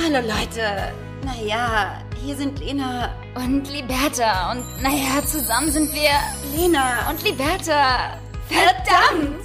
Hallo 0.00 0.20
Leute. 0.20 0.94
Naja, 1.24 2.00
hier 2.24 2.36
sind 2.36 2.60
Lena 2.60 3.12
und 3.34 3.68
Liberta. 3.68 4.52
Und 4.52 4.64
naja, 4.80 5.24
zusammen 5.26 5.72
sind 5.72 5.92
wir 5.92 6.10
Lena 6.56 7.10
und 7.10 7.22
Liberta. 7.24 8.16
Verdammt! 8.46 9.44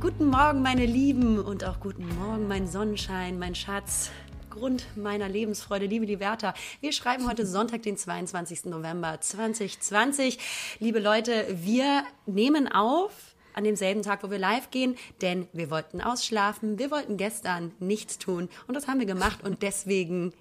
Guten 0.00 0.26
Morgen, 0.26 0.62
meine 0.62 0.84
Lieben, 0.84 1.38
und 1.38 1.64
auch 1.64 1.78
guten 1.78 2.08
Morgen, 2.18 2.48
mein 2.48 2.66
Sonnenschein, 2.66 3.38
mein 3.38 3.54
Schatz. 3.54 4.10
Grund 4.50 4.84
meiner 4.96 5.28
Lebensfreude, 5.28 5.86
liebe 5.86 6.06
Liberta. 6.06 6.54
Wir 6.80 6.90
schreiben 6.92 7.28
heute 7.28 7.46
Sonntag, 7.46 7.82
den 7.82 7.96
22. 7.96 8.64
November 8.64 9.20
2020. 9.20 10.40
Liebe 10.80 10.98
Leute, 10.98 11.46
wir 11.50 12.02
nehmen 12.26 12.66
auf 12.66 13.29
an 13.54 13.64
demselben 13.64 14.02
Tag, 14.02 14.22
wo 14.22 14.30
wir 14.30 14.38
live 14.38 14.70
gehen, 14.70 14.96
denn 15.22 15.48
wir 15.52 15.70
wollten 15.70 16.00
ausschlafen, 16.00 16.78
wir 16.78 16.90
wollten 16.90 17.16
gestern 17.16 17.72
nichts 17.78 18.18
tun 18.18 18.48
und 18.66 18.74
das 18.74 18.88
haben 18.88 19.00
wir 19.00 19.06
gemacht 19.06 19.42
und 19.42 19.62
deswegen 19.62 20.32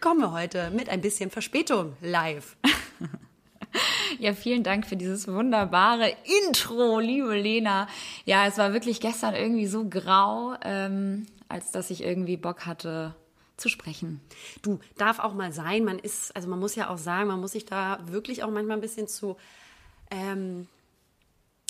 kommen 0.00 0.20
wir 0.20 0.32
heute 0.32 0.70
mit 0.70 0.88
ein 0.88 1.00
bisschen 1.00 1.30
Verspätung 1.30 1.96
live. 2.00 2.56
Ja, 4.18 4.34
vielen 4.34 4.62
Dank 4.62 4.86
für 4.86 4.96
dieses 4.96 5.26
wunderbare 5.26 6.14
Intro, 6.46 7.00
liebe 7.00 7.34
Lena. 7.34 7.88
Ja, 8.24 8.46
es 8.46 8.58
war 8.58 8.72
wirklich 8.72 9.00
gestern 9.00 9.34
irgendwie 9.34 9.66
so 9.66 9.88
grau, 9.88 10.54
ähm, 10.62 11.26
als 11.48 11.72
dass 11.72 11.90
ich 11.90 12.04
irgendwie 12.04 12.36
Bock 12.36 12.66
hatte, 12.66 13.14
zu 13.56 13.68
sprechen. 13.68 14.20
Du, 14.62 14.80
darf 14.96 15.18
auch 15.18 15.34
mal 15.34 15.52
sein. 15.52 15.84
Man 15.84 15.98
ist, 15.98 16.34
also 16.34 16.48
man 16.48 16.58
muss 16.58 16.74
ja 16.74 16.90
auch 16.90 16.98
sagen, 16.98 17.28
man 17.28 17.40
muss 17.40 17.52
sich 17.52 17.64
da 17.64 18.00
wirklich 18.06 18.42
auch 18.42 18.50
manchmal 18.50 18.76
ein 18.76 18.80
bisschen 18.80 19.08
zu 19.08 19.36
ähm, 20.10 20.68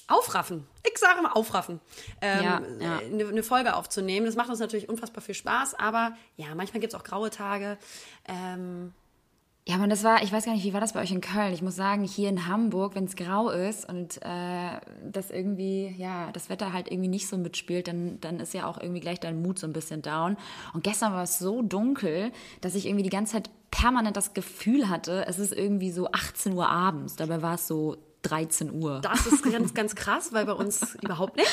aufraffen. 0.06 0.66
Ich 0.86 0.98
sage 0.98 1.22
mal 1.22 1.32
aufraffen. 1.32 1.80
Ähm, 2.20 2.44
ja, 2.44 2.62
ja. 2.80 2.98
Eine, 2.98 3.28
eine, 3.28 3.42
Folge 3.42 3.74
aufzunehmen. 3.74 4.27
Das 4.27 4.36
macht 4.36 4.50
uns 4.50 4.58
natürlich 4.58 4.88
unfassbar 4.88 5.22
viel 5.22 5.34
Spaß, 5.34 5.74
aber 5.74 6.14
ja, 6.36 6.55
manchmal 6.55 6.80
gibt 6.80 6.92
es 6.92 6.98
auch 6.98 7.05
graue 7.05 7.30
Tage. 7.30 7.78
Ähm, 8.27 8.92
ja, 9.66 9.78
man, 9.78 9.88
das 9.88 10.05
war, 10.05 10.22
ich 10.22 10.30
weiß 10.30 10.44
gar 10.44 10.52
nicht, 10.52 10.64
wie 10.64 10.74
war 10.74 10.80
das 10.83 10.92
bei 10.92 11.00
euch 11.00 11.11
in 11.11 11.22
Köln? 11.22 11.55
Ich 11.55 11.62
muss 11.62 11.74
sagen, 11.74 12.05
hier 12.05 12.28
in 12.28 12.46
Hamburg, 12.46 12.94
wenn 12.94 13.05
es 13.05 13.16
grau 13.16 13.48
ist 13.48 13.88
und 13.88 14.20
äh, 14.20 14.78
das 15.11 15.30
irgendwie, 15.30 15.94
ja, 15.96 16.30
das 16.33 16.50
Wetter 16.50 16.74
halt 16.74 16.91
irgendwie 16.91 17.08
nicht 17.08 17.28
so 17.28 17.39
mitspielt, 17.39 17.89
dann, 17.89 18.20
dann 18.20 18.41
ist 18.41 18.52
ja 18.52 18.66
auch 18.66 18.78
irgendwie 18.78 19.00
gleich 19.00 19.20
dein 19.20 19.41
Mut 19.41 19.58
so 19.58 19.66
ein 19.66 19.72
bisschen 19.72 20.02
down. 20.02 20.36
Und 20.74 20.84
gestern 20.84 21.14
war 21.14 21.22
es 21.22 21.39
so 21.39 21.62
dunkel, 21.62 22.30
dass 22.61 22.74
ich 22.74 22.84
irgendwie 22.84 23.05
die 23.05 23.11
ganze 23.11 23.33
Zeit 23.33 23.50
permanent 23.70 24.18
das 24.18 24.34
Gefühl 24.34 24.91
hatte, 24.91 25.24
es 25.27 25.39
ist 25.39 25.55
irgendwie 25.55 25.91
so 25.91 26.08
18 26.12 26.52
Uhr 26.52 26.68
abends. 26.68 27.16
Dabei 27.16 27.41
war 27.41 27.55
es 27.55 27.66
so 27.66 27.96
13 28.25 28.72
Uhr. 28.72 29.00
Das 29.00 29.27
ist 29.27 29.42
ganz, 29.44 29.75
ganz 29.75 29.94
krass, 29.94 30.33
weil 30.33 30.47
bei 30.47 30.53
uns 30.53 30.94
überhaupt 31.03 31.36
nicht. 31.36 31.50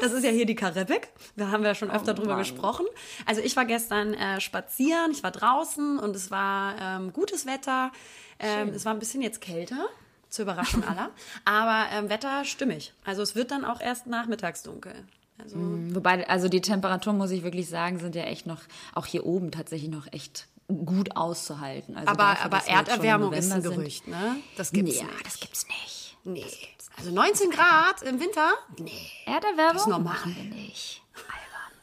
Das 0.00 0.12
ist 0.12 0.24
ja 0.24 0.30
hier 0.30 0.46
die 0.46 0.54
Karibik. 0.54 1.08
Da 1.36 1.50
haben 1.50 1.62
wir 1.62 1.70
ja 1.70 1.74
schon 1.74 1.90
öfter 1.90 2.12
oh, 2.12 2.16
drüber 2.16 2.32
Mann. 2.32 2.38
gesprochen. 2.38 2.86
Also 3.26 3.40
ich 3.40 3.56
war 3.56 3.64
gestern 3.64 4.14
äh, 4.14 4.40
spazieren, 4.40 5.10
ich 5.10 5.22
war 5.22 5.30
draußen 5.30 5.98
und 5.98 6.14
es 6.14 6.30
war 6.30 6.74
ähm, 6.80 7.12
gutes 7.12 7.46
Wetter. 7.46 7.90
Ähm, 8.38 8.68
es 8.68 8.84
war 8.84 8.92
ein 8.92 8.98
bisschen 8.98 9.22
jetzt 9.22 9.40
kälter, 9.40 9.88
zur 10.28 10.44
Überraschung 10.44 10.84
aller. 10.88 11.10
Aber 11.44 11.86
ähm, 11.92 12.08
Wetter 12.08 12.44
stimmig. 12.44 12.92
Also 13.04 13.22
es 13.22 13.34
wird 13.34 13.50
dann 13.50 13.64
auch 13.64 13.80
erst 13.80 14.06
nachmittags 14.06 14.62
dunkel. 14.62 14.94
Also 15.38 15.56
mm, 15.56 15.94
Wobei, 15.94 16.28
also 16.28 16.48
die 16.48 16.60
Temperaturen, 16.60 17.16
muss 17.16 17.30
ich 17.30 17.42
wirklich 17.42 17.68
sagen, 17.68 17.98
sind 17.98 18.14
ja 18.14 18.24
echt 18.24 18.46
noch, 18.46 18.60
auch 18.94 19.06
hier 19.06 19.26
oben 19.26 19.50
tatsächlich 19.50 19.90
noch 19.90 20.12
echt 20.12 20.46
gut 20.68 21.16
auszuhalten. 21.16 21.96
Also 21.96 22.08
aber 22.08 22.24
dafür, 22.24 22.44
aber 22.44 22.66
Erderwärmung 22.66 23.32
ist 23.32 23.52
ein 23.52 23.62
Gerücht, 23.62 24.08
ne? 24.08 24.36
Das 24.56 24.72
gibt's 24.72 24.98
ja, 24.98 25.04
nicht. 25.04 25.26
das 25.26 25.40
gibt's 25.40 25.66
nicht. 25.66 26.16
Nee. 26.24 26.40
Gibt's 26.40 26.90
also 26.96 27.10
19 27.10 27.50
Grad 27.50 28.02
im 28.02 28.20
Winter? 28.20 28.52
Nee. 28.78 28.92
Erderwärmung? 29.26 29.74
Das 29.74 29.82
ist 29.82 29.88
normal. 29.88 30.14
Machen 30.14 30.36
wir 30.36 30.44
nicht. 30.44 31.02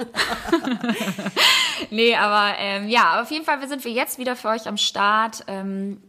nee, 1.92 2.16
aber 2.16 2.58
ähm, 2.58 2.90
ja, 2.90 3.22
auf 3.22 3.30
jeden 3.30 3.46
Fall 3.46 3.68
sind 3.68 3.86
wir 3.86 3.92
jetzt 3.92 4.18
wieder 4.18 4.36
für 4.36 4.50
euch 4.50 4.68
am 4.68 4.78
Start. 4.78 5.44
Ähm, 5.48 6.02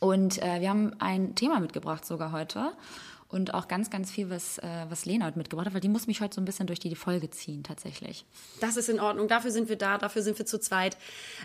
und 0.00 0.42
äh, 0.42 0.60
wir 0.60 0.70
haben 0.70 0.94
ein 1.00 1.34
Thema 1.34 1.60
mitgebracht 1.60 2.06
sogar 2.06 2.32
heute 2.32 2.72
und 3.28 3.54
auch 3.54 3.68
ganz, 3.68 3.90
ganz 3.90 4.10
viel, 4.10 4.30
was, 4.30 4.58
äh, 4.58 4.86
was 4.88 5.04
Lena 5.04 5.26
heute 5.26 5.38
mitgebracht 5.38 5.66
hat, 5.66 5.74
weil 5.74 5.80
die 5.80 5.88
muss 5.88 6.06
mich 6.06 6.20
heute 6.20 6.34
so 6.34 6.40
ein 6.40 6.44
bisschen 6.44 6.66
durch 6.66 6.80
die 6.80 6.94
Folge 6.94 7.30
ziehen, 7.30 7.62
tatsächlich. 7.62 8.24
Das 8.60 8.76
ist 8.76 8.88
in 8.88 9.00
Ordnung. 9.00 9.28
Dafür 9.28 9.50
sind 9.50 9.68
wir 9.68 9.76
da, 9.76 9.98
dafür 9.98 10.22
sind 10.22 10.38
wir 10.38 10.46
zu 10.46 10.58
zweit. 10.60 10.96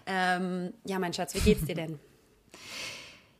Ähm, 0.05 0.73
ja, 0.85 0.99
mein 0.99 1.13
Schatz, 1.13 1.33
wie 1.35 1.39
geht's 1.39 1.65
dir 1.65 1.75
denn? 1.75 1.99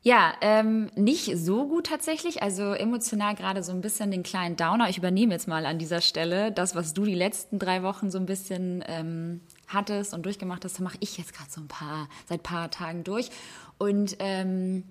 Ja, 0.03 0.33
ähm, 0.41 0.89
nicht 0.95 1.37
so 1.37 1.67
gut 1.67 1.85
tatsächlich. 1.85 2.41
Also 2.41 2.73
emotional 2.73 3.35
gerade 3.35 3.61
so 3.61 3.71
ein 3.71 3.81
bisschen 3.81 4.09
den 4.09 4.23
kleinen 4.23 4.55
Downer. 4.55 4.89
Ich 4.89 4.97
übernehme 4.97 5.31
jetzt 5.31 5.47
mal 5.47 5.67
an 5.67 5.77
dieser 5.77 6.01
Stelle 6.01 6.51
das, 6.51 6.73
was 6.73 6.95
du 6.95 7.05
die 7.05 7.13
letzten 7.13 7.59
drei 7.59 7.83
Wochen 7.83 8.09
so 8.09 8.17
ein 8.17 8.25
bisschen 8.25 8.83
ähm, 8.87 9.41
hattest 9.67 10.15
und 10.15 10.25
durchgemacht 10.25 10.65
hast, 10.65 10.79
mache 10.79 10.97
ich 11.01 11.19
jetzt 11.19 11.33
gerade 11.33 11.51
so 11.51 11.61
ein 11.61 11.67
paar, 11.67 12.09
seit 12.27 12.41
paar 12.41 12.71
Tagen 12.71 13.03
durch. 13.03 13.29
Und 13.77 14.15
ähm, 14.17 14.85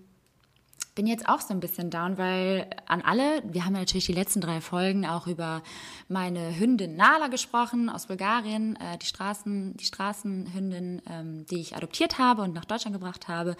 bin 1.01 1.07
jetzt 1.07 1.31
auch 1.31 1.41
so 1.41 1.55
ein 1.55 1.61
bisschen 1.61 1.89
down, 1.89 2.19
weil 2.19 2.67
an 2.87 3.01
alle, 3.01 3.43
wir 3.43 3.65
haben 3.65 3.73
ja 3.73 3.81
natürlich 3.81 4.05
die 4.05 4.13
letzten 4.13 4.43
drei 4.43 4.61
Folgen 4.61 5.07
auch 5.07 5.27
über 5.27 5.63
meine 6.09 6.59
Hündin 6.59 6.95
Nala 6.95 7.29
gesprochen 7.29 7.89
aus 7.89 8.05
Bulgarien, 8.05 8.77
äh, 8.77 8.99
die 8.99 9.07
Straßen, 9.07 9.79
die 9.79 9.85
Straßenhündin, 9.87 11.01
ähm, 11.09 11.47
die 11.47 11.61
ich 11.61 11.75
adoptiert 11.75 12.19
habe 12.19 12.43
und 12.43 12.53
nach 12.53 12.67
Deutschland 12.67 12.93
gebracht 12.93 13.29
habe, 13.29 13.57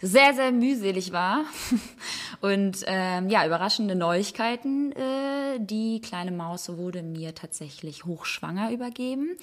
sehr 0.00 0.34
sehr 0.34 0.52
mühselig 0.52 1.10
war 1.10 1.46
und 2.40 2.84
ähm, 2.86 3.28
ja 3.28 3.44
überraschende 3.44 3.96
Neuigkeiten. 3.96 4.92
Äh, 4.92 5.58
die 5.58 6.00
kleine 6.00 6.30
Maus 6.30 6.68
wurde 6.76 7.02
mir 7.02 7.34
tatsächlich 7.34 8.04
hochschwanger 8.04 8.70
übergeben 8.70 9.36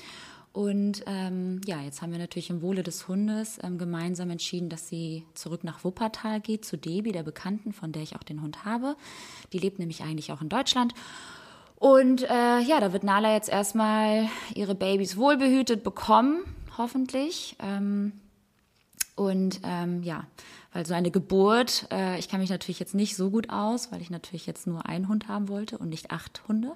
und 0.53 1.03
ähm, 1.05 1.61
ja, 1.65 1.81
jetzt 1.81 2.01
haben 2.01 2.11
wir 2.11 2.19
natürlich 2.19 2.49
im 2.49 2.61
Wohle 2.61 2.83
des 2.83 3.07
Hundes 3.07 3.57
ähm, 3.63 3.77
gemeinsam 3.77 4.29
entschieden, 4.29 4.67
dass 4.67 4.89
sie 4.89 5.23
zurück 5.33 5.63
nach 5.63 5.85
Wuppertal 5.85 6.41
geht, 6.41 6.65
zu 6.65 6.77
Debi, 6.77 7.13
der 7.13 7.23
Bekannten, 7.23 7.71
von 7.71 7.93
der 7.93 8.01
ich 8.01 8.17
auch 8.17 8.23
den 8.23 8.41
Hund 8.41 8.65
habe. 8.65 8.97
Die 9.53 9.59
lebt 9.59 9.79
nämlich 9.79 10.01
eigentlich 10.03 10.31
auch 10.31 10.41
in 10.41 10.49
Deutschland. 10.49 10.93
Und 11.77 12.23
äh, 12.23 12.59
ja, 12.59 12.79
da 12.81 12.91
wird 12.91 13.03
Nala 13.03 13.33
jetzt 13.33 13.49
erstmal 13.49 14.27
ihre 14.53 14.75
Babys 14.75 15.15
wohlbehütet 15.15 15.83
bekommen, 15.83 16.41
hoffentlich. 16.77 17.55
Ähm, 17.59 18.11
und 19.15 19.61
ähm, 19.63 20.03
ja, 20.03 20.25
weil 20.73 20.85
so 20.85 20.93
eine 20.93 21.11
Geburt, 21.11 21.87
äh, 21.91 22.17
ich 22.17 22.29
kann 22.29 22.39
mich 22.39 22.49
natürlich 22.49 22.79
jetzt 22.79 22.95
nicht 22.95 23.15
so 23.15 23.29
gut 23.29 23.49
aus, 23.49 23.91
weil 23.91 24.01
ich 24.01 24.09
natürlich 24.09 24.45
jetzt 24.45 24.67
nur 24.67 24.85
einen 24.85 25.07
Hund 25.07 25.27
haben 25.27 25.49
wollte 25.49 25.77
und 25.77 25.89
nicht 25.89 26.11
acht 26.11 26.41
Hunde, 26.47 26.73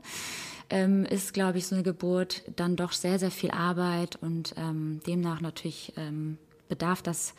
ähm, 0.70 1.06
ist, 1.06 1.34
glaube 1.34 1.58
ich, 1.58 1.68
so 1.68 1.76
eine 1.76 1.84
Geburt 1.84 2.44
dann 2.56 2.76
doch 2.76 2.92
sehr, 2.92 3.20
sehr 3.20 3.32
viel 3.32 3.52
Arbeit 3.52 4.18
und 4.22 4.56
ähm, 4.58 5.00
demnach 5.06 5.42
natürlich 5.42 5.94
ähm, 5.96 6.38
bedarf 6.68 7.02
das 7.02 7.36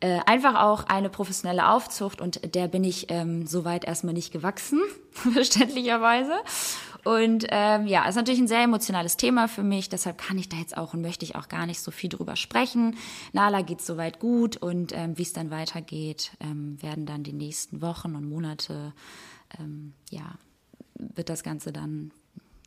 äh, 0.00 0.20
einfach 0.26 0.54
auch 0.62 0.84
eine 0.84 1.08
professionelle 1.08 1.68
Aufzucht 1.68 2.20
und 2.20 2.54
der 2.54 2.68
bin 2.68 2.84
ich 2.84 3.06
ähm, 3.10 3.46
soweit 3.46 3.84
erstmal 3.84 4.14
nicht 4.14 4.32
gewachsen, 4.32 4.80
verständlicherweise. 5.10 6.34
Und 7.04 7.46
ähm, 7.50 7.86
ja, 7.86 8.08
ist 8.08 8.16
natürlich 8.16 8.40
ein 8.40 8.48
sehr 8.48 8.62
emotionales 8.62 9.16
Thema 9.16 9.48
für 9.48 9.62
mich, 9.62 9.88
deshalb 9.88 10.18
kann 10.18 10.38
ich 10.38 10.48
da 10.48 10.56
jetzt 10.56 10.76
auch 10.76 10.94
und 10.94 11.00
möchte 11.00 11.24
ich 11.24 11.36
auch 11.36 11.48
gar 11.48 11.66
nicht 11.66 11.80
so 11.80 11.90
viel 11.90 12.10
drüber 12.10 12.36
sprechen. 12.36 12.96
Nala 13.32 13.62
geht 13.62 13.80
soweit 13.80 14.18
gut 14.18 14.56
und 14.56 14.92
ähm, 14.94 15.16
wie 15.16 15.22
es 15.22 15.32
dann 15.32 15.50
weitergeht, 15.50 16.32
ähm, 16.40 16.80
werden 16.82 17.06
dann 17.06 17.22
die 17.22 17.32
nächsten 17.32 17.80
Wochen 17.80 18.14
und 18.14 18.28
Monate, 18.28 18.92
ähm, 19.58 19.94
ja, 20.10 20.34
wird 20.94 21.28
das 21.28 21.42
Ganze 21.42 21.72
dann 21.72 22.10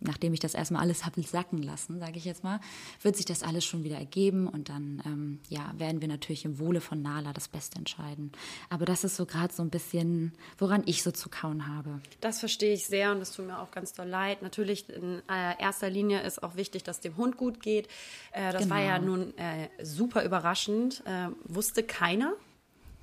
nachdem 0.02 0.34
ich 0.34 0.40
das 0.40 0.54
erstmal 0.54 0.82
alles 0.82 1.06
habe 1.06 1.22
sacken 1.22 1.62
lassen, 1.62 2.00
sage 2.00 2.18
ich 2.18 2.26
jetzt 2.26 2.44
mal, 2.44 2.60
wird 3.02 3.16
sich 3.16 3.26
das 3.26 3.44
alles 3.44 3.64
schon 3.64 3.84
wieder 3.84 3.98
ergeben 3.98 4.48
und 4.48 4.70
dann 4.70 5.02
ähm, 5.06 5.40
ja, 5.50 5.74
werden 5.78 6.02
wir 6.02 6.08
natürlich 6.08 6.46
im 6.46 6.60
Wohle 6.60 6.82
von 6.82 7.02
Nala 7.02 7.34
das 7.34 7.48
Beste 7.48 7.78
entscheiden. 7.78 8.32
Aber 8.70 8.86
das 8.86 9.04
ist 9.04 9.16
so 9.16 9.26
gerade 9.26 9.54
so 9.54 9.64
ein 9.64 9.70
bisschen, 9.70 10.34
woran 10.58 10.84
ich 10.86 11.04
so 11.04 11.12
zu 11.12 11.30
kauen 11.30 11.68
habe. 11.68 12.02
Das 12.20 12.40
verstehe 12.40 12.74
ich 12.74 12.88
sehr 12.88 13.12
und 13.12 13.20
das 13.20 13.32
tut 13.32 13.48
mir 13.48 13.60
auch 13.60 13.72
ganz 13.72 13.94
doll 13.94 14.08
leid. 14.08 14.42
Natürlich 14.42 14.90
in 14.90 15.22
äh, 15.30 15.62
erster 15.62 15.90
Linie 15.90 16.22
ist 16.22 16.44
auch 16.44 16.56
wichtig, 16.56 16.84
dass 16.84 17.00
dem 17.00 17.18
Hund 17.18 17.38
gut 17.38 17.62
geht. 17.62 17.88
Äh, 18.32 18.52
das 18.52 18.64
genau. 18.64 18.76
war 18.76 18.82
ja 18.82 18.98
genau. 18.98 19.18
nun 19.18 19.38
äh, 19.38 19.70
super 19.84 20.24
überraschend, 20.24 21.04
äh, 21.06 21.28
wusste 21.46 21.84
keiner. 21.84 22.34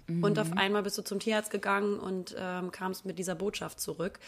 Mhm. 0.09 0.25
Und 0.25 0.39
auf 0.39 0.57
einmal 0.57 0.83
bist 0.83 0.99
du 0.99 1.03
zum 1.03 1.21
Tierarzt 1.21 1.51
gegangen 1.51 1.99
und 1.99 2.35
ähm, 2.39 2.73
kamst 2.73 3.05
mit 3.05 3.19
dieser 3.19 3.35
Botschaft 3.35 3.79
zurück. 3.79 4.19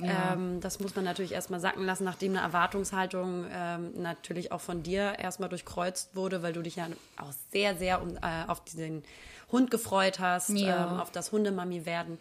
Ja. 0.00 0.34
Ähm, 0.34 0.60
das 0.60 0.78
muss 0.78 0.94
man 0.94 1.04
natürlich 1.04 1.32
erstmal 1.32 1.60
sacken 1.60 1.84
lassen, 1.84 2.04
nachdem 2.04 2.32
eine 2.32 2.40
Erwartungshaltung 2.40 3.46
ähm, 3.50 3.90
natürlich 4.00 4.52
auch 4.52 4.60
von 4.60 4.82
dir 4.82 5.18
erstmal 5.18 5.48
durchkreuzt 5.48 6.14
wurde, 6.14 6.42
weil 6.42 6.52
du 6.52 6.62
dich 6.62 6.76
ja 6.76 6.86
auch 7.16 7.32
sehr, 7.50 7.76
sehr 7.76 8.00
um, 8.02 8.16
äh, 8.16 8.44
auf 8.46 8.62
den 8.64 9.02
Hund 9.50 9.70
gefreut 9.70 10.20
hast, 10.20 10.50
ja. 10.50 10.92
ähm, 10.92 11.00
auf 11.00 11.10
das 11.10 11.32
Hundemami 11.32 11.84
werden. 11.84 12.18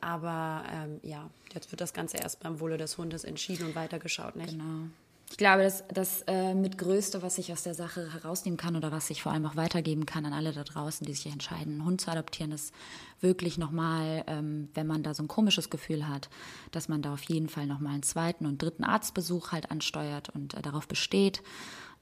Aber 0.00 0.64
ähm, 0.72 1.00
ja, 1.02 1.30
jetzt 1.52 1.70
wird 1.72 1.80
das 1.80 1.92
Ganze 1.92 2.18
erst 2.18 2.40
beim 2.40 2.60
Wohle 2.60 2.76
des 2.76 2.98
Hundes 2.98 3.24
entschieden 3.24 3.66
und 3.66 3.74
weitergeschaut, 3.74 4.36
nicht? 4.36 4.50
Genau. 4.50 4.88
Ich 5.30 5.38
glaube, 5.38 5.62
dass 5.62 5.82
das 5.88 6.22
äh, 6.26 6.54
mit 6.54 6.78
Größte, 6.78 7.22
was 7.22 7.38
ich 7.38 7.52
aus 7.52 7.62
der 7.62 7.74
Sache 7.74 8.12
herausnehmen 8.12 8.56
kann 8.56 8.76
oder 8.76 8.92
was 8.92 9.10
ich 9.10 9.22
vor 9.22 9.32
allem 9.32 9.46
auch 9.46 9.56
weitergeben 9.56 10.06
kann 10.06 10.26
an 10.26 10.32
alle 10.32 10.52
da 10.52 10.62
draußen, 10.62 11.06
die 11.06 11.14
sich 11.14 11.32
entscheiden, 11.32 11.74
einen 11.74 11.84
Hund 11.84 12.00
zu 12.00 12.10
adoptieren, 12.10 12.52
ist 12.52 12.72
wirklich 13.20 13.58
nochmal, 13.58 14.22
ähm, 14.28 14.68
wenn 14.74 14.86
man 14.86 15.02
da 15.02 15.12
so 15.14 15.22
ein 15.22 15.28
komisches 15.28 15.70
Gefühl 15.70 16.06
hat, 16.06 16.28
dass 16.70 16.88
man 16.88 17.02
da 17.02 17.14
auf 17.14 17.22
jeden 17.24 17.48
Fall 17.48 17.66
nochmal 17.66 17.94
einen 17.94 18.02
zweiten 18.02 18.46
und 18.46 18.62
dritten 18.62 18.84
Arztbesuch 18.84 19.50
halt 19.50 19.70
ansteuert 19.70 20.28
und 20.28 20.54
äh, 20.54 20.62
darauf 20.62 20.86
besteht, 20.86 21.42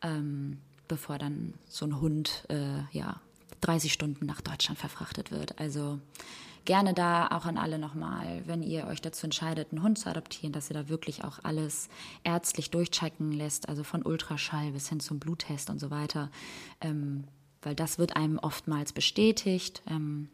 ähm, 0.02 0.58
bevor 0.88 1.16
dann 1.16 1.54
so 1.68 1.86
ein 1.86 2.00
Hund 2.00 2.44
äh, 2.50 2.82
ja 2.90 3.20
30 3.62 3.92
Stunden 3.92 4.26
nach 4.26 4.40
Deutschland 4.40 4.78
verfrachtet 4.78 5.30
wird. 5.30 5.58
Also 5.58 6.00
gerne 6.64 6.94
da 6.94 7.29
auch 7.29 7.47
an 7.47 7.59
alle 7.59 7.79
nochmal, 7.79 8.43
wenn 8.47 8.62
ihr 8.62 8.87
euch 8.87 9.00
dazu 9.00 9.26
entscheidet, 9.26 9.73
einen 9.73 9.82
Hund 9.82 9.99
zu 9.99 10.09
adoptieren, 10.09 10.53
dass 10.53 10.70
ihr 10.70 10.75
da 10.75 10.88
wirklich 10.88 11.25
auch 11.25 11.38
alles 11.43 11.88
ärztlich 12.25 12.70
durchchecken 12.70 13.32
lässt, 13.32 13.69
also 13.69 13.85
von 13.85 14.03
Ultraschall 14.03 14.73
bis 14.73 14.88
hin 14.88 15.00
zum 15.00 15.19
Bluttest 15.19 15.70
und 15.70 15.79
so 15.79 15.91
weiter, 15.91 16.31
ähm, 16.81 17.25
weil 17.62 17.75
das 17.75 17.99
wird 17.99 18.17
einem 18.17 18.38
oftmals 18.38 18.93
bestätigt. 18.93 19.82
Ähm, 19.88 20.29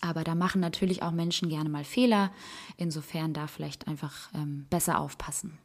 aber 0.00 0.24
da 0.24 0.34
machen 0.34 0.60
natürlich 0.60 1.02
auch 1.02 1.10
Menschen 1.10 1.48
gerne 1.48 1.68
mal 1.68 1.84
Fehler. 1.84 2.30
Insofern 2.76 3.32
da 3.32 3.46
vielleicht 3.46 3.88
einfach 3.88 4.32
ähm, 4.34 4.66
besser 4.70 5.00
aufpassen. 5.00 5.58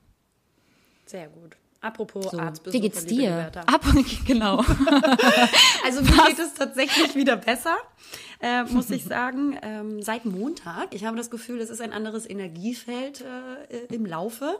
Sehr 1.06 1.28
gut. 1.28 1.56
Apropos 1.84 2.32
so, 2.32 2.40
Arztbesuche. 2.40 2.82
Wie 2.82 2.88
geht's 2.88 3.06
dir? 3.06 3.52
Ab, 3.66 3.84
genau. 4.26 4.58
also 5.86 6.02
mir 6.02 6.28
geht 6.28 6.40
es 6.40 6.54
tatsächlich 6.54 7.14
wieder 7.14 7.36
besser, 7.36 7.76
äh, 8.42 8.64
muss 8.64 8.90
ich 8.90 9.04
sagen. 9.04 9.60
Ähm, 9.64 10.02
seit 10.02 10.26
Montag. 10.26 10.94
Ich 10.94 11.06
habe 11.06 11.16
das 11.16 11.30
Gefühl, 11.30 11.60
es 11.62 11.70
ist 11.70 11.82
ein 11.82 11.94
anderes 11.94 12.30
Energiefeld 12.30 13.22
äh, 13.22 13.94
im 13.94 14.06
Laufe. 14.06 14.60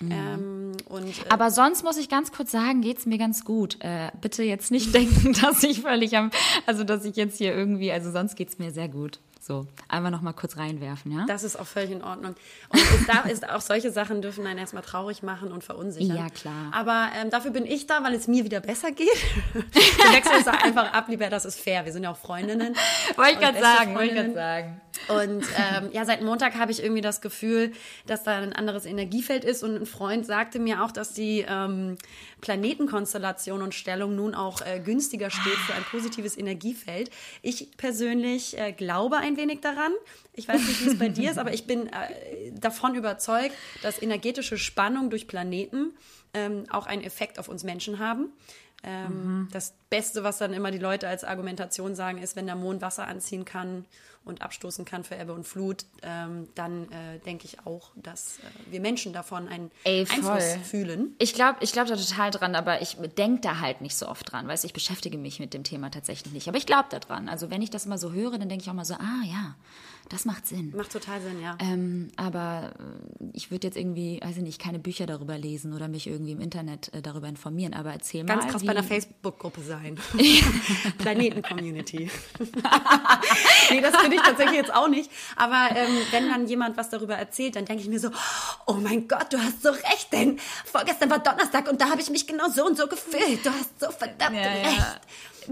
Mhm. 0.00 0.10
Ähm, 0.10 0.72
und, 0.88 1.08
äh, 1.08 1.28
Aber 1.28 1.50
sonst 1.50 1.82
muss 1.82 1.98
ich 1.98 2.08
ganz 2.08 2.32
kurz 2.32 2.50
sagen, 2.50 2.80
geht's 2.80 3.06
mir 3.06 3.18
ganz 3.18 3.44
gut. 3.44 3.76
Äh, 3.80 4.10
bitte 4.20 4.42
jetzt 4.42 4.70
nicht 4.70 4.94
denken, 4.94 5.34
dass 5.42 5.62
ich 5.62 5.82
völlig 5.82 6.16
am, 6.16 6.30
also 6.66 6.84
dass 6.84 7.04
ich 7.04 7.16
jetzt 7.16 7.38
hier 7.38 7.54
irgendwie, 7.54 7.92
also 7.92 8.10
sonst 8.10 8.36
geht's 8.36 8.58
mir 8.58 8.70
sehr 8.70 8.88
gut. 8.88 9.20
So, 9.50 9.66
einmal 9.88 10.12
noch 10.12 10.20
mal 10.20 10.32
kurz 10.32 10.56
reinwerfen, 10.58 11.10
ja? 11.10 11.24
Das 11.26 11.42
ist 11.42 11.58
auch 11.58 11.66
völlig 11.66 11.90
in 11.90 12.04
Ordnung. 12.04 12.36
Und 12.68 12.80
es 12.80 13.04
darf, 13.08 13.26
ist 13.26 13.50
auch 13.50 13.60
solche 13.60 13.90
Sachen 13.90 14.22
dürfen 14.22 14.46
einen 14.46 14.60
erstmal 14.60 14.84
traurig 14.84 15.24
machen 15.24 15.50
und 15.50 15.64
verunsichern. 15.64 16.16
Ja, 16.16 16.28
klar. 16.28 16.70
Aber 16.70 17.08
ähm, 17.20 17.30
dafür 17.30 17.50
bin 17.50 17.66
ich 17.66 17.88
da, 17.88 18.04
weil 18.04 18.14
es 18.14 18.28
mir 18.28 18.44
wieder 18.44 18.60
besser 18.60 18.92
geht. 18.92 19.08
Wir 19.52 20.12
wechseln 20.12 20.36
es 20.38 20.46
einfach 20.46 20.92
ab, 20.92 21.08
lieber, 21.08 21.28
das 21.30 21.44
ist 21.44 21.58
fair. 21.58 21.84
Wir 21.84 21.92
sind 21.92 22.04
ja 22.04 22.12
auch 22.12 22.16
Freundinnen. 22.16 22.76
Wollte 23.16 23.32
ich 23.32 23.40
gerade 23.40 23.60
sagen, 23.60 23.94
wollte 23.96 24.06
ich 24.06 24.14
gerade 24.14 24.34
sagen. 24.34 24.80
Und 25.08 25.44
ähm, 25.56 25.90
ja, 25.92 26.04
seit 26.04 26.22
Montag 26.22 26.54
habe 26.56 26.70
ich 26.72 26.82
irgendwie 26.82 27.00
das 27.00 27.20
Gefühl, 27.20 27.72
dass 28.06 28.22
da 28.22 28.36
ein 28.36 28.52
anderes 28.52 28.86
Energiefeld 28.86 29.44
ist. 29.44 29.62
Und 29.62 29.74
ein 29.76 29.86
Freund 29.86 30.26
sagte 30.26 30.58
mir 30.58 30.84
auch, 30.84 30.92
dass 30.92 31.12
die 31.12 31.44
ähm, 31.48 31.96
Planetenkonstellation 32.40 33.62
und 33.62 33.74
Stellung 33.74 34.14
nun 34.14 34.34
auch 34.34 34.60
äh, 34.60 34.80
günstiger 34.80 35.30
steht 35.30 35.58
für 35.66 35.74
ein 35.74 35.84
positives 35.84 36.36
Energiefeld. 36.36 37.10
Ich 37.42 37.76
persönlich 37.76 38.58
äh, 38.58 38.72
glaube 38.72 39.16
ein 39.16 39.36
wenig 39.40 39.60
daran. 39.60 39.92
Ich 40.34 40.46
weiß 40.46 40.60
nicht, 40.60 40.84
wie 40.84 40.88
es 40.90 40.98
bei 40.98 41.08
dir 41.08 41.30
ist, 41.30 41.38
aber 41.38 41.52
ich 41.52 41.66
bin 41.66 41.86
äh, 41.86 42.52
davon 42.52 42.94
überzeugt, 42.94 43.54
dass 43.82 44.00
energetische 44.00 44.58
Spannung 44.58 45.10
durch 45.10 45.26
Planeten 45.26 45.92
ähm, 46.34 46.64
auch 46.70 46.86
einen 46.86 47.02
Effekt 47.02 47.38
auf 47.38 47.48
uns 47.48 47.64
Menschen 47.64 47.98
haben. 47.98 48.32
Ähm, 48.82 49.08
mhm. 49.08 49.48
Das 49.52 49.74
Beste, 49.90 50.22
was 50.24 50.38
dann 50.38 50.52
immer 50.52 50.70
die 50.70 50.78
Leute 50.78 51.08
als 51.08 51.24
Argumentation 51.24 51.94
sagen, 51.94 52.18
ist, 52.18 52.36
wenn 52.36 52.46
der 52.46 52.56
Mond 52.56 52.80
Wasser 52.82 53.06
anziehen 53.06 53.44
kann 53.44 53.84
und 54.24 54.42
abstoßen 54.42 54.84
kann 54.84 55.02
für 55.02 55.16
Ebbe 55.16 55.32
und 55.32 55.46
Flut, 55.46 55.84
ähm, 56.02 56.48
dann 56.54 56.90
äh, 56.92 57.18
denke 57.24 57.46
ich 57.46 57.66
auch, 57.66 57.90
dass 57.96 58.38
äh, 58.38 58.72
wir 58.72 58.80
Menschen 58.80 59.12
davon 59.12 59.48
einen 59.48 59.70
Ey, 59.84 60.06
Einfluss 60.10 60.68
fühlen. 60.68 61.14
Ich 61.18 61.34
glaube 61.34 61.58
ich 61.60 61.72
glaub 61.72 61.86
da 61.86 61.96
total 61.96 62.30
dran, 62.30 62.54
aber 62.54 62.82
ich 62.82 62.96
denke 63.16 63.40
da 63.40 63.60
halt 63.60 63.80
nicht 63.80 63.96
so 63.96 64.08
oft 64.08 64.30
dran, 64.30 64.46
weil 64.46 64.58
ich 64.62 64.72
beschäftige 64.72 65.16
mich 65.16 65.40
mit 65.40 65.54
dem 65.54 65.64
Thema 65.64 65.90
tatsächlich 65.90 66.32
nicht. 66.32 66.48
Aber 66.48 66.58
ich 66.58 66.66
glaube 66.66 66.88
da 66.90 66.98
dran. 66.98 67.28
Also 67.28 67.50
wenn 67.50 67.62
ich 67.62 67.70
das 67.70 67.86
immer 67.86 67.98
so 67.98 68.12
höre, 68.12 68.38
dann 68.38 68.48
denke 68.48 68.62
ich 68.62 68.70
auch 68.70 68.74
mal 68.74 68.84
so, 68.84 68.94
ah 68.94 69.24
ja, 69.24 69.54
das 70.10 70.24
macht 70.24 70.44
Sinn. 70.44 70.72
Macht 70.76 70.90
total 70.90 71.20
Sinn, 71.20 71.40
ja. 71.40 71.56
Ähm, 71.60 72.10
aber 72.16 72.72
äh, 72.80 73.24
ich 73.32 73.52
würde 73.52 73.68
jetzt 73.68 73.76
irgendwie, 73.76 74.20
weiß 74.20 74.38
ich 74.38 74.42
nicht, 74.42 74.60
keine 74.60 74.80
Bücher 74.80 75.06
darüber 75.06 75.38
lesen 75.38 75.72
oder 75.72 75.86
mich 75.86 76.08
irgendwie 76.08 76.32
im 76.32 76.40
Internet 76.40 76.92
äh, 76.92 77.00
darüber 77.00 77.28
informieren, 77.28 77.74
aber 77.74 77.92
erzähl 77.92 78.24
Ganz 78.24 78.28
mal. 78.28 78.40
Ganz 78.42 78.52
krass 78.52 78.64
bei 78.64 78.72
einer 78.72 78.82
Facebook-Gruppe 78.82 79.60
sein. 79.60 80.00
Planeten-Community. 80.98 82.10
nee, 83.70 83.80
das 83.80 83.96
finde 83.98 84.16
ich 84.16 84.22
tatsächlich 84.22 84.56
jetzt 84.56 84.74
auch 84.74 84.88
nicht. 84.88 85.08
Aber 85.36 85.68
ähm, 85.76 85.96
wenn 86.10 86.28
dann 86.28 86.48
jemand 86.48 86.76
was 86.76 86.90
darüber 86.90 87.14
erzählt, 87.14 87.54
dann 87.54 87.64
denke 87.64 87.84
ich 87.84 87.88
mir 87.88 88.00
so, 88.00 88.10
oh 88.66 88.74
mein 88.74 89.06
Gott, 89.06 89.32
du 89.32 89.38
hast 89.38 89.62
so 89.62 89.70
recht, 89.70 90.12
denn 90.12 90.40
vorgestern 90.64 91.08
war 91.10 91.20
Donnerstag 91.20 91.70
und 91.70 91.80
da 91.80 91.88
habe 91.88 92.00
ich 92.00 92.10
mich 92.10 92.26
genau 92.26 92.48
so 92.48 92.66
und 92.66 92.76
so 92.76 92.88
gefühlt. 92.88 93.46
Du 93.46 93.50
hast 93.50 93.78
so 93.78 93.92
verdammt 93.92 94.34
ja, 94.34 94.42
recht. 94.42 94.76
Ja. 94.76 95.00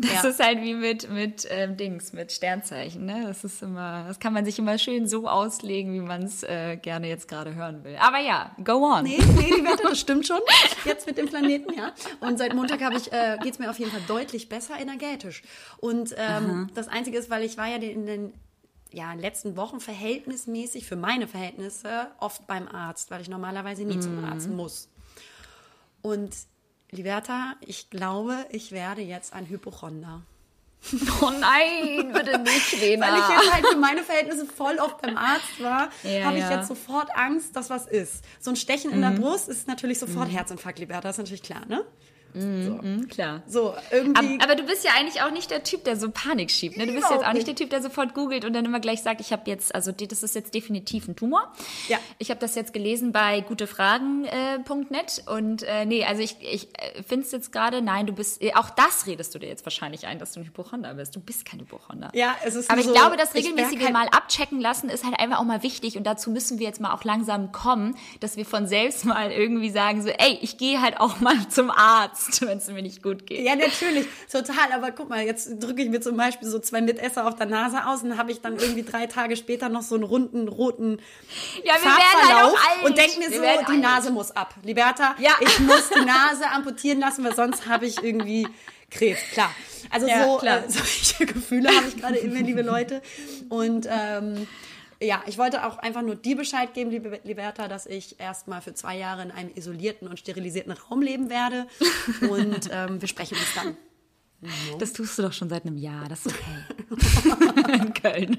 Das 0.00 0.22
ja. 0.22 0.28
ist 0.28 0.40
halt 0.40 0.62
wie 0.62 0.74
mit, 0.74 1.10
mit 1.10 1.46
ähm, 1.50 1.76
Dings, 1.76 2.12
mit 2.12 2.32
Sternzeichen. 2.32 3.04
Ne? 3.04 3.24
Das 3.26 3.44
ist 3.44 3.62
immer, 3.62 4.04
das 4.06 4.18
kann 4.18 4.32
man 4.32 4.44
sich 4.44 4.58
immer 4.58 4.78
schön 4.78 5.06
so 5.06 5.28
auslegen, 5.28 5.92
wie 5.94 6.00
man 6.00 6.22
es 6.22 6.42
äh, 6.42 6.76
gerne 6.76 7.08
jetzt 7.08 7.28
gerade 7.28 7.54
hören 7.54 7.84
will. 7.84 7.96
Aber 8.00 8.18
ja, 8.18 8.54
go 8.64 8.84
on. 8.84 9.04
Nee, 9.04 9.18
nee, 9.18 9.52
die 9.56 9.64
Wette, 9.64 9.82
das 9.82 10.00
stimmt 10.00 10.26
schon. 10.26 10.40
Jetzt 10.84 11.06
mit 11.06 11.18
dem 11.18 11.28
Planeten, 11.28 11.72
ja. 11.74 11.92
Und 12.20 12.38
seit 12.38 12.54
Montag 12.54 12.82
habe 12.82 12.96
ich, 12.96 13.12
äh, 13.12 13.38
geht 13.42 13.54
es 13.54 13.58
mir 13.58 13.70
auf 13.70 13.78
jeden 13.78 13.90
Fall 13.90 14.02
deutlich 14.06 14.48
besser 14.48 14.78
energetisch. 14.78 15.42
Und 15.78 16.14
ähm, 16.16 16.68
das 16.74 16.88
Einzige 16.88 17.18
ist, 17.18 17.30
weil 17.30 17.42
ich 17.42 17.56
war 17.58 17.66
ja 17.66 17.76
in 17.76 18.06
den 18.06 18.32
ja, 18.90 19.12
letzten 19.12 19.56
Wochen 19.56 19.80
verhältnismäßig 19.80 20.86
für 20.86 20.96
meine 20.96 21.26
Verhältnisse 21.26 22.08
oft 22.20 22.46
beim 22.46 22.68
Arzt, 22.68 23.10
weil 23.10 23.20
ich 23.20 23.28
normalerweise 23.28 23.84
nie 23.84 23.98
mm. 23.98 24.02
zum 24.02 24.24
Arzt 24.24 24.48
muss. 24.48 24.88
Und 26.00 26.34
Liberta, 26.90 27.54
ich 27.60 27.90
glaube, 27.90 28.46
ich 28.50 28.72
werde 28.72 29.02
jetzt 29.02 29.32
ein 29.32 29.48
Hypochonder. 29.48 30.22
Oh 31.20 31.30
nein, 31.30 32.12
bitte 32.12 32.38
nicht, 32.38 32.80
Lena. 32.80 33.06
Weil 33.10 33.18
ich 33.18 33.28
jetzt 33.28 33.52
halt 33.52 33.66
für 33.66 33.76
meine 33.76 34.02
Verhältnisse 34.02 34.46
voll 34.46 34.76
oft 34.78 35.02
beim 35.02 35.16
Arzt 35.16 35.60
war, 35.60 35.90
ja, 36.04 36.24
habe 36.24 36.38
ich 36.38 36.44
ja. 36.44 36.56
jetzt 36.56 36.68
sofort 36.68 37.10
Angst, 37.16 37.56
dass 37.56 37.68
was 37.68 37.86
ist. 37.86 38.24
So 38.38 38.50
ein 38.50 38.56
Stechen 38.56 38.90
mhm. 38.90 38.96
in 38.96 39.00
der 39.02 39.10
mhm. 39.10 39.20
Brust 39.20 39.48
ist 39.48 39.66
natürlich 39.66 39.98
sofort 39.98 40.28
mhm. 40.28 40.32
Herzinfarkt, 40.32 40.78
Liberta, 40.78 41.10
ist 41.10 41.18
natürlich 41.18 41.42
klar, 41.42 41.66
ne? 41.66 41.84
Mhm, 42.34 42.64
so. 42.64 42.72
Mhm, 42.82 43.08
klar. 43.08 43.42
So, 43.46 43.74
irgendwie. 43.90 44.38
Aber, 44.38 44.44
aber, 44.44 44.54
du 44.56 44.64
bist 44.64 44.84
ja 44.84 44.92
eigentlich 44.96 45.22
auch 45.22 45.30
nicht 45.30 45.50
der 45.50 45.62
Typ, 45.62 45.84
der 45.84 45.96
so 45.96 46.10
Panik 46.10 46.50
schiebt. 46.50 46.76
Ne? 46.76 46.86
Du 46.86 46.92
bist 46.92 47.10
jetzt 47.10 47.24
auch 47.24 47.32
nicht 47.32 47.46
der 47.46 47.54
Typ, 47.54 47.70
der 47.70 47.82
sofort 47.82 48.14
googelt 48.14 48.44
und 48.44 48.52
dann 48.52 48.64
immer 48.64 48.80
gleich 48.80 49.02
sagt, 49.02 49.20
ich 49.20 49.32
habe 49.32 49.42
jetzt, 49.46 49.74
also 49.74 49.92
das 49.92 50.22
ist 50.22 50.34
jetzt 50.34 50.54
definitiv 50.54 51.08
ein 51.08 51.16
Tumor. 51.16 51.52
Ja. 51.88 51.98
Ich 52.18 52.30
habe 52.30 52.40
das 52.40 52.54
jetzt 52.54 52.72
gelesen 52.72 53.12
bei 53.12 53.40
gutefragen.net 53.40 55.22
und 55.26 55.62
äh, 55.62 55.86
nee, 55.86 56.04
also 56.04 56.22
ich, 56.22 56.36
ich 56.40 56.68
äh, 56.78 57.02
finde 57.02 57.26
es 57.26 57.32
jetzt 57.32 57.52
gerade, 57.52 57.82
nein, 57.82 58.06
du 58.06 58.12
bist, 58.12 58.42
äh, 58.42 58.52
auch 58.54 58.70
das 58.70 59.06
redest 59.06 59.34
du 59.34 59.38
dir 59.38 59.48
jetzt 59.48 59.64
wahrscheinlich 59.64 60.06
ein, 60.06 60.18
dass 60.18 60.32
du 60.32 60.40
ein 60.40 60.46
Hypochonder 60.46 60.94
bist. 60.94 61.16
Du 61.16 61.20
bist 61.20 61.44
kein 61.44 61.60
Hypochonder. 61.60 62.10
Ja, 62.14 62.36
es 62.44 62.54
ist 62.54 62.70
Aber 62.70 62.80
ich 62.80 62.86
so, 62.86 62.92
glaube, 62.92 63.16
das 63.16 63.34
regelmäßige 63.34 63.82
halt 63.82 63.92
Mal 63.92 64.08
abchecken 64.08 64.60
lassen 64.60 64.90
ist 64.90 65.04
halt 65.04 65.18
einfach 65.18 65.38
auch 65.38 65.44
mal 65.44 65.62
wichtig 65.62 65.96
und 65.96 66.04
dazu 66.04 66.30
müssen 66.30 66.58
wir 66.58 66.66
jetzt 66.66 66.80
mal 66.80 66.92
auch 66.92 67.04
langsam 67.04 67.52
kommen, 67.52 67.96
dass 68.20 68.36
wir 68.36 68.44
von 68.44 68.66
selbst 68.66 69.04
mal 69.04 69.30
irgendwie 69.30 69.70
sagen 69.70 70.02
so, 70.02 70.08
ey, 70.08 70.38
ich 70.42 70.58
gehe 70.58 70.80
halt 70.82 71.00
auch 71.00 71.20
mal 71.20 71.48
zum 71.48 71.70
Arzt, 71.70 72.17
wenn 72.40 72.58
es 72.58 72.68
mir 72.68 72.82
nicht 72.82 73.02
gut 73.02 73.26
geht. 73.26 73.44
Ja, 73.44 73.56
natürlich, 73.56 74.06
total. 74.30 74.72
Aber 74.72 74.90
guck 74.92 75.08
mal, 75.08 75.24
jetzt 75.24 75.48
drücke 75.60 75.82
ich 75.82 75.88
mir 75.88 76.00
zum 76.00 76.16
Beispiel 76.16 76.48
so 76.48 76.58
zwei 76.58 76.80
Mitesser 76.80 77.26
auf 77.26 77.36
der 77.36 77.46
Nase 77.46 77.86
aus 77.86 78.02
und 78.02 78.16
habe 78.16 78.32
ich 78.32 78.40
dann 78.40 78.56
irgendwie 78.56 78.82
drei 78.82 79.06
Tage 79.06 79.36
später 79.36 79.68
noch 79.68 79.82
so 79.82 79.94
einen 79.94 80.04
runden 80.04 80.48
roten 80.48 81.00
ja, 81.64 81.74
wir 81.74 81.90
Farbverlauf 81.90 82.68
halt 82.68 82.84
und 82.84 82.98
denke 82.98 83.18
mir 83.18 83.30
wir 83.30 83.36
so, 83.36 83.42
die 83.42 83.72
alt. 83.72 83.80
Nase 83.80 84.10
muss 84.10 84.30
ab. 84.30 84.54
Liberta, 84.62 85.14
ja. 85.18 85.32
ich 85.40 85.58
muss 85.60 85.90
die 85.90 86.04
Nase 86.04 86.48
amputieren 86.52 87.00
lassen, 87.00 87.24
weil 87.24 87.34
sonst 87.34 87.66
habe 87.66 87.86
ich 87.86 88.02
irgendwie 88.02 88.48
Krebs. 88.90 89.20
Klar. 89.32 89.50
Also 89.90 90.06
ja, 90.06 90.24
so 90.24 90.38
klar. 90.38 90.64
Äh, 90.64 90.64
solche 90.70 91.26
Gefühle 91.26 91.68
habe 91.74 91.88
ich 91.88 91.96
gerade 91.96 92.18
immer, 92.18 92.40
liebe 92.40 92.62
Leute. 92.62 93.02
Und 93.48 93.86
ähm, 93.90 94.46
ja, 95.00 95.22
ich 95.26 95.38
wollte 95.38 95.64
auch 95.66 95.78
einfach 95.78 96.02
nur 96.02 96.16
dir 96.16 96.36
Bescheid 96.36 96.74
geben, 96.74 96.90
liebe 96.90 97.20
Liberta, 97.24 97.68
dass 97.68 97.86
ich 97.86 98.18
erstmal 98.18 98.60
für 98.60 98.74
zwei 98.74 98.96
Jahre 98.96 99.22
in 99.22 99.30
einem 99.30 99.50
isolierten 99.54 100.08
und 100.08 100.18
sterilisierten 100.18 100.72
Raum 100.72 101.02
leben 101.02 101.30
werde. 101.30 101.66
Und 102.28 102.68
ähm, 102.72 103.00
wir 103.00 103.08
sprechen 103.08 103.36
uns 103.36 103.54
dann. 103.54 103.76
No. 104.40 104.78
Das 104.78 104.92
tust 104.92 105.18
du 105.18 105.22
doch 105.22 105.32
schon 105.32 105.48
seit 105.48 105.66
einem 105.66 105.76
Jahr, 105.76 106.08
das 106.08 106.24
ist 106.24 106.36
okay. 106.36 107.72
in 107.72 107.92
Köln. 107.92 108.38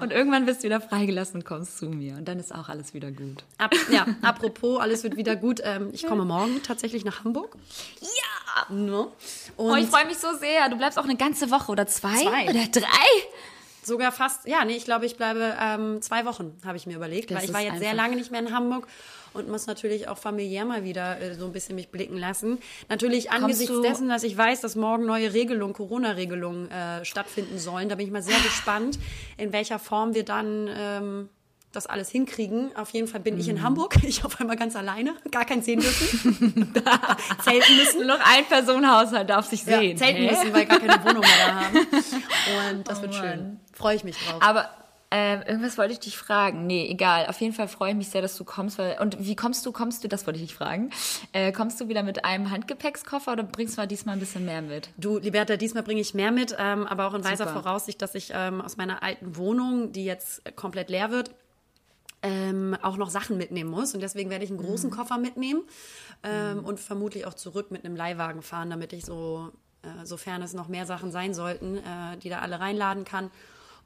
und 0.00 0.10
irgendwann 0.10 0.46
wirst 0.46 0.60
du 0.60 0.64
wieder 0.64 0.80
freigelassen 0.80 1.40
und 1.40 1.44
kommst 1.44 1.76
zu 1.76 1.90
mir. 1.90 2.14
Und 2.14 2.26
dann 2.26 2.38
ist 2.38 2.54
auch 2.54 2.70
alles 2.70 2.94
wieder 2.94 3.10
gut. 3.10 3.44
Ab, 3.58 3.74
ja, 3.90 4.06
apropos, 4.22 4.80
alles 4.80 5.02
wird 5.02 5.16
wieder 5.18 5.36
gut. 5.36 5.60
Ähm, 5.62 5.90
ich 5.92 6.06
komme 6.06 6.24
morgen 6.24 6.62
tatsächlich 6.62 7.04
nach 7.04 7.24
Hamburg. 7.24 7.56
Ja! 8.00 8.72
No. 8.74 9.12
oh, 9.58 9.74
ich 9.74 9.86
freue 9.86 10.06
mich 10.06 10.16
so 10.16 10.34
sehr. 10.38 10.70
Du 10.70 10.76
bleibst 10.76 10.98
auch 10.98 11.04
eine 11.04 11.16
ganze 11.16 11.50
Woche 11.50 11.70
oder 11.70 11.86
zwei, 11.86 12.22
zwei. 12.22 12.44
oder 12.48 12.66
drei. 12.68 12.86
Sogar 13.84 14.12
fast, 14.12 14.46
ja, 14.48 14.64
nee, 14.64 14.74
ich 14.76 14.84
glaube, 14.84 15.04
ich 15.06 15.16
bleibe 15.16 15.54
ähm, 15.60 16.00
zwei 16.02 16.24
Wochen, 16.24 16.56
habe 16.64 16.76
ich 16.76 16.86
mir 16.86 16.96
überlegt, 16.96 17.30
das 17.30 17.38
weil 17.38 17.44
ich 17.44 17.52
war 17.54 17.60
jetzt 17.60 17.78
sehr 17.80 17.92
lange 17.94 18.16
nicht 18.16 18.30
mehr 18.30 18.40
in 18.40 18.50
Hamburg 18.52 18.86
und 19.34 19.48
muss 19.48 19.66
natürlich 19.66 20.08
auch 20.08 20.16
familiär 20.16 20.64
mal 20.64 20.84
wieder 20.84 21.20
äh, 21.20 21.34
so 21.34 21.44
ein 21.44 21.52
bisschen 21.52 21.74
mich 21.74 21.90
blicken 21.90 22.16
lassen. 22.16 22.58
Natürlich 22.88 23.30
angesichts 23.30 23.80
dessen, 23.82 24.08
dass 24.08 24.22
ich 24.22 24.36
weiß, 24.38 24.60
dass 24.62 24.74
morgen 24.76 25.04
neue 25.06 25.34
Regelungen, 25.34 25.74
Corona-Regelungen 25.74 26.70
äh, 26.70 27.04
stattfinden 27.04 27.58
sollen, 27.58 27.88
da 27.88 27.96
bin 27.96 28.06
ich 28.06 28.12
mal 28.12 28.22
sehr 28.22 28.38
gespannt, 28.40 28.98
in 29.36 29.52
welcher 29.52 29.78
Form 29.78 30.14
wir 30.14 30.24
dann 30.24 30.70
ähm, 30.74 31.28
das 31.72 31.86
alles 31.88 32.08
hinkriegen. 32.08 32.70
Auf 32.76 32.90
jeden 32.90 33.08
Fall 33.08 33.18
bin 33.18 33.36
ich 33.36 33.48
in 33.48 33.56
Mhm. 33.56 33.62
Hamburg. 33.64 33.96
Ich 34.04 34.24
auf 34.24 34.40
einmal 34.40 34.54
ganz 34.56 34.76
alleine, 34.76 35.14
gar 35.32 35.44
kein 35.44 35.60
sehen 35.60 35.80
dürfen. 35.80 36.72
zelten 37.42 37.76
müssen. 37.76 38.06
Noch 38.06 38.20
ein 38.24 38.44
Personenhaushalt 38.48 39.28
darf 39.28 39.46
sich 39.46 39.66
Ja, 39.66 39.80
sehen. 39.80 39.96
zelten 39.98 40.22
Hä? 40.22 40.30
müssen, 40.30 40.52
weil 40.52 40.66
gar 40.66 40.78
keine 40.78 41.02
Wohnung 41.04 41.22
mehr 41.22 41.46
da 41.46 41.54
haben. 41.64 41.76
Und 42.78 42.88
das 42.88 42.98
Oh 42.98 43.02
wird 43.02 43.12
Mann. 43.14 43.20
schön. 43.20 43.60
Freue 43.74 43.96
ich 43.96 44.04
mich 44.04 44.16
drauf. 44.16 44.40
Aber 44.40 44.70
ähm, 45.10 45.42
irgendwas 45.46 45.78
wollte 45.78 45.92
ich 45.92 46.00
dich 46.00 46.16
fragen. 46.16 46.66
Nee, 46.66 46.88
egal. 46.90 47.26
Auf 47.26 47.40
jeden 47.40 47.52
Fall 47.54 47.68
freue 47.68 47.90
ich 47.90 47.96
mich 47.96 48.08
sehr, 48.08 48.20
dass 48.22 48.36
du 48.36 48.42
kommst. 48.44 48.78
Weil, 48.78 48.98
und 49.00 49.16
wie 49.24 49.36
kommst 49.36 49.64
du? 49.64 49.70
Kommst 49.70 50.02
du? 50.02 50.08
Das 50.08 50.26
wollte 50.26 50.40
ich 50.40 50.46
dich 50.46 50.56
fragen. 50.56 50.90
Äh, 51.32 51.52
kommst 51.52 51.80
du 51.80 51.88
wieder 51.88 52.02
mit 52.02 52.24
einem 52.24 52.50
Handgepäckskoffer 52.50 53.32
oder 53.32 53.44
bringst 53.44 53.76
du 53.76 53.82
mal 53.82 53.86
diesmal 53.86 54.16
ein 54.16 54.18
bisschen 54.18 54.44
mehr 54.44 54.60
mit? 54.62 54.90
Du, 54.96 55.18
Liberta, 55.18 55.56
diesmal 55.56 55.84
bringe 55.84 56.00
ich 56.00 56.14
mehr 56.14 56.32
mit, 56.32 56.56
ähm, 56.58 56.86
aber 56.86 57.06
auch 57.06 57.14
in 57.14 57.22
weiser 57.22 57.46
Super. 57.46 57.62
Voraussicht, 57.62 58.02
dass 58.02 58.14
ich 58.16 58.32
ähm, 58.34 58.60
aus 58.60 58.76
meiner 58.76 59.04
alten 59.04 59.36
Wohnung, 59.36 59.92
die 59.92 60.04
jetzt 60.04 60.42
komplett 60.56 60.90
leer 60.90 61.12
wird, 61.12 61.30
ähm, 62.22 62.76
auch 62.82 62.96
noch 62.96 63.10
Sachen 63.10 63.36
mitnehmen 63.36 63.70
muss. 63.70 63.94
Und 63.94 64.00
deswegen 64.00 64.30
werde 64.30 64.44
ich 64.44 64.50
einen 64.50 64.58
großen 64.58 64.90
Mhm. 64.90 64.94
Koffer 64.94 65.18
mitnehmen 65.18 65.62
ähm, 66.24 66.64
und 66.64 66.80
vermutlich 66.80 67.26
auch 67.26 67.34
zurück 67.34 67.70
mit 67.70 67.84
einem 67.84 67.94
Leihwagen 67.94 68.42
fahren, 68.42 68.70
damit 68.70 68.92
ich 68.92 69.04
so, 69.04 69.52
äh, 69.82 70.04
sofern 70.04 70.42
es 70.42 70.54
noch 70.54 70.66
mehr 70.66 70.86
Sachen 70.86 71.12
sein 71.12 71.34
sollten, 71.34 71.76
äh, 71.76 72.16
die 72.20 72.30
da 72.30 72.40
alle 72.40 72.58
reinladen 72.58 73.04
kann. 73.04 73.30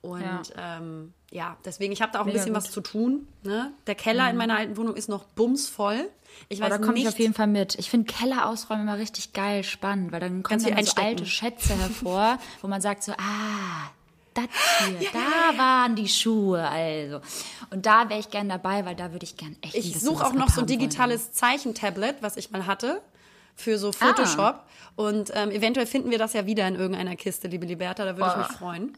Und 0.00 0.21
Ja. 0.23 0.43
ja, 0.57 0.76
ähm, 0.78 1.12
ja 1.31 1.57
deswegen, 1.64 1.93
ich 1.93 2.00
habe 2.02 2.12
da 2.12 2.19
auch 2.21 2.23
ein 2.25 2.26
Mega 2.28 2.38
bisschen 2.38 2.55
gut. 2.55 2.62
was 2.64 2.71
zu 2.71 2.81
tun. 2.81 3.26
Ne? 3.43 3.73
Der 3.87 3.95
Keller 3.95 4.31
in 4.31 4.37
meiner 4.37 4.57
alten 4.57 4.76
Wohnung 4.76 4.95
ist 4.97 5.09
noch 5.09 5.25
bumsvoll. 5.25 6.09
Ich 6.49 6.61
Oh, 6.61 6.64
weiß 6.64 6.71
da 6.71 6.78
komme 6.78 6.99
ich 6.99 7.09
auf 7.09 7.19
jeden 7.19 7.35
Fall 7.35 7.47
mit. 7.49 7.75
Ich 7.78 7.90
finde 7.90 8.12
Keller 8.12 8.47
ausräumen 8.49 8.83
immer 8.85 8.99
richtig 8.99 9.33
geil, 9.33 9.64
spannend, 9.64 10.12
weil 10.12 10.21
dann 10.21 10.43
kommen 10.43 10.62
dann 10.62 10.85
so 10.85 10.95
alte 11.02 11.26
Schätze 11.26 11.75
hervor, 11.78 12.38
wo 12.62 12.69
man 12.69 12.81
sagt 12.81 13.02
so, 13.02 13.12
ah, 13.12 13.90
das 14.35 14.45
hier, 14.87 15.09
da 15.12 15.59
waren 15.59 15.97
die 15.97 16.07
Schuhe 16.07 16.69
also. 16.69 17.21
Und 17.71 17.87
da 17.87 18.09
wäre 18.09 18.21
ich 18.21 18.31
gern 18.31 18.49
dabei, 18.49 18.85
weil 18.85 18.95
da 18.95 19.11
würde 19.12 19.25
ich 19.25 19.37
gern 19.37 19.57
echt 19.62 19.75
Ich 19.75 19.99
suche 19.99 20.25
auch 20.25 20.33
noch 20.33 20.49
so 20.49 20.61
ein 20.61 20.69
wollen. 20.69 20.78
digitales 20.78 21.33
Zeichentablet, 21.33 22.17
was 22.23 22.37
ich 22.37 22.50
mal 22.52 22.67
hatte, 22.67 23.00
für 23.57 23.78
so 23.78 23.90
Photoshop. 23.90 24.62
Und 24.95 25.33
ähm, 25.35 25.50
eventuell 25.50 25.87
finden 25.87 26.11
wir 26.11 26.19
das 26.19 26.35
ja 26.35 26.47
wieder 26.47 26.69
in 26.69 26.76
irgendeiner 26.76 27.17
Kiste, 27.17 27.49
liebe 27.49 27.67
Liberta. 27.67 28.05
Da 28.05 28.17
würde 28.17 28.31
ich 28.43 28.49
mich 28.49 28.57
freuen. 28.59 28.97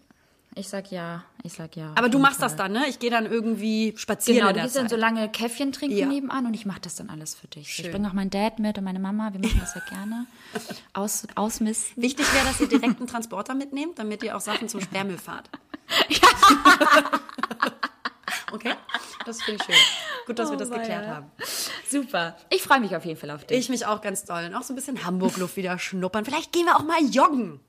Ich 0.56 0.68
sag 0.68 0.90
ja, 0.90 1.22
ich 1.44 1.52
sag 1.52 1.76
ja. 1.76 1.92
Aber 1.94 2.08
du 2.08 2.18
machst 2.18 2.40
Fall. 2.40 2.48
das 2.48 2.56
dann, 2.56 2.72
ne? 2.72 2.86
Ich 2.88 2.98
gehe 2.98 3.10
dann 3.10 3.24
irgendwie 3.24 3.94
spazieren 3.96 4.40
Genau, 4.40 4.52
du 4.52 4.60
gehst 4.60 4.74
dann 4.76 4.88
so 4.88 4.96
lange 4.96 5.28
Käffchen 5.28 5.70
trinken 5.70 5.96
Ja. 5.96 6.06
nebenan 6.06 6.44
und 6.46 6.54
ich 6.54 6.66
mache 6.66 6.80
das 6.80 6.96
dann 6.96 7.08
alles 7.08 7.36
für 7.36 7.46
dich. 7.46 7.68
Ich 7.68 7.74
Schön. 7.76 7.92
bringe 7.92 8.08
auch 8.08 8.12
meinen 8.12 8.30
Dad 8.30 8.58
mit 8.58 8.76
und 8.76 8.82
meine 8.84 8.98
Mama, 8.98 9.32
wir 9.32 9.40
machen 9.40 9.60
das 9.60 9.74
ja 9.76 9.80
gerne. 9.88 10.26
Aus, 10.92 11.26
ausmisten. 11.36 12.02
Wichtig 12.02 12.26
wäre, 12.34 12.46
dass 12.46 12.60
ihr 12.60 12.68
direkt 12.68 12.98
einen 12.98 13.06
Transporter 13.06 13.54
mitnehmt, 13.54 13.98
damit 13.98 14.22
ihr 14.24 14.36
auch 14.36 14.40
Sachen 14.40 14.68
zum 14.68 14.80
Sperrmüll 14.80 15.18
fahrt. 15.18 15.48
okay? 18.52 18.74
Das 19.24 19.42
finde 19.42 19.60
ich 19.60 19.66
schön. 19.66 19.74
Gut, 20.26 20.38
dass 20.38 20.50
wir 20.50 20.56
das 20.56 20.70
geklärt 20.70 21.06
haben. 21.06 21.30
Super. 21.88 22.36
Ich 22.50 22.62
freue 22.62 22.80
mich 22.80 22.94
auf 22.96 23.04
jeden 23.04 23.18
Fall 23.18 23.30
auf 23.30 23.44
dich. 23.44 23.58
Ich 23.58 23.68
mich 23.68 23.86
auch 23.86 24.00
ganz 24.00 24.24
doll. 24.24 24.44
Und 24.46 24.54
auch 24.54 24.62
so 24.62 24.72
ein 24.72 24.76
bisschen 24.76 25.04
Hamburg-Luft 25.04 25.56
wieder 25.56 25.78
schnuppern. 25.78 26.24
Vielleicht 26.24 26.52
gehen 26.52 26.66
wir 26.66 26.76
auch 26.76 26.84
mal 26.84 27.02
joggen. 27.04 27.60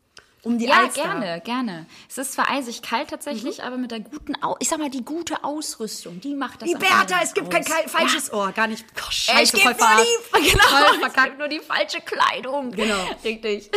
Um 0.43 0.57
die 0.57 0.65
ja, 0.65 0.79
Alster. 0.79 1.03
gerne, 1.03 1.41
gerne. 1.41 1.85
Es 2.09 2.17
ist 2.17 2.33
zwar 2.33 2.49
eisig 2.49 2.81
kalt 2.81 3.09
tatsächlich, 3.11 3.59
Mhm. 3.59 3.63
aber 3.63 3.77
mit 3.77 3.91
der 3.91 3.99
guten, 3.99 4.33
Au 4.41 4.55
ich 4.59 4.69
sag 4.69 4.79
mal, 4.79 4.89
die 4.89 5.05
gute 5.05 5.43
Ausrüstung, 5.43 6.19
die 6.19 6.33
macht 6.33 6.63
das 6.63 6.69
Liberta, 6.69 7.01
Ende 7.01 7.15
es 7.25 7.33
gibt 7.35 7.53
aus. 7.53 7.65
kein, 7.65 7.87
falsches 7.87 8.33
Ohr. 8.33 8.51
Gar 8.51 8.65
nicht. 8.67 8.83
Oh, 8.97 9.01
Es 9.09 9.13
scheiße, 9.15 9.51
gibt 9.57 9.63
voll 9.63 9.75
nur 9.75 10.03
die, 10.41 10.49
genau, 10.51 10.63
Voll 10.63 11.07
es 11.07 11.13
gibt 11.23 11.37
nur 11.37 11.47
die 11.47 11.59
falsche 11.59 12.01
Kleidung. 12.01 12.71
Genau. 12.71 12.95
Richtig. 13.23 13.69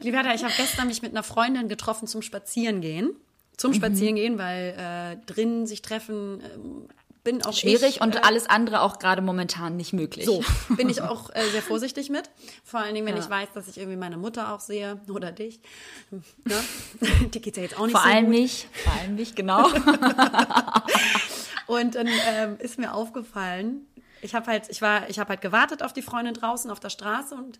Liberta, 0.00 0.32
ich 0.34 0.44
habe 0.44 0.54
gestern 0.56 0.86
mich 0.86 1.02
mit 1.02 1.10
einer 1.12 1.22
Freundin 1.24 1.68
getroffen 1.68 2.06
zum 2.06 2.22
Spazierengehen. 2.22 3.16
Zum 3.56 3.74
Spazierengehen, 3.74 4.38
weil 4.38 5.18
äh, 5.18 5.26
drin 5.26 5.66
sich 5.66 5.82
treffen 5.82 6.40
ähm, 6.54 6.88
bin 7.28 7.42
auch 7.44 7.52
Schwierig 7.52 7.96
ich, 7.96 8.00
und 8.00 8.16
äh, 8.16 8.20
alles 8.20 8.46
andere 8.48 8.80
auch 8.80 8.98
gerade 8.98 9.20
momentan 9.20 9.76
nicht 9.76 9.92
möglich. 9.92 10.24
so 10.24 10.42
bin 10.76 10.88
ich 10.88 11.02
auch 11.02 11.28
äh, 11.34 11.44
sehr 11.50 11.60
vorsichtig 11.62 12.08
mit. 12.08 12.30
Vor 12.64 12.80
allen 12.80 12.94
Dingen, 12.94 13.06
wenn 13.06 13.16
Ja. 13.16 13.22
ich 13.22 13.28
weiß, 13.28 13.48
dass 13.52 13.68
ich 13.68 13.76
irgendwie 13.76 13.98
meine 13.98 14.16
Mutter 14.16 14.54
auch 14.54 14.60
sehe 14.60 14.98
oder 15.08 15.30
dich. 15.30 15.60
Ne? 16.10 16.22
Die 17.34 17.40
geht's 17.40 17.56
ja 17.58 17.64
jetzt 17.64 17.78
auch 17.78 17.84
nicht 17.86 17.92
Vor 17.92 18.02
so 18.02 18.08
allem 18.08 18.24
gut. 18.26 18.34
mich, 18.34 18.66
vor 18.84 18.92
allem 18.94 19.14
mich, 19.16 19.34
genau. 19.34 19.68
Und 21.66 21.96
dann 21.96 22.08
ähm, 22.26 22.56
ist 22.60 22.78
mir 22.78 22.94
aufgefallen, 22.94 23.86
ich 24.22 24.34
habe 24.34 24.46
halt, 24.46 24.70
ich 24.70 24.80
war, 24.80 25.10
ich 25.10 25.18
habe 25.18 25.28
halt 25.30 25.42
gewartet 25.42 25.82
auf 25.82 25.92
die 25.92 26.02
Freundin 26.02 26.32
draußen 26.34 26.70
auf 26.70 26.80
der 26.80 26.88
Straße 26.90 27.34
und 27.34 27.58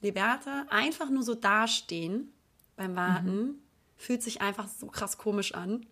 Liberta 0.00 0.64
einfach 0.70 1.10
nur 1.10 1.22
so 1.24 1.34
dastehen 1.34 2.32
beim 2.76 2.94
Warten 2.96 3.62
fühlt 3.96 4.22
sich 4.22 4.40
einfach 4.40 4.68
so 4.68 4.86
krass 4.86 5.18
komisch 5.18 5.54
an. 5.54 5.86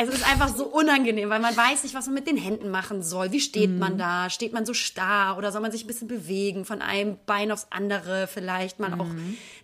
Es 0.00 0.08
ist 0.08 0.24
einfach 0.30 0.54
so 0.54 0.64
unangenehm, 0.64 1.28
weil 1.28 1.40
man 1.40 1.56
weiß 1.56 1.82
nicht, 1.82 1.92
was 1.92 2.06
man 2.06 2.14
mit 2.14 2.28
den 2.28 2.36
Händen 2.36 2.70
machen 2.70 3.02
soll. 3.02 3.32
Wie 3.32 3.40
steht 3.40 3.76
man 3.76 3.98
da? 3.98 4.30
Steht 4.30 4.52
man 4.52 4.64
so 4.64 4.72
starr 4.72 5.36
oder 5.36 5.50
soll 5.50 5.60
man 5.60 5.72
sich 5.72 5.82
ein 5.82 5.88
bisschen 5.88 6.06
bewegen 6.06 6.64
von 6.64 6.80
einem 6.82 7.18
Bein 7.26 7.50
aufs 7.50 7.66
andere 7.70 8.28
vielleicht 8.28 8.78
mal 8.78 8.94
auch, 8.94 9.08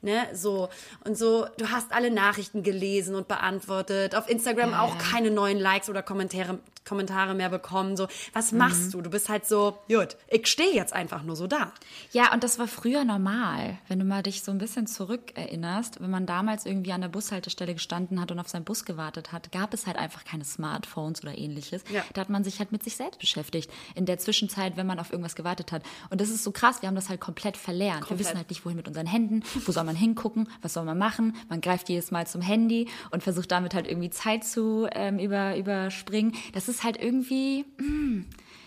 ne, 0.02 0.26
so. 0.32 0.70
Und 1.04 1.16
so, 1.16 1.46
du 1.56 1.70
hast 1.70 1.92
alle 1.92 2.10
Nachrichten 2.10 2.64
gelesen 2.64 3.14
und 3.14 3.28
beantwortet. 3.28 4.16
Auf 4.16 4.28
Instagram 4.28 4.74
auch 4.74 4.98
keine 4.98 5.30
neuen 5.30 5.60
Likes 5.60 5.88
oder 5.88 6.02
Kommentare, 6.02 6.58
Kommentare 6.84 7.34
mehr 7.34 7.48
bekommen. 7.48 7.96
So, 7.96 8.08
was 8.32 8.50
machst 8.50 8.92
du? 8.92 9.02
Du 9.02 9.10
bist 9.10 9.28
halt 9.28 9.46
so, 9.46 9.78
gut, 9.88 10.16
ich 10.28 10.48
stehe 10.48 10.74
jetzt 10.74 10.92
einfach 10.92 11.22
nur 11.22 11.36
so 11.36 11.46
da. 11.46 11.70
Ja, 12.10 12.32
und 12.32 12.42
das 12.42 12.58
war 12.58 12.66
früher 12.66 13.04
normal. 13.04 13.78
Wenn 13.86 14.00
du 14.00 14.04
mal 14.04 14.24
dich 14.24 14.42
so 14.42 14.50
ein 14.50 14.58
bisschen 14.58 14.88
zurückerinnerst, 14.88 16.00
wenn 16.00 16.10
man 16.10 16.26
damals 16.26 16.66
irgendwie 16.66 16.92
an 16.92 17.02
der 17.02 17.08
Bushaltestelle 17.08 17.74
gestanden 17.74 18.20
hat 18.20 18.32
und 18.32 18.40
auf 18.40 18.48
seinen 18.48 18.64
Bus 18.64 18.84
gewartet 18.84 19.30
hat, 19.30 19.52
gab 19.52 19.72
es 19.72 19.86
halt 19.86 19.96
einfach 19.96 20.23
keine 20.24 20.44
Smartphones 20.44 21.22
oder 21.22 21.36
ähnliches. 21.36 21.82
Ja. 21.92 22.04
Da 22.12 22.22
hat 22.22 22.30
man 22.30 22.44
sich 22.44 22.58
halt 22.58 22.72
mit 22.72 22.82
sich 22.82 22.96
selbst 22.96 23.20
beschäftigt. 23.20 23.70
In 23.94 24.06
der 24.06 24.18
Zwischenzeit, 24.18 24.76
wenn 24.76 24.86
man 24.86 24.98
auf 24.98 25.10
irgendwas 25.10 25.34
gewartet 25.34 25.72
hat. 25.72 25.82
Und 26.10 26.20
das 26.20 26.30
ist 26.30 26.44
so 26.44 26.52
krass, 26.52 26.82
wir 26.82 26.88
haben 26.88 26.94
das 26.94 27.08
halt 27.08 27.20
komplett 27.20 27.56
verlernt. 27.56 28.02
Wir 28.02 28.08
Komplett. 28.08 28.26
wissen 28.26 28.36
halt 28.36 28.50
nicht, 28.50 28.64
wohin 28.64 28.76
mit 28.76 28.88
unseren 28.88 29.06
Händen, 29.06 29.42
wo 29.66 29.72
soll 29.72 29.84
man 29.84 29.96
hingucken, 29.96 30.48
was 30.62 30.74
soll 30.74 30.84
man 30.84 30.98
machen. 30.98 31.36
Man 31.48 31.60
greift 31.60 31.88
jedes 31.88 32.10
Mal 32.10 32.26
zum 32.26 32.40
Handy 32.40 32.88
und 33.10 33.22
versucht 33.22 33.50
damit 33.50 33.74
halt 33.74 33.86
irgendwie 33.86 34.10
Zeit 34.10 34.44
zu 34.44 34.88
ähm, 34.92 35.18
über, 35.18 35.56
überspringen. 35.56 36.34
Das 36.52 36.68
ist 36.68 36.84
halt 36.84 37.00
irgendwie, 37.00 37.64
mm, 37.78 38.24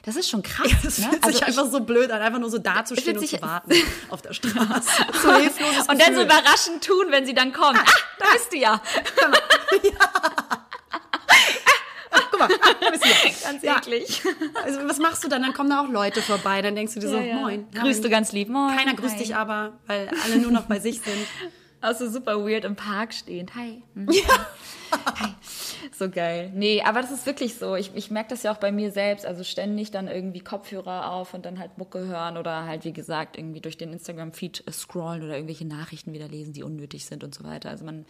das 0.07 0.15
ist 0.15 0.29
schon 0.29 0.41
krass. 0.41 0.71
Es 0.85 0.99
ne? 0.99 1.09
fühlt 1.09 1.25
sich 1.25 1.43
einfach 1.43 1.69
so 1.69 1.81
blöd 1.81 2.11
an, 2.11 2.21
einfach 2.21 2.39
nur 2.39 2.49
so 2.49 2.57
dazustehen 2.57 3.17
und 3.17 3.27
zu 3.27 3.41
warten 3.41 3.73
auf 4.09 4.21
der 4.21 4.33
Straße. 4.33 4.89
So 5.21 5.33
hilfloses 5.33 5.89
Und 5.89 6.01
dann 6.01 6.15
so 6.15 6.21
überraschend 6.21 6.83
tun, 6.83 7.07
wenn 7.09 7.25
sie 7.25 7.33
dann 7.33 7.51
kommen. 7.51 7.77
Ah, 7.77 7.91
da 8.19 8.25
bist 8.33 8.53
du 8.53 8.57
ja. 8.57 8.81
Guck 12.39 12.49
mal, 12.49 12.57
da 12.81 12.89
bist 12.91 13.03
du 13.03 13.09
ja. 13.09 13.51
Ganz 13.51 13.63
Ja. 13.63 13.77
eklig. 13.77 14.21
Also, 14.63 14.79
was 14.87 14.99
machst 14.99 15.23
du 15.23 15.27
dann? 15.27 15.41
Dann 15.41 15.53
kommen 15.53 15.69
da 15.69 15.81
auch 15.81 15.89
Leute 15.89 16.21
vorbei. 16.21 16.61
Dann 16.61 16.75
denkst 16.75 16.93
du 16.95 16.99
dir 16.99 17.09
so, 17.09 17.19
moin. 17.19 17.67
Grüßt 17.73 18.03
du 18.03 18.09
ganz 18.09 18.31
lieb. 18.31 18.49
Moin. 18.49 18.75
Keiner 18.75 18.93
grüßt 18.95 19.15
Hi. 19.15 19.19
dich 19.23 19.35
aber, 19.35 19.73
weil 19.87 20.09
alle 20.25 20.37
nur 20.37 20.51
noch 20.51 20.63
bei 20.65 20.79
sich 20.79 21.01
sind. 21.01 21.17
Also 21.79 22.09
super 22.09 22.43
weird 22.43 22.65
im 22.65 22.75
Park 22.75 23.13
stehend. 23.13 23.53
Hi. 23.55 23.83
Hm. 23.93 24.07
Hi. 24.09 25.29
So 25.95 26.09
geil. 26.09 26.51
Nee, 26.55 26.81
aber 26.83 27.01
das 27.01 27.11
ist 27.11 27.25
wirklich 27.25 27.55
so. 27.55 27.75
Ich, 27.75 27.91
ich 27.93 28.09
merke 28.09 28.29
das 28.29 28.41
ja 28.43 28.51
auch 28.51 28.57
bei 28.57 28.71
mir 28.71 28.91
selbst. 28.91 29.25
Also 29.25 29.43
ständig 29.43 29.91
dann 29.91 30.07
irgendwie 30.07 30.39
Kopfhörer 30.39 31.11
auf 31.11 31.33
und 31.33 31.45
dann 31.45 31.59
halt 31.59 31.77
Mucke 31.77 31.99
hören 31.99 32.37
oder 32.37 32.65
halt, 32.65 32.83
wie 32.83 32.93
gesagt, 32.93 33.37
irgendwie 33.37 33.61
durch 33.61 33.77
den 33.77 33.93
Instagram-Feed 33.93 34.63
scrollen 34.71 35.23
oder 35.23 35.35
irgendwelche 35.35 35.65
Nachrichten 35.65 36.13
wieder 36.13 36.27
lesen, 36.27 36.53
die 36.53 36.63
unnötig 36.63 37.05
sind 37.05 37.23
und 37.23 37.35
so 37.35 37.43
weiter. 37.43 37.69
Also 37.69 37.85
man, 37.85 38.05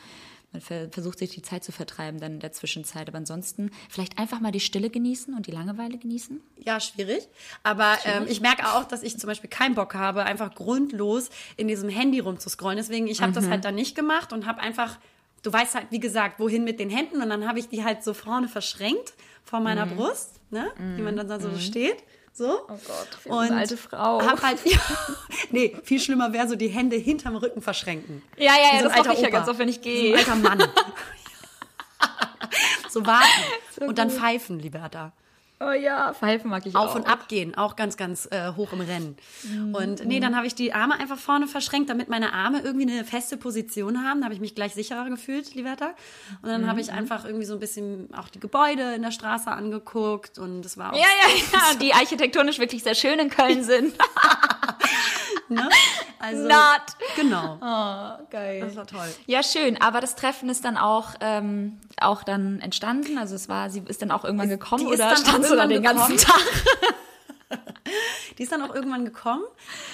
man 0.54 0.62
ver 0.62 0.90
versucht 0.90 1.20
sich 1.20 1.32
die 1.32 1.42
Zeit 1.42 1.64
zu 1.64 1.72
vertreiben 1.72 2.20
dann 2.20 2.34
in 2.34 2.40
der 2.40 2.52
Zwischenzeit. 2.52 3.08
Aber 3.10 3.18
ansonsten 3.18 3.72
vielleicht 3.90 4.18
einfach 4.18 4.40
mal 4.40 4.52
die 4.52 4.60
Stille 4.60 4.90
genießen 4.90 5.34
und 5.34 5.48
die 5.48 5.52
Langeweile 5.52 5.98
genießen. 5.98 6.42
Ja, 6.58 6.80
schwierig. 6.80 7.28
Aber 7.64 7.98
ähm, 8.06 8.26
ich 8.28 8.42
merke 8.42 8.68
auch, 8.74 8.86
dass 8.86 9.04
ich 9.04 9.20
zum 9.20 9.28
Beispiel 9.28 9.50
keinen 9.50 9.76
Bock 9.76 9.94
habe, 9.94 10.24
einfach 10.24 10.56
grundlos 10.56 11.30
in 11.58 11.68
diesem 11.68 11.90
Handy 11.90 12.20
rumzuscrollen. 12.20 12.78
Deswegen, 12.78 13.08
ich 13.08 13.22
habe 13.22 13.34
das 13.34 13.50
halt 13.50 13.66
dann 13.66 13.76
nicht 13.76 13.96
gemacht 13.96 14.32
und 14.32 14.46
habe 14.46 14.62
einfach, 14.62 14.98
du 15.44 15.52
weißt 15.52 15.76
halt, 15.76 15.88
wie 15.92 16.00
gesagt, 16.00 16.40
wohin 16.40 16.64
mit 16.64 16.80
den 16.80 16.90
Händen. 16.90 17.22
Und 17.22 17.30
dann 17.30 17.48
habe 17.48 17.60
ich 17.60 17.68
die 17.68 17.84
halt 17.84 18.04
so 18.04 18.14
vorne 18.14 18.48
verschränkt 18.48 19.14
vor 19.44 19.60
meiner 19.60 19.86
Brust, 19.86 20.40
ne? 20.50 20.72
wie 20.96 21.02
man 21.02 21.16
dann 21.16 21.28
da 21.28 21.40
so 21.40 21.58
steht. 21.58 22.04
So. 22.38 22.60
Oh 22.68 22.68
Gott, 22.68 23.08
so 23.24 23.36
eine 23.36 23.56
alte 23.56 23.78
Frau. 23.78 24.22
Hab 24.22 24.44
halt, 24.44 24.60
ja, 24.66 24.80
nee, 25.50 25.76
viel 25.84 26.00
schlimmer 26.00 26.34
wäre 26.34 26.48
so 26.48 26.56
die 26.56 26.68
Hände 26.68 26.96
hinterm 26.96 27.36
Rücken 27.36 27.64
verschränken. 27.64 28.22
Ja, 28.38 28.54
ja, 28.56 28.74
ja, 28.74 28.78
so 28.78 28.90
das 28.90 28.98
mache 28.98 29.14
ich 29.14 29.22
ja 29.22 29.30
ganz 29.32 29.48
oft, 29.48 29.58
wenn 29.58 29.70
ich 29.70 29.82
gehe. 29.82 30.16
So 30.20 30.32
ein 30.32 30.46
alter 30.46 30.56
Mann. 30.56 30.70
so 32.90 33.06
warten. 33.08 33.88
und 33.88 33.98
dann 33.98 34.12
pfeifen, 34.12 34.60
Liberta. 34.60 35.14
Oh 35.60 35.72
ja, 35.72 36.14
pfeifen 36.14 36.52
mag 36.52 36.66
ich 36.68 36.76
Auf 36.76 36.92
auch. 36.92 36.96
und 36.96 37.08
ab 37.10 37.28
gehen, 37.28 37.56
auch 37.58 37.76
ganz, 37.76 37.98
ganz 37.98 38.28
äh, 38.32 38.54
hoch 38.56 38.74
im 38.74 38.82
Rennen. 38.82 39.18
Mhm. 39.44 39.74
Und 39.74 40.06
nee, 40.06 40.20
dann 40.20 40.36
habe 40.36 40.46
ich 40.46 40.54
die 40.54 40.72
Arme 40.72 40.94
einfach 41.00 41.18
vorne 41.18 41.48
verschränkt, 41.48 41.90
damit 41.90 42.10
meine 42.10 42.32
Arme 42.34 42.60
irgendwie 42.62 42.88
eine 42.92 43.04
feste 43.04 43.38
Position 43.38 44.04
haben. 44.08 44.20
Da 44.22 44.26
habe 44.26 44.36
ich 44.36 44.40
mich 44.40 44.54
gleich 44.54 44.76
sicherer 44.76 45.10
gefühlt, 45.10 45.56
Liberta. 45.56 45.96
Und 46.44 46.50
dann 46.50 46.62
Mhm. 46.62 46.68
habe 46.68 46.80
ich 46.82 46.92
einfach 46.92 47.26
irgendwie 47.26 47.46
so 47.46 47.54
ein 47.54 47.60
bisschen 47.60 48.08
auch 48.16 48.30
die 48.30 48.40
Gebäude 48.40 48.94
in 48.94 49.02
der 49.02 49.12
Straße 49.12 49.50
angeguckt 49.50 50.38
und 50.38 50.64
es 50.64 50.78
war 50.78 50.94
auch 50.94 50.98
Ja, 50.98 51.02
ja, 51.24 51.36
ja, 51.54 51.76
die 51.82 51.92
architektonisch 51.94 52.60
wirklich 52.60 52.84
sehr 52.84 52.96
schön 52.96 53.18
in 53.18 53.30
Köln 53.32 53.64
sind. 53.64 53.96
ne? 55.50 55.70
Also, 56.20 56.48
Not. 56.48 56.82
Genau. 57.16 57.60
Oh, 57.62 58.26
geil. 58.32 58.62
Das 58.62 58.76
war 58.76 58.88
toll. 58.88 59.08
Ja, 59.28 59.44
schön. 59.44 59.80
Aber 59.80 60.02
das 60.02 60.16
Treffen 60.16 60.50
ist 60.50 60.66
dann 60.66 60.76
auch, 60.76 61.14
ähm, 61.22 61.80
auch 62.02 62.24
dann 62.24 62.60
entstanden. 62.60 63.20
Also 63.20 63.36
es 63.36 63.48
war, 63.48 63.70
sie 63.70 63.84
ist 63.86 64.02
dann 64.02 64.10
auch 64.10 64.26
irgendwann 64.26 64.50
gekommen 64.50 64.86
die 64.88 64.94
oder 64.94 65.10
dann 65.10 65.14
auch 65.14 65.18
standst 65.18 65.52
du 65.52 65.56
da 65.56 65.66
irgendwann 65.66 65.70
den 65.70 65.84
ganzen 65.84 66.18
gekommen. 66.18 66.40
Tag? 67.50 67.60
Die 68.38 68.44
ist 68.44 68.52
dann 68.52 68.62
auch 68.62 68.76
irgendwann 68.76 69.06
gekommen. 69.06 69.44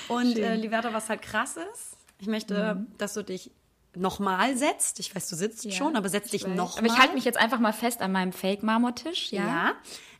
Und 0.07 0.33
Schön. 0.33 0.43
äh, 0.43 0.55
Liberta, 0.55 0.91
was 0.93 1.09
halt 1.09 1.21
krass 1.21 1.55
ist, 1.55 1.97
ich 2.19 2.27
möchte, 2.27 2.85
dass 2.97 3.13
du 3.13 3.23
dich 3.23 3.51
nochmal 3.95 4.57
setzt. 4.57 4.99
Ich 4.99 5.15
weiß, 5.15 5.29
du 5.29 5.35
sitzt 5.35 5.71
schon, 5.73 5.95
aber 5.95 6.09
setz 6.09 6.31
dich 6.31 6.47
nochmal. 6.47 6.79
Aber 6.79 6.87
ich 6.87 6.97
halte 6.97 7.13
mich 7.13 7.25
jetzt 7.25 7.37
einfach 7.37 7.59
mal 7.59 7.73
fest 7.73 8.01
an 8.01 8.11
meinem 8.11 8.33
Fake-Marmortisch, 8.33 9.31
ja? 9.31 9.45
Ja. 9.45 9.71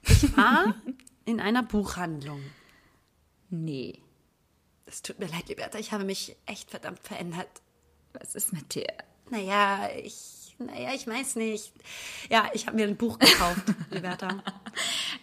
Ich 0.04 0.38
war 0.38 0.76
in 1.26 1.40
einer 1.40 1.64
Buchhandlung. 1.64 2.42
Nee. 3.50 4.00
Es 4.94 5.02
tut 5.02 5.18
mir 5.18 5.26
leid, 5.26 5.50
Liberta, 5.50 5.80
ich 5.80 5.92
habe 5.92 6.04
mich 6.04 6.36
echt 6.46 6.70
verdammt 6.70 7.00
verändert. 7.00 7.50
Was 8.14 8.36
ist 8.36 8.54
mit 8.54 8.76
dir? 8.76 8.86
Naja, 9.32 9.90
ich, 10.04 10.56
naja, 10.60 10.92
ich 10.94 11.08
weiß 11.08 11.36
nicht. 11.38 11.74
Ja, 12.30 12.48
ich 12.54 12.68
habe 12.68 12.76
mir 12.78 12.86
ein 12.88 12.96
Buch 12.96 13.18
gekauft, 13.18 13.64
Liberta. 13.90 14.44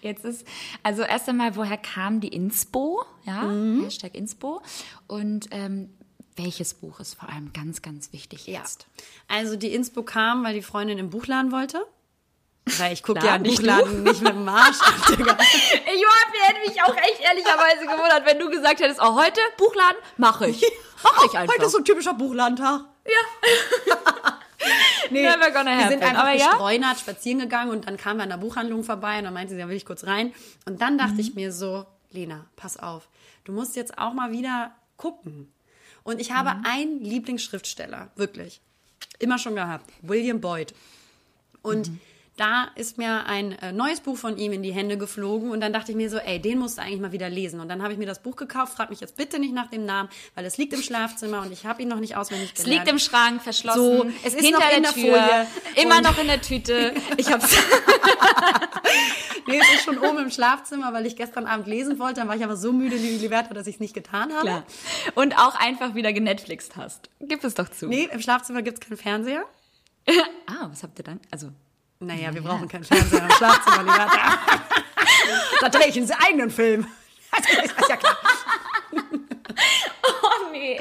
Jetzt 0.03 0.25
ist, 0.25 0.45
also 0.83 1.03
erst 1.03 1.29
einmal, 1.29 1.55
woher 1.55 1.79
kam 1.79 2.19
die 2.21 2.29
Inspo? 2.35 3.05
Ja, 3.25 3.43
Mhm. 3.43 3.85
Hashtag 3.85 4.17
Inspo. 4.17 4.61
Und 5.07 5.47
ähm, 5.53 5.95
welches 6.35 6.75
Buch 6.75 6.99
ist 6.99 7.15
vor 7.15 7.29
allem 7.29 7.53
ganz, 7.53 7.81
ganz 7.81 8.13
wichtig 8.13 8.49
Ja. 8.49 8.59
jetzt? 8.59 8.89
Also 9.29 9.55
die 9.55 9.73
Inspo 9.73 10.03
kam, 10.03 10.43
weil 10.43 10.55
die 10.55 10.63
Freundin 10.63 10.99
im 10.99 11.11
Buchladen 11.11 11.53
wollte. 11.53 11.87
Weil 12.79 12.93
ich 12.93 13.03
gucke 13.03 13.25
ja 13.25 13.39
nicht 13.39 13.57
Buchladen 13.59 14.03
nicht 14.03 14.21
mit 14.23 14.33
dem 14.33 14.49
Arsch 14.49 14.81
an, 14.81 15.17
Digga. 15.17 15.37
Ich 15.93 16.47
hätte 16.49 16.71
mich 16.71 16.83
auch 16.83 16.97
echt 16.97 17.21
ehrlicherweise 17.21 17.83
gewundert, 17.87 18.25
wenn 18.27 18.39
du 18.39 18.49
gesagt 18.51 18.81
hättest, 18.81 19.01
oh, 19.03 19.15
heute 19.21 19.41
Buchladen, 19.59 19.97
mache 20.17 20.49
ich. 20.49 20.65
Mach 21.03 21.25
ich 21.27 21.37
einfach. 21.39 21.55
Heute 21.55 21.67
ist 21.67 21.73
so 21.73 21.79
ein 21.79 21.85
typischer 21.85 22.15
Buchladentag. 22.15 22.83
Nee, 25.11 25.23
Never 25.23 25.51
gonna 25.53 25.79
wir 25.79 25.89
sind 25.89 26.03
happen. 26.03 26.17
einfach 26.17 26.23
Aber 26.23 26.33
ja? 26.35 26.51
gestreunert, 26.51 26.99
spazieren 27.01 27.41
gegangen 27.41 27.71
und 27.71 27.87
dann 27.89 27.97
kamen 27.97 28.19
wir 28.19 28.25
an 28.25 28.29
der 28.29 28.37
Buchhandlung 28.37 28.85
vorbei 28.85 29.19
und 29.19 29.25
dann 29.25 29.33
meinte 29.35 29.55
sie, 29.55 29.59
ja, 29.61 29.69
will 29.69 29.77
ich 29.77 29.87
kurz 29.87 30.05
rein. 30.05 30.35
Und 30.67 30.83
dann 30.83 30.99
dachte 30.99 31.15
Mhm. 31.15 31.21
ich 31.21 31.35
mir 31.35 31.51
so, 31.51 31.87
Lena, 32.11 32.45
pass 32.57 32.77
auf, 32.79 33.09
du 33.45 33.53
musst 33.53 33.75
jetzt 33.75 33.97
auch 33.99 34.13
mal 34.13 34.31
wieder 34.33 34.73
gucken. 34.99 35.51
Und 36.03 36.21
ich 36.21 36.33
habe 36.33 36.51
Mhm. 36.59 36.65
einen 36.67 37.01
Lieblingsschriftsteller, 37.05 38.11
wirklich. 38.17 38.61
Immer 39.19 39.39
schon 39.39 39.55
gehabt. 39.55 39.91
William 40.03 40.41
Boyd. 40.41 40.75
Und 41.63 41.89
Mhm. 41.89 42.01
Da 42.41 42.69
ist 42.75 42.97
mir 42.99 43.27
ein 43.27 43.53
äh, 43.59 43.71
neues 43.73 44.01
Buch 44.01 44.17
von 44.17 44.39
ihm 44.39 44.53
in 44.53 44.63
die 44.63 44.73
Hände 44.73 44.97
geflogen 44.97 45.51
und 45.51 45.61
dann 45.61 45.73
dachte 45.73 45.93
ich 45.93 45.97
mir 45.97 46.09
so, 46.09 46.17
ey, 46.17 46.41
den 46.41 46.59
musst 46.59 46.79
du 46.79 46.83
eigentlich 46.83 47.01
mal 47.01 47.13
wieder 47.13 47.29
lesen. 47.29 47.61
Und 47.61 47.69
dann 47.69 47.83
habe 47.83 47.93
ich 47.93 47.99
mir 47.99 48.07
das 48.07 48.23
Buch 48.23 48.37
gekauft, 48.37 48.73
frag 48.75 48.89
mich 48.91 49.01
jetzt 49.01 49.17
bitte 49.17 49.39
nicht 49.39 49.53
nach 49.53 49.69
dem 49.69 49.85
Namen, 49.85 50.09
weil 50.35 50.45
es 50.47 50.57
liegt 50.57 50.73
im 50.73 50.83
Schlafzimmer 50.83 51.43
und 51.43 51.53
ich 51.53 51.67
habe 51.67 51.83
ihn 51.83 51.89
noch 51.89 52.01
nicht 52.01 52.17
auswendig 52.17 52.53
Es 52.57 52.65
gelernt. 52.65 52.87
liegt 52.87 52.93
im 52.93 52.99
Schrank, 52.99 53.43
verschlossen. 53.43 53.81
So, 53.81 54.07
es 54.25 54.35
ist 54.35 54.45
hinter 54.45 54.61
noch 54.61 54.77
in 54.77 54.83
der 54.83 54.93
der 54.93 55.03
Tür, 55.03 55.23
Folie. 55.23 55.47
Immer 55.85 56.01
noch 56.01 56.19
in 56.19 56.27
der 56.27 56.41
Tüte. 56.41 56.95
Ich 57.17 57.31
hab's. 57.31 57.55
Nee, 59.47 59.59
es 59.59 59.75
ist 59.75 59.85
schon 59.85 59.99
oben 59.99 60.19
im 60.19 60.31
Schlafzimmer, 60.31 60.93
weil 60.93 61.07
ich 61.07 61.17
gestern 61.17 61.47
Abend 61.47 61.67
lesen 61.67 61.99
wollte. 61.99 62.21
Dann 62.21 62.29
war 62.29 62.37
ich 62.37 62.45
aber 62.45 62.57
so 62.57 62.73
müde, 62.73 62.97
liebe 62.97 63.21
Liberta, 63.21 63.53
dass 63.53 63.67
ich 63.67 63.77
es 63.77 63.81
nicht 63.81 63.95
getan 63.95 64.33
habe. 64.33 64.43
Klar. 64.43 64.65
Und 65.15 65.37
auch 65.39 65.55
einfach 65.57 65.95
wieder 65.95 66.13
genetflixt 66.13 66.77
hast. 66.77 67.11
Gib 67.21 67.43
es 67.43 67.55
doch 67.55 67.69
zu. 67.69 67.87
Nee, 67.89 68.09
im 68.13 68.21
Schlafzimmer 68.21 68.63
gibt 68.63 68.83
es 68.83 68.89
keinen 68.89 68.97
Fernseher. 68.99 69.45
Ah, 70.47 70.69
was 70.69 70.83
habt 70.83 70.99
ihr 70.99 71.05
dann? 71.05 71.21
Also, 71.31 71.51
Naja, 72.03 72.33
wir 72.33 72.41
brauchen 72.41 72.67
keinen 72.67 72.85
Fernseher 72.85 73.25
im 73.25 73.31
Schlafzimmer, 73.31 73.83
Liberta. 73.83 74.39
da 75.61 75.69
drehe 75.69 75.89
ich 75.89 75.97
einen 75.97 76.11
eigenen 76.13 76.51
Film. 76.51 76.87
Das 77.33 77.47
ist 77.47 77.89
ja 77.89 77.97
klar. 77.97 78.19
oh 78.93 80.51
nee. 80.51 80.81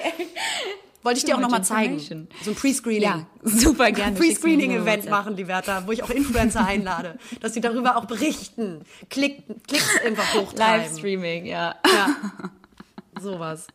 Wollte 1.04 1.20
ich 1.20 1.26
dir 1.26 1.36
auch 1.36 1.40
nochmal 1.40 1.60
much 1.60 1.68
zeigen. 1.68 2.00
So 2.00 2.52
ein 2.52 2.56
Pre-Screening. 2.56 3.02
Ja, 3.04 3.26
super 3.44 3.92
gerne. 3.92 4.18
Pre-Screening-Event 4.18 5.10
machen, 5.10 5.36
Liberta, 5.36 5.86
wo 5.86 5.92
ich 5.92 6.02
auch 6.02 6.10
Influencer 6.10 6.66
einlade, 6.66 7.20
dass 7.42 7.54
sie 7.54 7.62
darüber 7.62 7.98
auch 7.98 8.06
berichten. 8.06 8.82
Klick, 9.12 9.44
Klicks 9.68 10.02
einfach 10.04 10.34
hochtreiben. 10.34 10.82
Livestreaming, 10.82 11.46
ja. 11.46 11.76
Ja. 11.86 12.16
Sowas. 13.20 13.68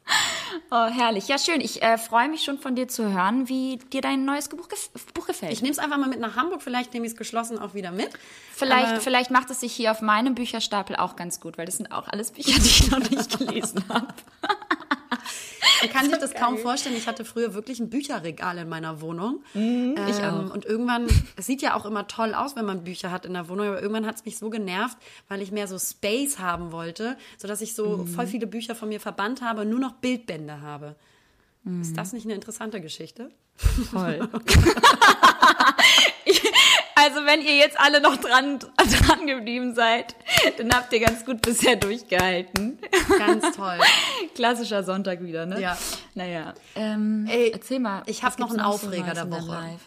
Oh, 0.71 0.87
herrlich. 0.87 1.29
Ja, 1.29 1.39
schön. 1.39 1.61
Ich 1.61 1.83
äh, 1.83 1.99
freue 1.99 2.29
mich 2.29 2.43
schon 2.45 2.59
von 2.59 2.75
dir 2.77 2.89
zu 2.89 3.13
hören, 3.13 3.49
wie 3.49 3.79
dir 3.93 4.01
dein 4.01 4.25
neues 4.25 4.49
Buch, 4.49 4.69
gef 4.69 4.91
Buch 5.13 5.27
gefällt. 5.27 5.53
Ich 5.53 5.63
nehme 5.63 5.73
es 5.73 5.79
einfach 5.79 5.99
mal 5.99 6.09
mit 6.09 6.21
nach 6.21 6.37
Hamburg, 6.37 6.63
vielleicht 6.63 6.95
nehme 6.95 7.07
ich 7.07 7.13
es 7.13 7.19
geschlossen 7.19 7.59
auch 7.59 7.75
wieder 7.75 7.91
mit. 7.91 8.11
Vielleicht, 8.55 8.87
Aber- 8.93 9.01
vielleicht 9.01 9.31
macht 9.31 9.51
es 9.51 9.61
sich 9.61 9.73
hier 9.73 9.91
auf 9.91 10.01
meinem 10.01 10.35
Bücherstapel 10.35 10.97
auch 10.97 11.17
ganz 11.17 11.41
gut, 11.41 11.59
weil 11.59 11.67
das 11.67 11.77
sind 11.77 11.93
auch 11.93 12.09
alles 12.09 12.31
Bücher, 12.33 12.53
die 12.59 12.67
ich 12.67 12.91
noch 12.91 12.99
nicht 13.11 13.39
gelesen 13.39 13.85
habe. 13.89 14.09
Man 15.85 15.93
kann 15.93 16.11
sich 16.11 16.19
das 16.19 16.35
kaum 16.35 16.59
vorstellen. 16.59 16.97
Ich 16.97 17.07
hatte 17.07 17.25
früher 17.25 17.55
wirklich 17.55 17.81
ein 17.81 17.91
Bücherregal 17.91 18.59
in 18.59 18.69
meiner 18.69 19.01
Wohnung. 19.01 19.43
ich 20.09 20.19
Ähm, 20.19 20.51
und 20.53 20.65
irgendwann, 20.65 21.07
es 21.37 21.47
sieht 21.47 21.63
ja 21.63 21.75
auch 21.75 21.85
immer 21.85 22.07
toll 22.07 22.35
aus, 22.35 22.57
wenn 22.57 22.65
man 22.65 22.85
Bücher 22.85 23.11
hat 23.11 23.27
in 23.27 23.35
der 23.35 23.49
Wohnung, 23.49 23.69
aber 23.69 23.81
irgendwann 23.81 24.07
hat 24.07 24.17
es 24.17 24.25
mich 24.25 24.39
so 24.39 24.51
genervt, 24.51 24.97
weil 25.29 25.43
ich 25.43 25.53
mehr 25.53 25.69
so 25.69 25.79
Space 25.79 26.39
haben 26.39 26.73
wollte, 26.73 27.17
sodass 27.39 27.61
ich 27.61 27.75
so 27.75 28.07
voll 28.07 28.27
viele 28.27 28.47
Bücher 28.47 28.75
von 28.75 28.89
mir 28.89 29.01
verbannt 29.01 29.43
habe 29.43 29.63
und 29.63 29.71
nur 29.71 29.81
noch 29.81 29.93
Bildbände 29.93 30.61
habe. 30.61 30.97
Ist 31.81 31.97
das 31.97 32.13
nicht 32.13 32.27
eine 32.27 32.35
interessante 32.35 32.81
Geschichte? 32.81 33.31
Voll. 33.91 34.29
also 37.05 37.27
wenn 37.27 37.41
ihr 37.43 37.57
jetzt 37.57 37.79
alle 37.79 38.01
noch 38.01 38.17
dran, 38.17 38.59
dran 38.59 39.27
geblieben 39.27 39.75
seid, 39.75 40.15
dann 40.59 40.75
habt 40.75 40.93
ihr 40.93 41.01
ganz 41.01 41.25
gut 41.25 41.43
bisher 41.43 41.77
durchgehalten. 41.77 42.79
Ganz 43.19 43.55
toll. 43.57 43.79
Klassischer 44.35 44.83
Sonntag 44.85 45.23
wieder, 45.23 45.47
ne? 45.47 45.61
Ja. 45.61 45.77
Naja. 46.15 46.55
Ähm, 46.75 47.27
Ey, 47.31 47.51
erzähl 47.53 47.79
mal. 47.81 48.03
ich 48.07 48.23
hab 48.23 48.33
was 48.33 48.39
noch 48.39 48.51
einen 48.51 48.61
Aufreger 48.61 49.13
der 49.15 49.31
Woche. 49.31 49.53
Life? 49.53 49.85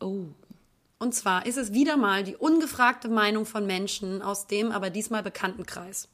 Oh. 0.00 0.24
Und 0.98 1.14
zwar 1.14 1.44
ist 1.44 1.58
es 1.58 1.72
wieder 1.72 1.96
mal 1.96 2.24
die 2.24 2.36
ungefragte 2.36 3.08
Meinung 3.08 3.44
von 3.46 3.66
Menschen 3.66 4.22
aus 4.22 4.46
dem 4.46 4.72
aber 4.72 4.90
diesmal 4.90 5.22
Bekanntenkreis. 5.22 6.08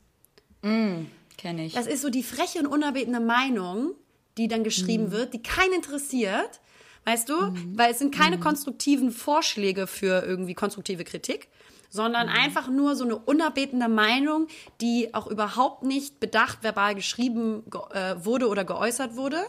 Kenne 0.62 1.64
ich. 1.64 1.74
Das 1.74 1.86
ist 1.86 2.02
so 2.02 2.10
die 2.10 2.22
freche 2.22 2.58
und 2.58 2.66
unerbetene 2.66 3.20
Meinung, 3.20 3.92
die 4.36 4.48
dann 4.48 4.64
geschrieben 4.64 5.04
Mhm. 5.06 5.12
wird, 5.12 5.34
die 5.34 5.42
keinen 5.42 5.74
interessiert. 5.74 6.60
Weißt 7.04 7.28
du? 7.28 7.34
Weil 7.74 7.92
es 7.92 7.98
sind 7.98 8.14
keine 8.14 8.36
Mhm. 8.36 8.40
konstruktiven 8.40 9.10
Vorschläge 9.10 9.86
für 9.86 10.22
irgendwie 10.24 10.54
konstruktive 10.54 11.04
Kritik, 11.04 11.48
sondern 11.88 12.26
Mhm. 12.28 12.32
einfach 12.34 12.68
nur 12.68 12.94
so 12.94 13.04
eine 13.04 13.16
unerbetene 13.16 13.88
Meinung, 13.88 14.46
die 14.80 15.12
auch 15.14 15.26
überhaupt 15.26 15.82
nicht 15.82 16.20
bedacht 16.20 16.62
verbal 16.62 16.94
geschrieben 16.94 17.64
ge 17.70 17.80
äh, 17.92 18.24
wurde 18.24 18.48
oder 18.48 18.64
geäußert 18.64 19.16
wurde, 19.16 19.42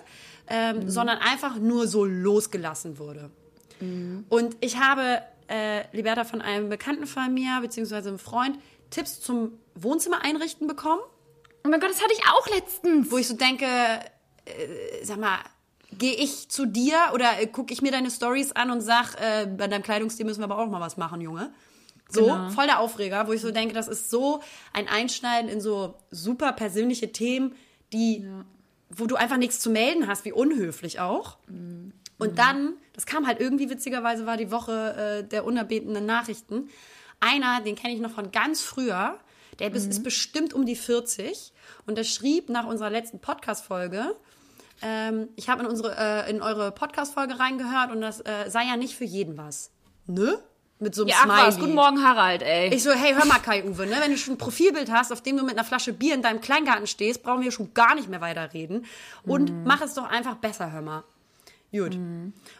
ähm, 0.47 0.77
Mhm. 0.85 0.89
sondern 0.89 1.17
einfach 1.19 1.57
nur 1.59 1.87
so 1.87 2.05
losgelassen 2.05 2.97
wurde. 2.97 3.29
Und 4.29 4.55
ich 4.61 4.77
habe, 4.79 5.21
äh, 5.47 5.83
Liberta, 5.91 6.23
von 6.23 6.41
einem 6.41 6.69
Bekannten 6.69 7.07
von 7.07 7.33
mir, 7.33 7.59
beziehungsweise 7.61 8.09
einem 8.09 8.19
Freund, 8.19 8.57
Tipps 8.91 9.19
zum 9.21 9.53
Wohnzimmer 9.75 10.23
einrichten 10.23 10.67
bekommen 10.67 11.01
oh 11.63 11.69
mein 11.69 11.79
Gott, 11.79 11.89
das 11.91 12.01
hatte 12.01 12.13
ich 12.13 12.21
auch 12.27 12.47
letztens. 12.55 13.11
wo 13.11 13.17
ich 13.17 13.27
so 13.27 13.35
denke, 13.35 13.65
äh, 13.65 15.03
sag 15.03 15.19
mal, 15.19 15.37
gehe 15.97 16.13
ich 16.15 16.49
zu 16.49 16.65
dir 16.65 16.95
oder 17.13 17.39
äh, 17.41 17.47
gucke 17.47 17.73
ich 17.73 17.81
mir 17.81 17.91
deine 17.91 18.09
Stories 18.11 18.51
an 18.51 18.71
und 18.71 18.81
sag, 18.81 19.15
äh, 19.15 19.45
bei 19.45 19.67
deinem 19.67 19.83
Kleidungsstil 19.83 20.25
müssen 20.25 20.39
wir 20.41 20.45
aber 20.45 20.57
auch 20.57 20.67
mal 20.69 20.81
was 20.81 20.97
machen, 20.97 21.21
Junge. 21.21 21.51
So, 22.09 22.25
Genau. 22.25 22.49
voll 22.49 22.65
der 22.65 22.79
Aufreger, 22.79 23.27
wo 23.27 23.31
ich 23.33 23.41
so 23.41 23.51
denke, 23.51 23.73
das 23.73 23.87
ist 23.87 24.09
so 24.09 24.41
ein 24.73 24.87
Einschneiden 24.87 25.49
in 25.49 25.61
so 25.61 25.95
super 26.11 26.51
persönliche 26.53 27.11
Themen, 27.11 27.55
die, 27.93 28.27
wo 28.89 29.05
du 29.05 29.15
einfach 29.15 29.37
nichts 29.37 29.59
zu 29.59 29.69
melden 29.69 30.07
hast, 30.07 30.25
wie 30.25 30.33
unhöflich 30.33 30.99
auch. 30.99 31.37
Und 32.17 32.37
dann, 32.37 32.73
das 32.93 33.05
kam 33.05 33.25
halt 33.27 33.39
irgendwie 33.39 33.69
witzigerweise, 33.69 34.25
war 34.25 34.37
die 34.37 34.51
Woche 34.51 35.21
äh, 35.23 35.27
der 35.27 35.45
unerbetenen 35.45 36.05
Nachrichten. 36.05 36.69
Einer, 37.21 37.61
den 37.61 37.75
kenne 37.75 37.93
ich 37.93 38.01
noch 38.01 38.11
von 38.11 38.31
ganz 38.31 38.61
früher, 38.61 39.17
der 39.59 39.69
bis, 39.69 39.85
ist 39.85 40.03
bestimmt 40.03 40.53
um 40.53 40.65
die 40.65 40.75
40 40.75 41.53
und 41.85 41.97
der 41.97 42.03
schrieb 42.03 42.49
nach 42.49 42.65
unserer 42.65 42.89
letzten 42.89 43.19
Podcast-Folge, 43.19 44.15
ähm, 44.81 45.29
ich 45.35 45.49
habe 45.49 45.63
in, 45.63 45.69
unsere, 45.69 45.95
äh, 45.97 46.29
in 46.29 46.41
eure 46.41 46.71
Podcast-Folge 46.71 47.39
reingehört 47.39 47.91
und 47.91 48.01
das 48.01 48.21
äh, 48.21 48.49
sei 48.49 48.63
ja 48.63 48.77
nicht 48.77 48.95
für 48.95 49.05
jeden 49.05 49.37
was. 49.37 49.71
Ne? 50.07 50.39
Mit 50.79 50.95
so 50.95 51.03
einem 51.03 51.09
ja, 51.09 51.17
ach 51.19 51.23
Smiley. 51.25 51.47
was, 51.47 51.59
guten 51.59 51.75
Morgen, 51.75 52.03
Harald, 52.03 52.41
ey. 52.41 52.73
Ich 52.73 52.81
so, 52.81 52.91
hey, 52.91 53.13
hör 53.13 53.25
mal, 53.25 53.39
Kai-Uwe, 53.39 53.85
ne? 53.85 53.97
wenn 53.99 54.11
du 54.11 54.17
schon 54.17 54.33
ein 54.33 54.37
Profilbild 54.39 54.91
hast, 54.91 55.11
auf 55.11 55.21
dem 55.21 55.37
du 55.37 55.43
mit 55.43 55.53
einer 55.53 55.63
Flasche 55.63 55.93
Bier 55.93 56.15
in 56.15 56.23
deinem 56.23 56.41
Kleingarten 56.41 56.87
stehst, 56.87 57.21
brauchen 57.21 57.43
wir 57.43 57.51
schon 57.51 57.73
gar 57.75 57.93
nicht 57.93 58.09
mehr 58.09 58.21
weiterreden. 58.21 58.85
Und 59.23 59.63
mach 59.65 59.81
es 59.81 59.93
doch 59.93 60.05
einfach 60.05 60.35
besser, 60.37 60.71
hör 60.71 60.81
mal. 60.81 61.03
Gut. 61.71 61.97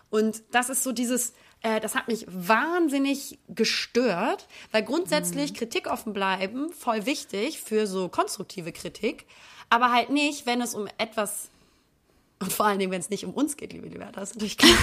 Und 0.10 0.44
das 0.52 0.70
ist 0.70 0.84
so 0.84 0.92
dieses, 0.92 1.34
äh, 1.62 1.80
das 1.80 1.96
hat 1.96 2.08
mich 2.08 2.26
wahnsinnig 2.28 3.40
gestört, 3.50 4.48
weil 4.72 4.84
grundsätzlich 4.84 5.54
Kritik 5.54 5.88
offen 5.88 6.14
bleiben, 6.14 6.72
voll 6.74 7.06
wichtig 7.06 7.62
für 7.62 7.88
so 7.88 8.08
konstruktive 8.10 8.72
Kritik, 8.72 9.26
aber 9.70 9.92
halt 9.92 10.10
nicht, 10.10 10.46
wenn 10.46 10.62
es 10.62 10.76
um 10.76 10.88
etwas, 10.98 11.50
und 12.42 12.52
vor 12.52 12.66
allen 12.66 12.80
Dingen, 12.80 12.92
wenn 12.92 13.00
es 13.00 13.10
nicht 13.10 13.26
um 13.26 13.34
uns 13.34 13.56
geht, 13.56 13.74
liebe 13.74 13.88
Liberta, 13.88 14.20
das 14.20 14.32
ist 14.32 14.36
natürlich 14.36 14.58
klar. 14.58 14.76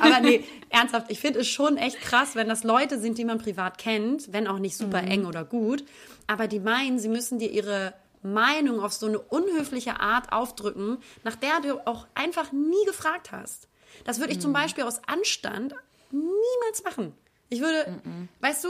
Aber 0.00 0.20
nee, 0.20 0.44
ernsthaft, 0.70 1.10
ich 1.10 1.20
finde 1.20 1.40
es 1.40 1.48
schon 1.48 1.76
echt 1.76 2.00
krass, 2.00 2.34
wenn 2.34 2.48
das 2.48 2.64
Leute 2.64 2.98
sind, 2.98 3.18
die 3.18 3.24
man 3.24 3.38
privat 3.38 3.78
kennt, 3.78 4.32
wenn 4.32 4.48
auch 4.48 4.58
nicht 4.58 4.76
super 4.76 5.02
eng 5.02 5.26
oder 5.26 5.44
gut, 5.44 5.84
aber 6.26 6.48
die 6.48 6.60
meinen, 6.60 6.98
sie 6.98 7.08
müssen 7.08 7.38
dir 7.38 7.50
ihre 7.50 7.94
Meinung 8.22 8.80
auf 8.80 8.92
so 8.92 9.06
eine 9.06 9.18
unhöfliche 9.18 10.00
Art 10.00 10.32
aufdrücken, 10.32 10.98
nach 11.22 11.36
der 11.36 11.60
du 11.60 11.86
auch 11.86 12.06
einfach 12.14 12.52
nie 12.52 12.84
gefragt 12.86 13.32
hast. 13.32 13.68
Das 14.04 14.18
würde 14.18 14.32
ich 14.32 14.40
zum 14.40 14.52
Beispiel 14.52 14.84
aus 14.84 15.00
Anstand 15.06 15.74
niemals 16.10 16.84
machen. 16.84 17.14
Ich 17.48 17.60
würde, 17.60 18.00
weißt 18.40 18.64
du, 18.64 18.68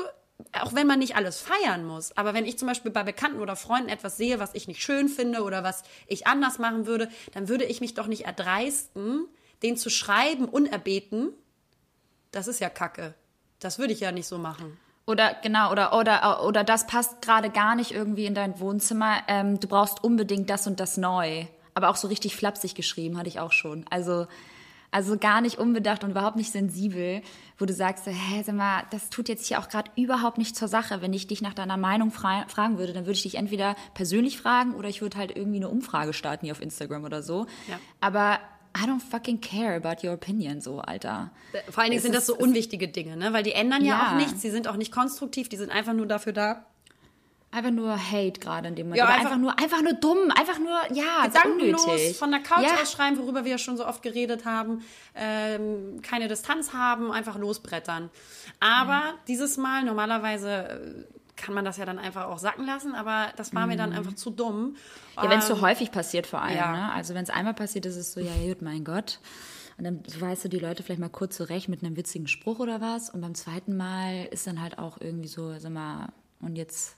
auch 0.53 0.75
wenn 0.75 0.87
man 0.87 0.99
nicht 0.99 1.17
alles 1.17 1.41
feiern 1.41 1.85
muss, 1.85 2.17
aber 2.17 2.35
wenn 2.35 2.45
ich 2.45 2.59
zum 2.59 2.69
Beispiel 2.69 2.91
bei 2.91 3.03
Bekannten 3.03 3.41
oder 3.41 3.57
Freunden 3.57 3.89
etwas 3.89 4.17
sehe, 4.17 4.39
was 4.39 4.55
ich 4.55 4.69
nicht 4.69 4.83
schön 4.83 5.09
finde 5.09 5.43
oder 5.43 5.65
was 5.65 5.83
ich 6.07 6.27
anders 6.27 6.59
machen 6.59 6.87
würde, 6.87 7.09
dann 7.33 7.49
würde 7.49 7.65
ich 7.65 7.81
mich 7.81 7.95
doch 7.95 8.07
nicht 8.07 8.27
erdreisten, 8.27 9.27
den 9.63 9.77
zu 9.77 9.91
schreiben, 9.91 10.47
unerbeten. 10.47 11.33
Das 12.31 12.49
ist 12.49 12.61
ja 12.61 12.69
Kacke. 12.69 13.15
Das 13.61 13.79
würde 13.79 13.93
ich 13.93 14.01
ja 14.01 14.13
nicht 14.13 14.27
so 14.27 14.37
machen. 14.39 14.79
Oder 15.07 15.37
genau, 15.43 15.71
oder, 15.71 15.97
oder, 15.97 16.45
oder 16.45 16.65
das 16.65 16.87
passt 16.87 17.23
gerade 17.23 17.49
gar 17.49 17.75
nicht 17.77 17.93
irgendwie 17.93 18.27
in 18.27 18.35
dein 18.35 18.59
Wohnzimmer. 18.61 19.19
Ähm, 19.29 19.61
du 19.61 19.69
brauchst 19.69 20.03
unbedingt 20.03 20.51
das 20.51 20.67
und 20.67 20.81
das 20.81 20.97
neu. 20.97 21.47
Aber 21.75 21.91
auch 21.91 21.97
so 21.97 22.09
richtig 22.09 22.37
flapsig 22.37 22.75
geschrieben, 22.75 23.17
hatte 23.17 23.29
ich 23.29 23.39
auch 23.39 23.53
schon. 23.53 23.87
Also 23.89 24.27
also 24.97 25.19
gar 25.19 25.43
nicht 25.43 25.59
unbedacht 25.59 26.05
und 26.05 26.13
überhaupt 26.13 26.37
nicht 26.37 26.51
sensibel, 26.51 27.21
wo 27.59 27.67
du 27.67 27.75
sagst, 27.75 28.07
hä, 28.07 28.43
sag 28.43 28.55
mal, 28.55 28.83
das 28.91 29.11
tut 29.11 29.29
jetzt 29.29 29.47
hier 29.47 29.59
auch 29.59 29.69
gerade 29.69 29.91
überhaupt 29.95 30.39
nicht 30.39 30.57
zur 30.57 30.69
Sache. 30.69 31.03
Wenn 31.03 31.13
ich 31.13 31.27
dich 31.27 31.43
nach 31.43 31.53
deiner 31.53 31.77
Meinung 31.77 32.11
fra 32.11 32.47
fragen 32.49 32.79
würde, 32.79 32.95
dann 32.95 33.05
würde 33.05 33.13
ich 33.13 33.23
dich 33.23 33.35
entweder 33.35 33.77
persönlich 33.93 34.39
fragen 34.39 34.75
oder 34.75 34.89
ich 34.89 35.03
würde 35.03 35.19
halt 35.19 35.37
irgendwie 35.37 35.59
eine 35.59 35.69
Umfrage 35.69 36.15
starten 36.15 36.47
hier 36.47 36.53
auf 36.53 36.63
Instagram 36.63 37.05
oder 37.05 37.23
so. 37.23 37.45
Ja. 37.69 37.79
Aber 38.01 38.39
I 38.75 38.89
don't 38.89 39.03
fucking 39.03 39.43
care 39.43 39.77
about 39.77 40.07
your 40.07 40.15
opinion, 40.15 40.63
so, 40.63 40.81
Alter. 40.81 41.31
Vor 41.69 41.83
allen 41.83 41.91
Dingen 41.91 41.99
es 41.99 42.03
sind 42.03 42.15
das 42.15 42.25
so 42.25 42.35
unwichtige 42.35 42.89
Dinge, 42.89 43.19
ne? 43.19 43.35
Weil 43.35 43.43
die 43.43 43.53
ändern 43.53 43.85
ja, 43.85 43.99
ja 43.99 44.09
auch 44.09 44.17
nichts, 44.17 44.41
sie 44.41 44.51
sind 44.51 44.67
auch 44.67 44.77
nicht 44.77 44.93
konstruktiv, 44.93 45.51
die 45.51 45.59
sind 45.59 45.71
einfach 45.71 45.93
nur 45.93 46.07
dafür 46.07 46.33
da, 46.33 46.65
Einfach 47.57 47.71
nur 47.71 47.97
Hate 47.97 48.39
gerade 48.39 48.69
in 48.69 48.75
dem 48.75 48.89
Moment. 48.89 48.99
Ja, 48.99 49.07
einfach, 49.07 49.31
einfach, 49.31 49.39
nur, 49.39 49.59
einfach 49.59 49.81
nur 49.81 49.95
dumm, 49.95 50.31
einfach 50.31 50.59
nur, 50.59 50.77
ja, 50.93 51.25
gedankenlos 51.25 51.85
unnötig. 51.87 52.19
von 52.19 52.31
der 52.31 52.41
Couch 52.41 52.65
ja. 52.65 52.83
ausschreiben, 52.83 53.19
worüber 53.19 53.45
wir 53.45 53.53
ja 53.53 53.57
schon 53.57 53.79
so 53.79 53.87
oft 53.87 54.03
geredet 54.03 54.45
haben, 54.45 54.85
ähm, 55.15 56.03
keine 56.03 56.29
Distanz 56.29 56.75
haben, 56.75 57.11
einfach 57.11 57.39
losbrettern. 57.39 58.11
Aber 58.61 58.99
mhm. 58.99 59.19
dieses 59.27 59.57
Mal, 59.57 59.85
normalerweise 59.85 60.51
äh, 60.51 61.05
kann 61.35 61.55
man 61.55 61.65
das 61.65 61.79
ja 61.79 61.87
dann 61.87 61.99
einfach 61.99 62.27
auch 62.27 62.37
sacken 62.37 62.67
lassen, 62.67 62.95
aber 62.95 63.33
das 63.37 63.55
war 63.55 63.63
mhm. 63.63 63.69
mir 63.69 63.77
dann 63.79 63.91
mhm. 63.91 63.97
einfach 63.97 64.15
zu 64.17 64.29
dumm. 64.29 64.77
Ja, 65.17 65.31
wenn 65.31 65.39
es 65.39 65.47
so 65.47 65.55
ähm, 65.55 65.63
häufig 65.63 65.91
passiert 65.91 66.27
vor 66.27 66.43
allem, 66.43 66.59
ja. 66.59 66.73
ne? 66.73 66.93
Also 66.93 67.15
wenn 67.15 67.23
es 67.23 67.31
einmal 67.31 67.55
passiert, 67.55 67.87
ist 67.87 67.97
es 67.97 68.13
so, 68.13 68.21
ja 68.21 68.33
gut, 68.47 68.61
mein 68.61 68.85
Gott. 68.85 69.19
Und 69.79 69.85
dann 69.85 70.03
weißt 70.07 70.45
du 70.45 70.49
die 70.51 70.59
Leute 70.59 70.83
vielleicht 70.83 71.01
mal 71.01 71.09
kurz 71.09 71.39
zurecht 71.39 71.71
mit 71.71 71.83
einem 71.83 71.97
witzigen 71.97 72.29
Spruch 72.29 72.59
oder 72.59 72.83
was. 72.83 73.09
Und 73.09 73.23
beim 73.23 73.35
zweiten 73.35 73.79
Mal 73.79 74.29
ist 74.31 74.47
dann 74.47 74.61
halt 74.61 74.79
auch 74.79 75.01
irgendwie 75.01 75.29
so, 75.29 75.59
sag 75.59 75.73
mal, 75.73 76.09
und 76.41 76.57
jetzt 76.57 76.97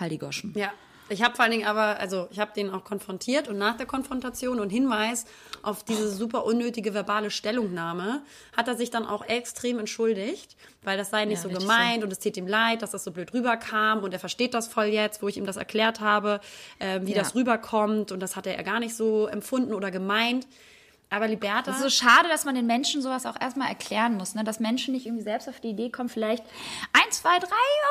Halligoschen. 0.00 0.52
Ja. 0.56 0.72
Ich 1.10 1.22
habe 1.22 1.34
vor 1.34 1.44
allen 1.44 1.52
Dingen 1.52 1.66
aber, 1.66 1.98
also 1.98 2.28
ich 2.30 2.38
habe 2.38 2.52
den 2.54 2.70
auch 2.70 2.84
konfrontiert 2.84 3.48
und 3.48 3.56
nach 3.56 3.76
der 3.76 3.86
Konfrontation 3.86 4.60
und 4.60 4.68
Hinweis 4.68 5.24
auf 5.62 5.82
diese 5.82 6.10
super 6.10 6.44
unnötige 6.44 6.92
verbale 6.92 7.30
Stellungnahme 7.30 8.22
hat 8.56 8.68
er 8.68 8.76
sich 8.76 8.90
dann 8.90 9.06
auch 9.06 9.24
extrem 9.24 9.78
entschuldigt, 9.78 10.56
weil 10.82 10.98
das 10.98 11.10
sei 11.10 11.24
nicht 11.24 11.42
ja, 11.42 11.48
so 11.48 11.58
gemeint 11.58 12.00
so. 12.00 12.04
und 12.04 12.12
es 12.12 12.18
tät 12.18 12.36
ihm 12.36 12.46
leid, 12.46 12.82
dass 12.82 12.90
das 12.90 13.04
so 13.04 13.10
blöd 13.10 13.32
rüberkam 13.32 14.02
und 14.02 14.12
er 14.12 14.18
versteht 14.18 14.52
das 14.52 14.68
voll 14.68 14.86
jetzt, 14.86 15.22
wo 15.22 15.28
ich 15.28 15.38
ihm 15.38 15.46
das 15.46 15.56
erklärt 15.56 16.00
habe, 16.00 16.40
äh, 16.78 17.00
wie 17.02 17.12
ja. 17.12 17.18
das 17.18 17.34
rüberkommt 17.34 18.12
und 18.12 18.20
das 18.20 18.36
hat 18.36 18.46
er 18.46 18.62
gar 18.62 18.78
nicht 18.78 18.94
so 18.94 19.26
empfunden 19.28 19.72
oder 19.72 19.90
gemeint. 19.90 20.46
Aber 21.10 21.26
Liberta. 21.26 21.70
Es 21.70 21.78
ist 21.78 21.82
so 21.82 21.90
schade, 21.90 22.28
dass 22.28 22.44
man 22.44 22.54
den 22.54 22.66
Menschen 22.66 23.00
sowas 23.00 23.24
auch 23.24 23.40
erstmal 23.40 23.68
erklären 23.68 24.16
muss, 24.16 24.34
ne? 24.34 24.44
dass 24.44 24.60
Menschen 24.60 24.92
nicht 24.92 25.06
irgendwie 25.06 25.24
selbst 25.24 25.48
auf 25.48 25.58
die 25.60 25.70
Idee 25.70 25.90
kommen, 25.90 26.10
vielleicht 26.10 26.44
ein, 26.92 27.10
zwei, 27.10 27.38
drei, 27.38 27.46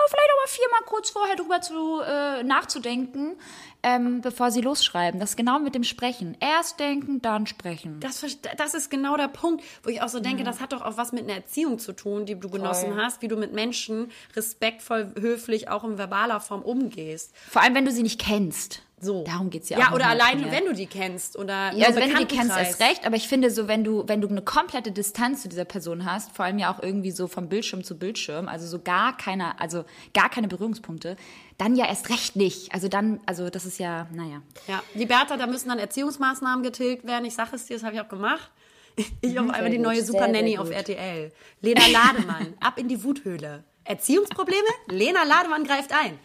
vielleicht 0.08 0.30
auch 0.32 0.46
mal 0.46 0.48
viermal 0.48 0.82
kurz 0.86 1.10
vorher 1.10 1.36
drüber 1.36 1.62
zu, 1.62 2.02
äh, 2.02 2.44
nachzudenken, 2.44 3.36
ähm, 3.82 4.22
bevor 4.22 4.52
sie 4.52 4.62
losschreiben. 4.62 5.20
Das 5.20 5.32
ist 5.32 5.36
genau 5.36 5.58
mit 5.58 5.74
dem 5.74 5.84
Sprechen. 5.84 6.38
Erst 6.40 6.80
denken, 6.80 7.22
dann 7.22 7.48
sprechen. 7.48 8.00
Das, 8.02 8.24
das 8.58 8.74
ist 8.76 8.92
genau 8.92 9.18
der 9.18 9.30
Punkt, 9.30 9.64
wo 9.82 9.90
ich 9.90 10.02
auch 10.02 10.10
so 10.10 10.20
denke, 10.20 10.44
ja. 10.44 10.46
das 10.46 10.62
hat 10.62 10.74
doch 10.74 10.84
auch 10.84 10.98
was 10.98 11.12
mit 11.12 11.24
einer 11.24 11.34
Erziehung 11.34 11.80
zu 11.80 11.94
tun, 11.94 12.28
die 12.28 12.40
du 12.40 12.50
genossen 12.50 12.94
Voll. 12.94 13.04
hast, 13.04 13.24
wie 13.24 13.28
du 13.28 13.38
mit 13.38 13.52
Menschen 13.52 14.12
respektvoll, 14.36 15.14
höflich, 15.20 15.70
auch 15.70 15.84
in 15.84 15.98
verbaler 15.98 16.40
Form 16.40 16.62
umgehst. 16.62 17.34
Vor 17.50 17.64
allem, 17.64 17.74
wenn 17.74 17.86
du 17.86 17.92
sie 17.92 18.04
nicht 18.04 18.20
kennst. 18.20 18.84
So. 19.00 19.24
Darum 19.24 19.52
geht 19.52 19.64
es 19.64 19.70
ja, 19.70 19.78
ja 19.78 19.86
auch. 19.86 19.90
Ja, 19.90 19.96
oder 19.96 20.08
allein, 20.08 20.52
wenn 20.52 20.66
du 20.66 20.74
die 20.74 20.88
kennst. 20.88 21.38
Oder 21.38 21.72
ja, 21.74 21.88
also 21.88 22.00
wenn 22.00 22.10
du 22.10 22.18
die 22.18 22.26
kennst, 22.26 22.58
ist 22.58 22.80
recht. 22.80 23.06
Aber 23.06 23.16
ich 23.16 23.28
finde 23.28 23.52
so, 23.52 23.68
wenn 23.68 23.84
du, 23.84 24.04
wenn 24.08 24.22
du 24.22 24.28
eine 24.28 24.42
komplette 24.42 24.92
Distanz 24.92 25.44
zu 25.44 25.50
dieser 25.50 25.66
Person 25.66 26.04
hast, 26.04 26.32
vor 26.36 26.46
allem 26.46 26.58
ja 26.58 26.74
auch 26.74 26.82
irgendwie 26.82 27.12
so 27.12 27.28
vom 27.28 27.48
Bildschirm 27.48 27.84
zu 27.84 27.98
Bildschirm, 27.98 28.48
also 28.48 28.66
so 28.66 28.80
gar 28.80 29.16
keine, 29.16 29.60
also 29.62 29.86
gar 30.16 30.30
keine 30.30 30.48
Berührungspunkte, 30.48 31.16
dann 31.60 31.76
ja 31.76 31.88
erst 31.88 32.10
recht 32.10 32.36
nicht. 32.36 32.74
Also 32.74 32.88
dann, 32.88 33.20
also 33.28 33.52
das 33.52 33.66
ist 33.66 33.78
ja, 33.78 34.08
naja. 34.12 34.42
Ja, 34.68 34.82
die 34.96 35.06
Bertha, 35.06 35.38
da 35.38 35.46
müssen 35.46 35.70
dann 35.70 35.80
Erziehungsmaßnahmen 35.80 36.64
getilgt 36.64 37.06
werden. 37.06 37.26
Ich 37.26 37.36
sage 37.36 37.56
es 37.56 37.68
dir, 37.68 37.76
das 37.76 37.84
habe 37.84 37.96
ich 37.96 38.02
auch 38.02 38.10
gemacht. 38.10 38.52
Ich 39.22 39.40
auf 39.40 39.52
einmal 39.52 39.70
die 39.70 39.78
neue 39.78 40.04
Super 40.04 40.28
Nanny 40.28 40.58
auf 40.58 40.72
RTL. 40.72 41.32
Lena 41.62 41.86
Lademann, 41.86 42.56
ab 42.60 42.80
in 42.80 42.88
die 42.88 43.04
Wuthöhle. 43.04 43.64
Erziehungsprobleme? 43.84 44.68
Lena 44.88 45.24
Lademann 45.24 45.66
greift 45.66 45.92
ein. 45.92 46.18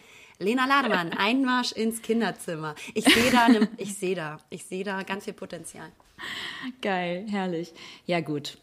Lena 0.43 0.65
Lademann, 0.65 1.13
Einmarsch 1.17 1.71
ins 1.71 2.01
Kinderzimmer. 2.01 2.75
Ich 2.93 3.05
sehe 3.05 3.31
da, 3.31 3.47
ne, 3.47 3.69
ich 3.77 3.95
sehe 3.95 4.15
da, 4.15 4.37
ich 4.49 4.65
sehe 4.65 4.83
da 4.83 5.03
ganz 5.03 5.25
viel 5.25 5.33
Potenzial. 5.33 5.89
Geil, 6.81 7.25
herrlich. 7.29 7.73
Ja 8.05 8.21
gut. 8.21 8.57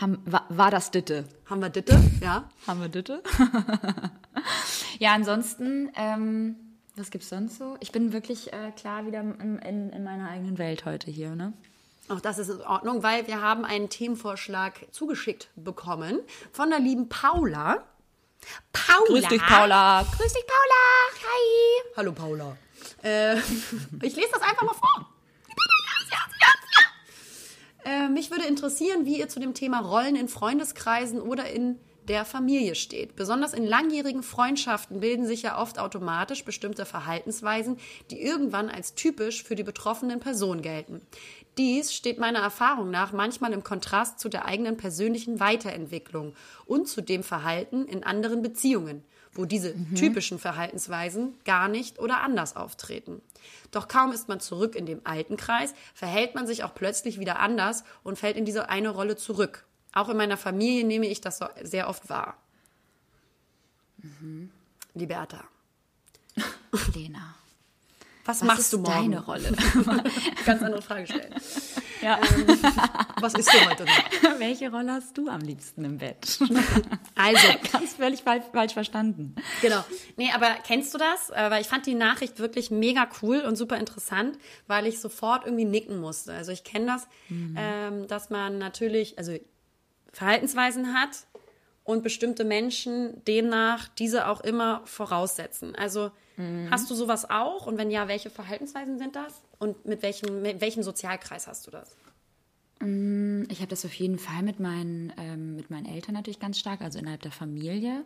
Haben, 0.00 0.18
war, 0.24 0.46
war 0.48 0.70
das 0.70 0.90
Ditte? 0.90 1.24
Haben 1.46 1.60
wir 1.60 1.68
Ditte? 1.68 2.00
Ja. 2.20 2.48
Haben 2.66 2.80
wir 2.80 2.88
Ditte? 2.88 3.22
ja, 4.98 5.12
ansonsten, 5.12 5.90
ähm, 5.96 6.56
was 6.96 7.10
gibt's 7.10 7.28
sonst 7.28 7.58
so? 7.58 7.76
Ich 7.80 7.92
bin 7.92 8.12
wirklich 8.12 8.52
äh, 8.52 8.72
klar 8.72 9.06
wieder 9.06 9.20
in, 9.20 9.58
in, 9.58 9.90
in 9.90 10.04
meiner 10.04 10.30
eigenen 10.30 10.58
Welt 10.58 10.84
heute 10.84 11.10
hier, 11.10 11.34
ne? 11.34 11.52
Auch 12.08 12.20
das 12.20 12.38
ist 12.38 12.48
in 12.48 12.60
Ordnung, 12.62 13.02
weil 13.02 13.26
wir 13.26 13.40
haben 13.40 13.64
einen 13.64 13.88
Themenvorschlag 13.88 14.86
zugeschickt 14.90 15.50
bekommen 15.56 16.20
von 16.52 16.68
der 16.68 16.80
lieben 16.80 17.08
Paula. 17.08 17.84
Paula. 18.72 19.04
Grüß 19.06 19.28
dich, 19.28 19.42
Paula. 19.46 20.06
Grüß 20.16 20.32
dich, 20.32 20.46
Paula. 20.46 21.22
Hi. 21.22 21.92
Hallo, 21.96 22.12
Paula. 22.12 22.56
Äh, 23.02 23.36
ich 24.02 24.16
lese 24.16 24.30
das 24.32 24.42
einfach 24.42 24.62
mal 24.62 24.74
vor. 24.74 25.08
Äh, 27.84 28.08
mich 28.08 28.30
würde 28.30 28.44
interessieren, 28.44 29.06
wie 29.06 29.18
ihr 29.18 29.28
zu 29.28 29.40
dem 29.40 29.54
Thema 29.54 29.80
Rollen 29.80 30.14
in 30.14 30.28
Freundeskreisen 30.28 31.20
oder 31.20 31.50
in 31.50 31.80
der 32.08 32.24
Familie 32.24 32.74
steht. 32.74 33.16
Besonders 33.16 33.52
in 33.52 33.64
langjährigen 33.64 34.22
Freundschaften 34.22 35.00
bilden 35.00 35.26
sich 35.26 35.42
ja 35.42 35.58
oft 35.60 35.78
automatisch 35.78 36.44
bestimmte 36.44 36.84
Verhaltensweisen, 36.84 37.78
die 38.10 38.20
irgendwann 38.20 38.68
als 38.68 38.94
typisch 38.94 39.42
für 39.42 39.54
die 39.54 39.62
betroffenen 39.62 40.20
Person 40.20 40.62
gelten. 40.62 41.00
Dies 41.58 41.92
steht 41.92 42.18
meiner 42.18 42.40
Erfahrung 42.40 42.90
nach 42.90 43.12
manchmal 43.12 43.52
im 43.52 43.62
Kontrast 43.62 44.18
zu 44.18 44.28
der 44.28 44.46
eigenen 44.46 44.76
persönlichen 44.76 45.38
Weiterentwicklung 45.38 46.34
und 46.64 46.88
zu 46.88 47.02
dem 47.02 47.22
Verhalten 47.22 47.86
in 47.86 48.04
anderen 48.04 48.42
Beziehungen, 48.42 49.04
wo 49.34 49.44
diese 49.44 49.74
mhm. 49.74 49.94
typischen 49.94 50.38
Verhaltensweisen 50.38 51.34
gar 51.44 51.68
nicht 51.68 51.98
oder 51.98 52.22
anders 52.22 52.56
auftreten. 52.56 53.20
Doch 53.70 53.86
kaum 53.86 54.12
ist 54.12 54.28
man 54.28 54.40
zurück 54.40 54.74
in 54.74 54.86
dem 54.86 55.00
alten 55.04 55.36
Kreis, 55.36 55.74
verhält 55.94 56.34
man 56.34 56.46
sich 56.46 56.64
auch 56.64 56.74
plötzlich 56.74 57.18
wieder 57.18 57.38
anders 57.38 57.84
und 58.02 58.18
fällt 58.18 58.36
in 58.36 58.44
diese 58.44 58.68
eine 58.68 58.90
Rolle 58.90 59.16
zurück. 59.16 59.64
Auch 59.92 60.08
in 60.08 60.16
meiner 60.16 60.36
Familie 60.36 60.84
nehme 60.84 61.06
ich 61.06 61.20
das 61.20 61.38
so 61.38 61.46
sehr 61.62 61.88
oft 61.88 62.08
wahr. 62.08 62.36
Mhm. 63.98 64.50
Liberta. 64.94 65.44
Lena. 66.94 67.34
Was, 68.24 68.40
was 68.40 68.46
machst 68.46 68.72
du 68.72 68.78
morgen? 68.78 69.10
deine 69.10 69.24
Rolle? 69.24 69.52
Ganz 70.46 70.62
andere 70.62 70.80
Frage 70.80 71.06
stellen. 71.06 71.34
Ja. 72.00 72.18
Ähm, 72.18 72.58
was 73.20 73.34
isst 73.34 73.52
du 73.52 73.68
heute 73.68 73.84
noch? 73.84 74.38
Welche 74.38 74.70
Rolle 74.70 74.92
hast 74.92 75.18
du 75.18 75.28
am 75.28 75.40
liebsten 75.40 75.84
im 75.84 75.98
Bett? 75.98 76.38
Also. 77.16 77.48
Ganz 77.72 77.94
völlig 77.94 78.22
falsch 78.22 78.74
verstanden. 78.74 79.34
Genau. 79.60 79.84
Nee, 80.16 80.30
aber 80.32 80.54
kennst 80.64 80.94
du 80.94 80.98
das? 80.98 81.30
Äh, 81.30 81.50
weil 81.50 81.62
ich 81.62 81.68
fand 81.68 81.86
die 81.86 81.94
Nachricht 81.94 82.38
wirklich 82.38 82.70
mega 82.70 83.08
cool 83.22 83.40
und 83.40 83.56
super 83.56 83.76
interessant, 83.76 84.38
weil 84.68 84.86
ich 84.86 85.00
sofort 85.00 85.44
irgendwie 85.44 85.64
nicken 85.64 86.00
musste. 86.00 86.32
Also 86.32 86.52
ich 86.52 86.62
kenne 86.62 86.86
das, 86.86 87.08
mhm. 87.28 87.56
ähm, 87.58 88.06
dass 88.06 88.30
man 88.30 88.58
natürlich, 88.58 89.18
also 89.18 89.36
Verhaltensweisen 90.12 90.94
hat 90.94 91.26
und 91.84 92.02
bestimmte 92.02 92.44
Menschen 92.44 93.24
demnach 93.24 93.88
diese 93.88 94.28
auch 94.28 94.40
immer 94.40 94.82
voraussetzen. 94.84 95.74
Also 95.74 96.10
Mhm. 96.36 96.70
Hast 96.70 96.90
du 96.90 96.94
sowas 96.94 97.28
auch? 97.28 97.66
Und 97.66 97.78
wenn 97.78 97.90
ja, 97.90 98.08
welche 98.08 98.30
Verhaltensweisen 98.30 98.98
sind 98.98 99.16
das? 99.16 99.42
Und 99.58 99.84
mit 99.84 100.02
welchem, 100.02 100.42
mit 100.42 100.60
welchem 100.60 100.82
Sozialkreis 100.82 101.46
hast 101.46 101.66
du 101.66 101.70
das? 101.70 101.96
Mm, 102.80 103.44
ich 103.48 103.58
habe 103.58 103.68
das 103.68 103.84
auf 103.84 103.94
jeden 103.94 104.18
Fall 104.18 104.42
mit 104.42 104.58
meinen, 104.58 105.12
ähm, 105.18 105.56
mit 105.56 105.70
meinen 105.70 105.86
Eltern 105.86 106.14
natürlich 106.14 106.40
ganz 106.40 106.58
stark, 106.58 106.80
also 106.80 106.98
innerhalb 106.98 107.22
der 107.22 107.32
Familie. 107.32 108.04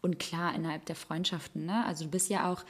Und 0.00 0.20
klar, 0.20 0.54
innerhalb 0.54 0.86
der 0.86 0.94
Freundschaften, 0.94 1.66
ne? 1.66 1.84
Also 1.84 2.04
du 2.04 2.10
bist 2.10 2.30
ja 2.30 2.52
auch, 2.52 2.64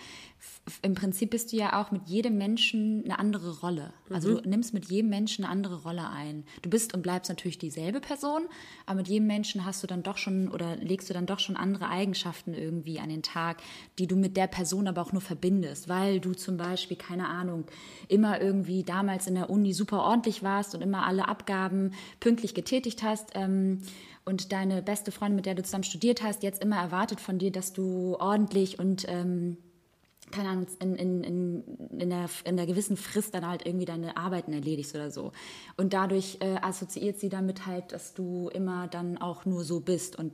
im 0.81 0.95
Prinzip 0.95 1.31
bist 1.31 1.53
du 1.53 1.57
ja 1.57 1.79
auch 1.79 1.91
mit 1.91 2.09
jedem 2.09 2.39
Menschen 2.39 3.03
eine 3.05 3.19
andere 3.19 3.61
Rolle. 3.61 3.93
Also 4.09 4.31
mhm. 4.31 4.43
du 4.43 4.49
nimmst 4.49 4.73
mit 4.73 4.87
jedem 4.87 5.11
Menschen 5.11 5.45
eine 5.45 5.53
andere 5.53 5.83
Rolle 5.83 6.09
ein. 6.09 6.45
Du 6.63 6.71
bist 6.71 6.95
und 6.95 7.03
bleibst 7.03 7.29
natürlich 7.29 7.59
dieselbe 7.59 8.01
Person, 8.01 8.47
aber 8.87 8.97
mit 8.97 9.09
jedem 9.09 9.27
Menschen 9.27 9.67
hast 9.67 9.83
du 9.83 9.87
dann 9.87 10.03
doch 10.03 10.17
schon 10.17 10.49
oder 10.49 10.77
legst 10.77 11.11
du 11.11 11.15
dann 11.15 11.27
doch 11.27 11.39
schon 11.39 11.57
andere 11.57 11.91
Eigenschaften 11.91 12.55
irgendwie 12.55 12.99
an 12.99 13.11
den 13.11 13.23
Tag, 13.23 13.63
die 13.99 14.07
du 14.07 14.17
mit 14.17 14.39
der 14.39 14.47
Person 14.47 14.89
aber 14.89 15.03
auch 15.03 15.13
nur 15.13 15.21
verbindest, 15.23 15.89
weil 15.91 16.21
du 16.21 16.33
zum 16.33 16.57
Beispiel, 16.57 16.97
keine 16.97 17.29
Ahnung, 17.29 17.67
immer 18.09 18.41
irgendwie 18.41 18.85
damals 18.85 19.27
in 19.27 19.35
der 19.35 19.51
Uni 19.51 19.75
super 19.75 20.03
ordentlich 20.03 20.43
warst 20.43 20.75
und 20.75 20.81
immer 20.81 21.07
alle 21.07 21.29
Abgaben 21.29 21.93
pünktlich 22.21 22.55
getätigt 22.55 23.03
hast. 23.03 23.33
Ähm, 23.35 23.83
und 24.29 24.53
deine 24.53 24.83
beste 24.83 25.11
Freundin, 25.11 25.37
mit 25.37 25.47
der 25.47 25.55
du 25.55 25.63
zusammen 25.63 25.85
studiert 25.85 26.23
hast, 26.23 26.43
jetzt 26.43 26.63
immer 26.63 26.77
erwartet 27.19 27.21
von 27.21 27.39
dir, 27.39 27.51
dass 27.51 27.73
du 27.73 28.17
ordentlich 28.19 28.79
und 28.79 29.05
ähm, 29.09 29.57
keine 30.31 30.51
Ahnung, 30.51 30.67
in, 30.81 30.95
in, 30.97 31.25
in, 31.25 31.63
in, 31.99 32.11
der, 32.11 32.29
in 32.45 32.57
der 32.59 32.67
gewissen 32.67 32.99
Frist 32.99 33.35
dann 33.35 33.47
halt 33.47 33.65
irgendwie 33.65 33.87
deine 33.87 34.19
Arbeiten 34.19 34.53
erledigst 34.53 34.95
oder 34.95 35.11
so. 35.11 35.33
Und 35.79 35.95
dadurch 35.95 36.37
äh, 36.41 36.57
assoziiert 36.61 37.19
sie 37.19 37.31
damit 37.31 37.65
halt, 37.67 37.93
dass 37.93 38.13
du 38.13 38.51
immer 38.53 38.89
dann 38.89 39.17
auch 39.17 39.47
nur 39.47 39.65
so 39.65 39.81
bist 39.81 40.17
und 40.17 40.33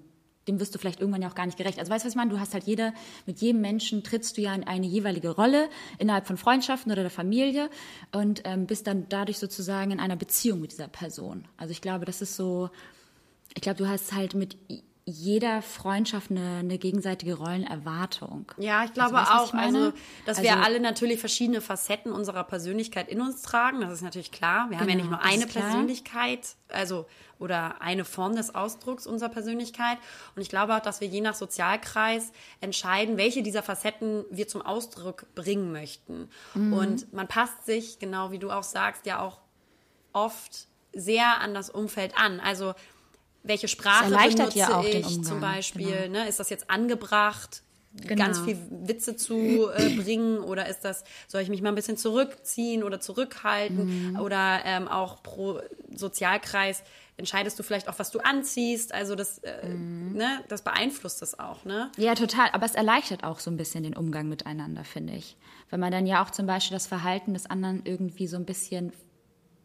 dem 0.49 0.59
wirst 0.61 0.75
du 0.75 0.79
vielleicht 0.79 1.01
irgendwann 1.01 1.23
ja 1.23 1.29
auch 1.29 1.37
gar 1.37 1.47
nicht 1.47 1.57
gerecht. 1.57 1.79
Also 1.79 1.90
weißt 1.90 2.05
du, 2.05 2.07
was 2.07 2.12
ich 2.12 2.16
meine? 2.16 2.31
Du 2.31 2.40
hast 2.40 2.53
halt 2.55 2.64
jeder, 2.64 2.92
mit 3.25 3.40
jedem 3.40 3.61
Menschen 3.62 4.03
trittst 4.03 4.37
du 4.37 4.42
ja 4.42 4.55
in 4.55 4.64
eine 4.64 4.87
jeweilige 4.87 5.31
Rolle 5.31 5.70
innerhalb 5.99 6.27
von 6.27 6.37
Freundschaften 6.37 6.92
oder 6.92 7.03
der 7.03 7.11
Familie 7.11 7.70
und 8.12 8.42
ähm, 8.44 8.66
bist 8.66 8.87
dann 8.88 9.07
dadurch 9.09 9.38
sozusagen 9.38 9.92
in 9.92 10.01
einer 10.01 10.16
Beziehung 10.16 10.61
mit 10.61 10.73
dieser 10.73 10.88
Person. 10.88 11.47
Also 11.57 11.70
ich 11.70 11.81
glaube, 11.81 12.05
das 12.05 12.20
ist 12.20 12.37
so, 12.37 12.68
ich 13.55 13.62
glaube, 13.62 13.79
du 13.79 13.88
hast 13.88 14.12
halt 14.12 14.35
mit 14.35 14.59
jeder 15.07 15.61
Freundschaft 15.61 16.31
eine, 16.31 16.61
eine 16.61 16.79
gegenseitige 16.79 17.35
Rollenerwartung. 17.35 18.47
Ja, 18.57 18.85
ich 18.85 18.95
glaube 18.95 19.19
also, 19.19 19.33
auch, 19.33 19.55
also, 19.55 19.93
dass 20.25 20.38
also, 20.38 20.43
wir 20.49 20.62
alle 20.62 20.81
natürlich 20.81 21.21
verschiedene 21.21 21.61
Facetten 21.61 22.11
unserer 22.11 22.43
Persönlichkeit 22.45 23.09
in 23.09 23.21
uns 23.21 23.43
tragen. 23.43 23.83
Das 23.83 23.93
ist 23.93 24.03
natürlich 24.03 24.33
klar. 24.33 24.71
Wir 24.71 24.79
genau, 24.79 24.81
haben 24.81 24.88
ja 24.88 25.05
genau, 25.05 25.11
nicht 25.11 25.11
nur 25.11 25.33
eine 25.33 25.47
Persönlichkeit, 25.47 26.57
also 26.69 27.07
oder 27.38 27.83
eine 27.83 28.07
Form 28.07 28.35
des 28.35 28.55
Ausdrucks 28.55 29.07
unserer 29.07 29.29
Persönlichkeit. 29.29 29.99
Und 30.37 30.43
ich 30.43 30.49
glaube 30.49 30.75
auch, 30.75 30.81
dass 30.81 31.03
wir 31.03 31.09
je 31.09 31.21
nach 31.21 31.35
Sozialkreis 31.35 32.33
entscheiden, 32.62 33.19
welche 33.19 33.43
dieser 33.43 33.62
Facetten 33.62 34.25
wir 34.31 34.49
zum 34.49 34.62
Ausdruck 34.62 35.27
bringen 35.35 35.71
möchten. 35.71 36.31
Mhm. 36.55 36.73
Und 36.73 37.12
man 37.12 37.29
passt 37.29 37.67
sich, 37.67 37.99
genau 37.99 38.31
wie 38.31 38.38
du 38.38 38.51
auch 38.51 38.62
sagst, 38.62 39.05
ja 39.05 39.21
auch 39.21 39.40
oft 40.14 40.69
sehr 40.95 41.40
an 41.40 41.53
das 41.53 41.69
Umfeld 41.69 42.17
an. 42.17 42.40
Also 42.40 42.75
welche 43.45 43.69
Sprache 43.69 44.11
benutze 44.11 44.59
ja 44.59 44.83
ich 44.83 45.23
zum 45.23 45.41
Beispiel? 45.41 45.87
Genau. 45.87 46.21
Ne? 46.21 46.29
Ist 46.29 46.41
das 46.41 46.51
jetzt 46.51 46.69
angebracht? 46.71 47.63
Genau. 47.97 48.25
ganz 48.25 48.41
viel 48.41 48.59
Witze 48.71 49.15
zu 49.15 49.71
äh, 49.71 49.89
bringen 50.03 50.39
oder 50.39 50.67
ist 50.67 50.81
das, 50.81 51.05
soll 51.29 51.43
ich 51.43 51.49
mich 51.49 51.63
mal 51.63 51.69
ein 51.69 51.77
bisschen 51.77 51.97
zurückziehen 51.97 52.83
oder 52.83 52.99
zurückhalten 52.99 54.11
mhm. 54.11 54.21
oder 54.21 54.63
ähm, 54.65 54.89
auch 54.89 55.23
pro 55.23 55.61
Sozialkreis 55.95 56.83
entscheidest 57.17 57.57
du 57.59 57.63
vielleicht 57.63 57.89
auch, 57.89 57.99
was 57.99 58.11
du 58.11 58.19
anziehst, 58.19 58.93
also 58.93 59.15
das, 59.15 59.39
äh, 59.39 59.69
mhm. 59.69 60.17
ne, 60.17 60.43
das 60.49 60.63
beeinflusst 60.63 61.23
das 61.23 61.39
auch, 61.39 61.65
ne? 61.65 61.93
Ja, 61.97 62.17
total, 62.17 62.49
aber 62.53 62.67
es 62.67 62.75
erleichtert 62.75 63.23
auch 63.23 63.39
so 63.39 63.51
ein 63.51 63.57
bisschen 63.57 63.85
den 63.85 63.97
Umgang 63.97 64.29
miteinander, 64.29 64.83
finde 64.85 65.15
ich. 65.15 65.37
Wenn 65.71 65.79
man 65.79 65.93
dann 65.93 66.07
ja 66.07 66.25
auch 66.25 66.31
zum 66.31 66.47
Beispiel 66.47 66.75
das 66.75 66.89
Verhalten 66.89 67.33
des 67.35 67.47
anderen 67.47 67.83
irgendwie 67.85 68.27
so 68.27 68.37
ein 68.37 68.45
bisschen 68.45 68.93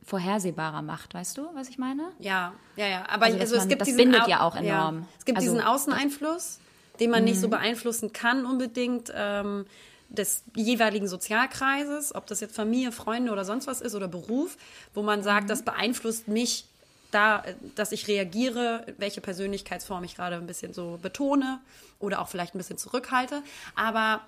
vorhersehbarer 0.04 0.82
macht. 0.82 1.14
Weißt 1.14 1.38
du, 1.38 1.50
was 1.54 1.70
ich 1.70 1.78
meine? 1.78 2.12
Ja, 2.20 2.54
ja, 2.76 2.88
ja. 2.88 3.10
Aber 3.10 3.26
also, 3.26 3.40
also 3.40 3.56
man, 3.56 3.64
es 3.64 3.70
gibt 3.70 3.82
das 3.82 3.86
diesen 3.88 3.98
bindet 3.98 4.28
ja 4.28 4.42
auch 4.42 4.56
enorm. 4.56 5.00
Ja. 5.00 5.08
Es 5.18 5.26
gibt 5.26 5.38
also, 5.38 5.52
diesen 5.52 5.66
Außeneinfluss, 5.66 6.60
den 7.00 7.12
man 7.12 7.24
nicht 7.24 7.40
so 7.40 7.48
mhm. 7.48 7.52
beeinflussen 7.52 8.14
kann 8.14 8.46
unbedingt. 8.46 9.12
Ähm, 9.16 9.66
des 10.12 10.44
jeweiligen 10.56 11.08
Sozialkreises, 11.08 12.16
ob 12.16 12.26
das 12.26 12.40
jetzt 12.40 12.56
Familie, 12.56 12.92
Freunde 12.92 13.32
oder 13.32 13.46
sonst 13.46 13.68
was 13.68 13.80
ist 13.80 13.94
oder 13.94 14.08
Beruf, 14.08 14.58
wo 14.96 15.04
man 15.04 15.22
sagt, 15.22 15.44
mhm. 15.44 15.50
das 15.50 15.62
beeinflusst 15.62 16.28
mich 16.28 16.66
da, 17.12 17.44
dass 17.76 17.92
ich 17.92 18.08
reagiere, 18.08 18.86
welche 18.98 19.22
Persönlichkeitsform 19.22 20.04
ich 20.04 20.16
gerade 20.16 20.36
ein 20.36 20.48
bisschen 20.48 20.74
so 20.74 21.00
betone 21.02 21.60
oder 22.00 22.22
auch 22.22 22.28
vielleicht 22.28 22.56
ein 22.56 22.58
bisschen 22.58 22.78
zurückhalte. 22.78 23.42
Aber 23.76 24.22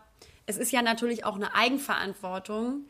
es 0.45 0.57
ist 0.57 0.71
ja 0.71 0.81
natürlich 0.81 1.25
auch 1.25 1.35
eine 1.35 1.53
Eigenverantwortung, 1.53 2.85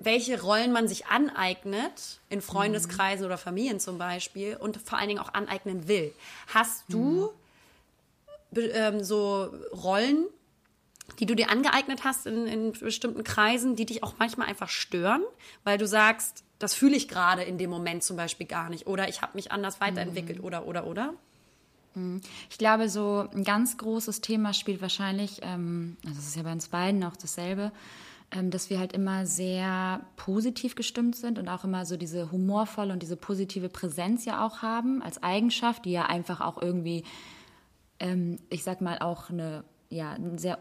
welche 0.00 0.40
Rollen 0.40 0.72
man 0.72 0.88
sich 0.88 1.06
aneignet, 1.06 2.20
in 2.30 2.40
Freundeskreisen 2.40 3.20
mhm. 3.20 3.26
oder 3.26 3.38
Familien 3.38 3.78
zum 3.78 3.98
Beispiel, 3.98 4.56
und 4.56 4.78
vor 4.78 4.98
allen 4.98 5.08
Dingen 5.08 5.20
auch 5.20 5.34
aneignen 5.34 5.86
will. 5.86 6.12
Hast 6.48 6.84
du 6.88 7.30
mhm. 8.52 8.70
ähm, 8.72 9.04
so 9.04 9.52
Rollen, 9.72 10.26
die 11.18 11.26
du 11.26 11.36
dir 11.36 11.50
angeeignet 11.50 12.04
hast 12.04 12.26
in, 12.26 12.46
in 12.46 12.72
bestimmten 12.72 13.24
Kreisen, 13.24 13.76
die 13.76 13.84
dich 13.84 14.02
auch 14.02 14.14
manchmal 14.18 14.48
einfach 14.48 14.70
stören, 14.70 15.22
weil 15.64 15.76
du 15.76 15.86
sagst, 15.86 16.44
das 16.58 16.74
fühle 16.74 16.96
ich 16.96 17.08
gerade 17.08 17.42
in 17.42 17.58
dem 17.58 17.70
Moment 17.70 18.02
zum 18.02 18.16
Beispiel 18.16 18.46
gar 18.46 18.70
nicht 18.70 18.86
oder 18.86 19.08
ich 19.08 19.22
habe 19.22 19.32
mich 19.34 19.52
anders 19.52 19.80
weiterentwickelt 19.80 20.38
mhm. 20.38 20.44
oder 20.44 20.66
oder 20.66 20.86
oder? 20.86 21.14
Mhm. 21.94 22.20
Ich 22.48 22.58
glaube, 22.58 22.88
so 22.88 23.28
ein 23.34 23.44
ganz 23.44 23.76
großes 23.76 24.20
Thema 24.20 24.54
spielt 24.54 24.80
wahrscheinlich, 24.80 25.40
ähm, 25.42 25.96
also 26.04 26.16
das 26.16 26.26
ist 26.26 26.36
ja 26.36 26.42
bei 26.42 26.52
uns 26.52 26.68
beiden 26.68 27.02
auch 27.04 27.16
dasselbe, 27.16 27.72
dass 28.30 28.70
wir 28.70 28.78
halt 28.78 28.92
immer 28.92 29.26
sehr 29.26 30.00
positiv 30.16 30.76
gestimmt 30.76 31.16
sind 31.16 31.38
und 31.38 31.48
auch 31.48 31.64
immer 31.64 31.84
so 31.84 31.96
diese 31.96 32.30
humorvolle 32.30 32.92
und 32.92 33.02
diese 33.02 33.16
positive 33.16 33.68
Präsenz 33.68 34.24
ja 34.24 34.46
auch 34.46 34.62
haben 34.62 35.02
als 35.02 35.22
Eigenschaft, 35.22 35.84
die 35.84 35.92
ja 35.92 36.06
einfach 36.06 36.40
auch 36.40 36.60
irgendwie, 36.62 37.04
ähm, 37.98 38.38
ich 38.48 38.62
sag 38.62 38.80
mal, 38.80 38.98
auch 39.00 39.30
eine, 39.30 39.64
ja, 39.88 40.12
ein 40.12 40.38
sehr 40.38 40.58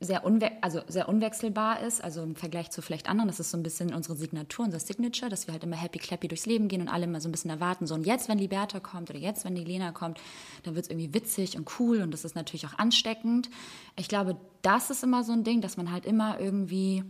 sehr, 0.00 0.24
unwe 0.24 0.52
also 0.60 0.80
sehr 0.86 1.08
unwechselbar 1.08 1.80
ist, 1.80 2.02
also 2.02 2.22
im 2.22 2.36
Vergleich 2.36 2.70
zu 2.70 2.82
vielleicht 2.82 3.08
anderen. 3.08 3.26
Das 3.28 3.40
ist 3.40 3.50
so 3.50 3.56
ein 3.56 3.64
bisschen 3.64 3.92
unsere 3.92 4.14
Signatur, 4.14 4.64
unser 4.64 4.78
Signature, 4.78 5.28
dass 5.28 5.48
wir 5.48 5.52
halt 5.52 5.64
immer 5.64 5.76
happy 5.76 5.98
clappy 5.98 6.28
durchs 6.28 6.46
Leben 6.46 6.68
gehen 6.68 6.80
und 6.80 6.88
alle 6.88 7.04
immer 7.04 7.20
so 7.20 7.28
ein 7.28 7.32
bisschen 7.32 7.50
erwarten, 7.50 7.86
so 7.86 7.94
und 7.94 8.06
jetzt, 8.06 8.28
wenn 8.28 8.38
Liberta 8.38 8.78
kommt 8.78 9.10
oder 9.10 9.18
jetzt, 9.18 9.44
wenn 9.44 9.56
die 9.56 9.64
Lena 9.64 9.90
kommt, 9.90 10.20
dann 10.62 10.76
wird 10.76 10.84
es 10.84 10.90
irgendwie 10.90 11.14
witzig 11.14 11.56
und 11.56 11.68
cool 11.80 12.00
und 12.02 12.12
das 12.12 12.24
ist 12.24 12.36
natürlich 12.36 12.66
auch 12.66 12.78
ansteckend. 12.78 13.50
Ich 13.96 14.08
glaube, 14.08 14.36
das 14.62 14.90
ist 14.90 15.02
immer 15.02 15.24
so 15.24 15.32
ein 15.32 15.42
Ding, 15.42 15.60
dass 15.60 15.76
man 15.76 15.90
halt 15.90 16.06
immer 16.06 16.38
irgendwie 16.38 17.02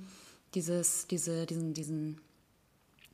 dieses, 0.54 1.06
diese, 1.08 1.44
diesen, 1.44 1.74
diesen, 1.74 2.20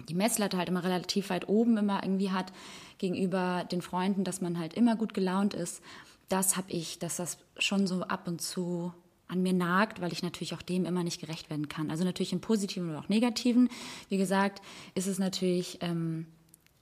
die 0.08 0.14
Messlatte 0.14 0.56
halt 0.56 0.68
immer 0.68 0.84
relativ 0.84 1.30
weit 1.30 1.48
oben 1.48 1.76
immer 1.78 2.04
irgendwie 2.04 2.30
hat 2.30 2.52
gegenüber 2.98 3.64
den 3.70 3.82
Freunden, 3.82 4.22
dass 4.22 4.40
man 4.40 4.56
halt 4.58 4.74
immer 4.74 4.94
gut 4.94 5.14
gelaunt 5.14 5.52
ist. 5.52 5.82
Das 6.28 6.56
habe 6.56 6.70
ich, 6.70 7.00
dass 7.00 7.16
das 7.16 7.38
schon 7.58 7.88
so 7.88 8.02
ab 8.02 8.28
und 8.28 8.40
zu 8.40 8.94
an 9.28 9.42
mir 9.42 9.52
nagt, 9.52 10.00
weil 10.00 10.12
ich 10.12 10.22
natürlich 10.22 10.54
auch 10.54 10.62
dem 10.62 10.84
immer 10.84 11.02
nicht 11.02 11.20
gerecht 11.20 11.50
werden 11.50 11.68
kann. 11.68 11.90
Also 11.90 12.04
natürlich 12.04 12.32
im 12.32 12.40
Positiven 12.40 12.90
oder 12.90 13.00
auch 13.00 13.08
Negativen. 13.08 13.68
Wie 14.08 14.18
gesagt, 14.18 14.60
ist 14.94 15.06
es 15.06 15.18
natürlich 15.18 15.78
ähm, 15.80 16.26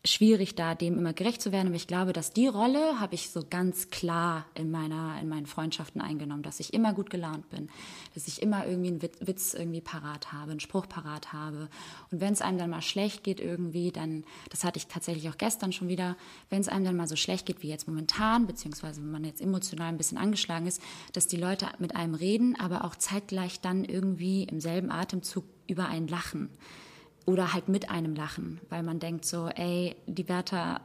schwierig, 0.04 0.56
da 0.56 0.74
dem 0.74 0.98
immer 0.98 1.12
gerecht 1.12 1.40
zu 1.40 1.52
werden. 1.52 1.68
Aber 1.68 1.76
ich 1.76 1.86
glaube, 1.86 2.12
dass 2.12 2.32
die 2.32 2.48
Rolle 2.48 2.98
habe 2.98 3.14
ich 3.14 3.30
so 3.30 3.44
ganz 3.48 3.90
klar 3.90 4.46
in 4.54 4.70
meiner, 4.70 5.20
in 5.20 5.28
meinen 5.28 5.46
Freundschaften 5.46 6.00
eingenommen, 6.00 6.42
dass 6.42 6.58
ich 6.58 6.74
immer 6.74 6.92
gut 6.92 7.08
gelaunt 7.08 7.48
bin, 7.50 7.68
dass 8.14 8.26
ich 8.26 8.42
immer 8.42 8.66
irgendwie 8.66 8.88
einen 8.88 9.02
Witz 9.02 9.54
irgendwie 9.54 9.80
parat 9.80 10.32
habe, 10.32 10.50
einen 10.50 10.60
Spruch 10.60 10.88
parat 10.88 11.32
habe. 11.32 11.68
Und 12.10 12.20
wenn 12.20 12.32
es 12.32 12.42
einem 12.42 12.58
dann 12.58 12.70
mal 12.70 12.82
schlecht 12.82 13.22
geht 13.22 13.38
irgendwie, 13.38 13.92
dann, 13.92 14.24
das 14.50 14.64
hatte 14.64 14.78
ich 14.78 14.88
tatsächlich 14.88 15.28
auch 15.28 15.38
gestern 15.38 15.72
schon 15.72 15.88
wieder, 15.88 16.16
wenn 16.50 16.60
es 16.60 16.68
einem 16.68 16.84
dann 16.84 16.96
mal 16.96 17.08
so 17.08 17.16
schlecht 17.16 17.46
geht 17.46 17.62
wie 17.62 17.68
jetzt 17.68 17.86
momentan, 17.86 18.48
beziehungsweise 18.48 19.00
wenn 19.00 19.12
man 19.12 19.24
jetzt 19.24 19.40
emotional 19.40 19.88
ein 19.88 19.98
bisschen 19.98 20.18
angeschlagen 20.18 20.66
ist, 20.66 20.82
dass 21.12 21.28
die 21.28 21.36
Leute 21.36 21.68
mit 21.78 21.94
einem 21.94 22.14
reden, 22.14 22.58
aber 22.58 22.84
auch 22.84 22.96
zeitgleich 22.96 23.60
dann 23.60 23.84
irgendwie 23.84 24.44
im 24.44 24.60
selben 24.60 24.90
Atemzug 24.90 25.44
über 25.68 25.86
einen 25.86 26.08
lachen 26.08 26.50
oder 27.26 27.52
halt 27.52 27.68
mit 27.68 27.90
einem 27.90 28.14
lachen, 28.14 28.60
weil 28.68 28.82
man 28.82 28.98
denkt 28.98 29.24
so, 29.24 29.48
ey, 29.48 29.96
die 30.06 30.24
Bertha, 30.24 30.80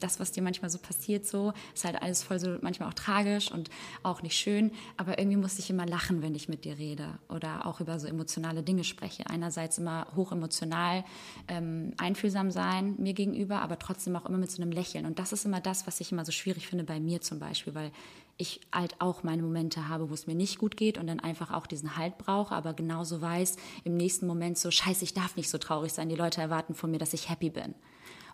das, 0.00 0.18
was 0.18 0.32
dir 0.32 0.42
manchmal 0.42 0.70
so 0.70 0.78
passiert, 0.78 1.26
so, 1.26 1.52
ist 1.74 1.84
halt 1.84 2.02
alles 2.02 2.22
voll 2.22 2.38
so 2.38 2.56
manchmal 2.60 2.88
auch 2.88 2.94
tragisch 2.94 3.52
und 3.52 3.70
auch 4.02 4.22
nicht 4.22 4.36
schön, 4.36 4.72
aber 4.96 5.18
irgendwie 5.18 5.36
muss 5.36 5.58
ich 5.58 5.70
immer 5.70 5.86
lachen, 5.86 6.22
wenn 6.22 6.34
ich 6.34 6.48
mit 6.48 6.64
dir 6.64 6.78
rede 6.78 7.18
oder 7.28 7.66
auch 7.66 7.80
über 7.80 8.00
so 8.00 8.08
emotionale 8.08 8.62
Dinge 8.62 8.84
spreche. 8.84 9.28
Einerseits 9.28 9.78
immer 9.78 10.08
hochemotional, 10.16 11.04
ähm, 11.48 11.92
einfühlsam 11.98 12.50
sein 12.50 12.96
mir 12.98 13.14
gegenüber, 13.14 13.62
aber 13.62 13.78
trotzdem 13.78 14.16
auch 14.16 14.26
immer 14.26 14.38
mit 14.38 14.50
so 14.50 14.60
einem 14.60 14.72
Lächeln. 14.72 15.06
Und 15.06 15.18
das 15.18 15.32
ist 15.32 15.44
immer 15.44 15.60
das, 15.60 15.86
was 15.86 16.00
ich 16.00 16.10
immer 16.10 16.24
so 16.24 16.32
schwierig 16.32 16.66
finde 16.66 16.84
bei 16.84 16.98
mir 16.98 17.20
zum 17.20 17.38
Beispiel, 17.38 17.74
weil 17.74 17.92
ich 18.38 18.60
halt 18.72 19.00
auch 19.00 19.22
meine 19.22 19.42
Momente 19.42 19.88
habe, 19.88 20.10
wo 20.10 20.14
es 20.14 20.26
mir 20.26 20.34
nicht 20.34 20.58
gut 20.58 20.76
geht 20.76 20.98
und 20.98 21.06
dann 21.06 21.20
einfach 21.20 21.52
auch 21.52 21.66
diesen 21.66 21.96
Halt 21.96 22.18
brauche, 22.18 22.54
aber 22.54 22.74
genauso 22.74 23.20
weiß 23.20 23.56
im 23.84 23.96
nächsten 23.96 24.26
Moment 24.26 24.58
so, 24.58 24.70
scheiße, 24.70 25.04
ich 25.04 25.14
darf 25.14 25.36
nicht 25.36 25.48
so 25.48 25.58
traurig 25.58 25.92
sein, 25.92 26.08
die 26.08 26.16
Leute 26.16 26.40
erwarten 26.40 26.74
von 26.74 26.90
mir, 26.90 26.98
dass 26.98 27.14
ich 27.14 27.30
happy 27.30 27.50
bin. 27.50 27.74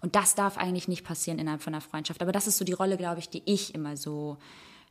Und 0.01 0.17
das 0.17 0.35
darf 0.35 0.59
eigentlich 0.59 0.89
nicht 0.89 1.05
passieren 1.05 1.39
innerhalb 1.39 1.63
von 1.63 1.73
einer 1.73 1.81
Freundschaft. 1.81 2.23
Aber 2.23 2.33
das 2.33 2.49
ist 2.49 2.59
so 2.59 2.65
die 2.65 2.73
Rolle, 2.73 2.97
glaube 2.97 3.21
ich, 3.21 3.29
die 3.29 3.43
ich 3.45 3.73
immer 3.75 3.97
so 3.97 4.37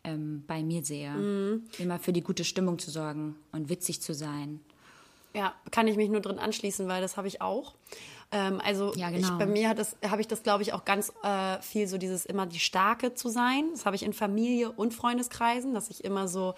ähm, 0.05 0.45
bei 0.47 0.63
mir 0.63 0.83
sehe. 0.85 1.11
Mhm. 1.11 1.63
Immer 1.77 1.99
für 1.99 2.13
die 2.13 2.21
gute 2.21 2.45
Stimmung 2.45 2.79
zu 2.79 2.89
sorgen 2.89 3.35
und 3.51 3.67
witzig 3.69 4.01
zu 4.01 4.13
sein. 4.13 4.61
Ja, 5.33 5.53
kann 5.71 5.87
ich 5.87 5.97
mich 5.97 6.09
nur 6.09 6.21
drin 6.21 6.39
anschließen, 6.39 6.87
weil 6.87 7.01
das 7.01 7.17
habe 7.17 7.27
ich 7.27 7.41
auch. 7.41 7.75
Ähm, 8.31 8.61
also 8.63 8.93
ja, 8.95 9.09
genau. 9.09 9.27
ich, 9.27 9.33
bei 9.33 9.45
mir 9.45 9.69
habe 9.69 10.21
ich 10.21 10.27
das, 10.27 10.43
glaube 10.43 10.63
ich, 10.63 10.73
auch 10.73 10.85
ganz 10.85 11.11
äh, 11.23 11.61
viel 11.61 11.87
so 11.87 11.97
dieses 11.97 12.25
immer 12.25 12.45
die 12.45 12.59
Starke 12.59 13.13
zu 13.13 13.29
sein. 13.29 13.65
Das 13.71 13.85
habe 13.85 13.95
ich 13.95 14.03
in 14.03 14.13
Familie 14.13 14.71
und 14.71 14.93
Freundeskreisen, 14.93 15.73
dass 15.73 15.89
ich 15.89 16.03
immer 16.03 16.27
so 16.27 16.55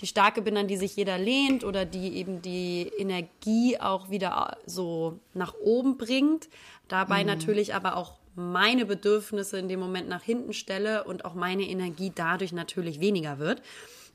die 0.00 0.06
Starke 0.06 0.40
bin, 0.40 0.56
an 0.56 0.66
die 0.66 0.78
sich 0.78 0.96
jeder 0.96 1.18
lehnt 1.18 1.62
oder 1.62 1.84
die 1.84 2.16
eben 2.16 2.40
die 2.40 2.90
Energie 2.96 3.78
auch 3.78 4.08
wieder 4.08 4.56
so 4.64 5.18
nach 5.34 5.54
oben 5.62 5.98
bringt. 5.98 6.48
Dabei 6.88 7.20
mhm. 7.20 7.26
natürlich 7.26 7.74
aber 7.74 7.96
auch 7.96 8.14
meine 8.34 8.86
Bedürfnisse 8.86 9.58
in 9.58 9.68
dem 9.68 9.80
Moment 9.80 10.08
nach 10.08 10.22
hinten 10.22 10.54
stelle 10.54 11.04
und 11.04 11.26
auch 11.26 11.34
meine 11.34 11.64
Energie 11.64 12.12
dadurch 12.14 12.52
natürlich 12.52 13.00
weniger 13.00 13.38
wird. 13.38 13.60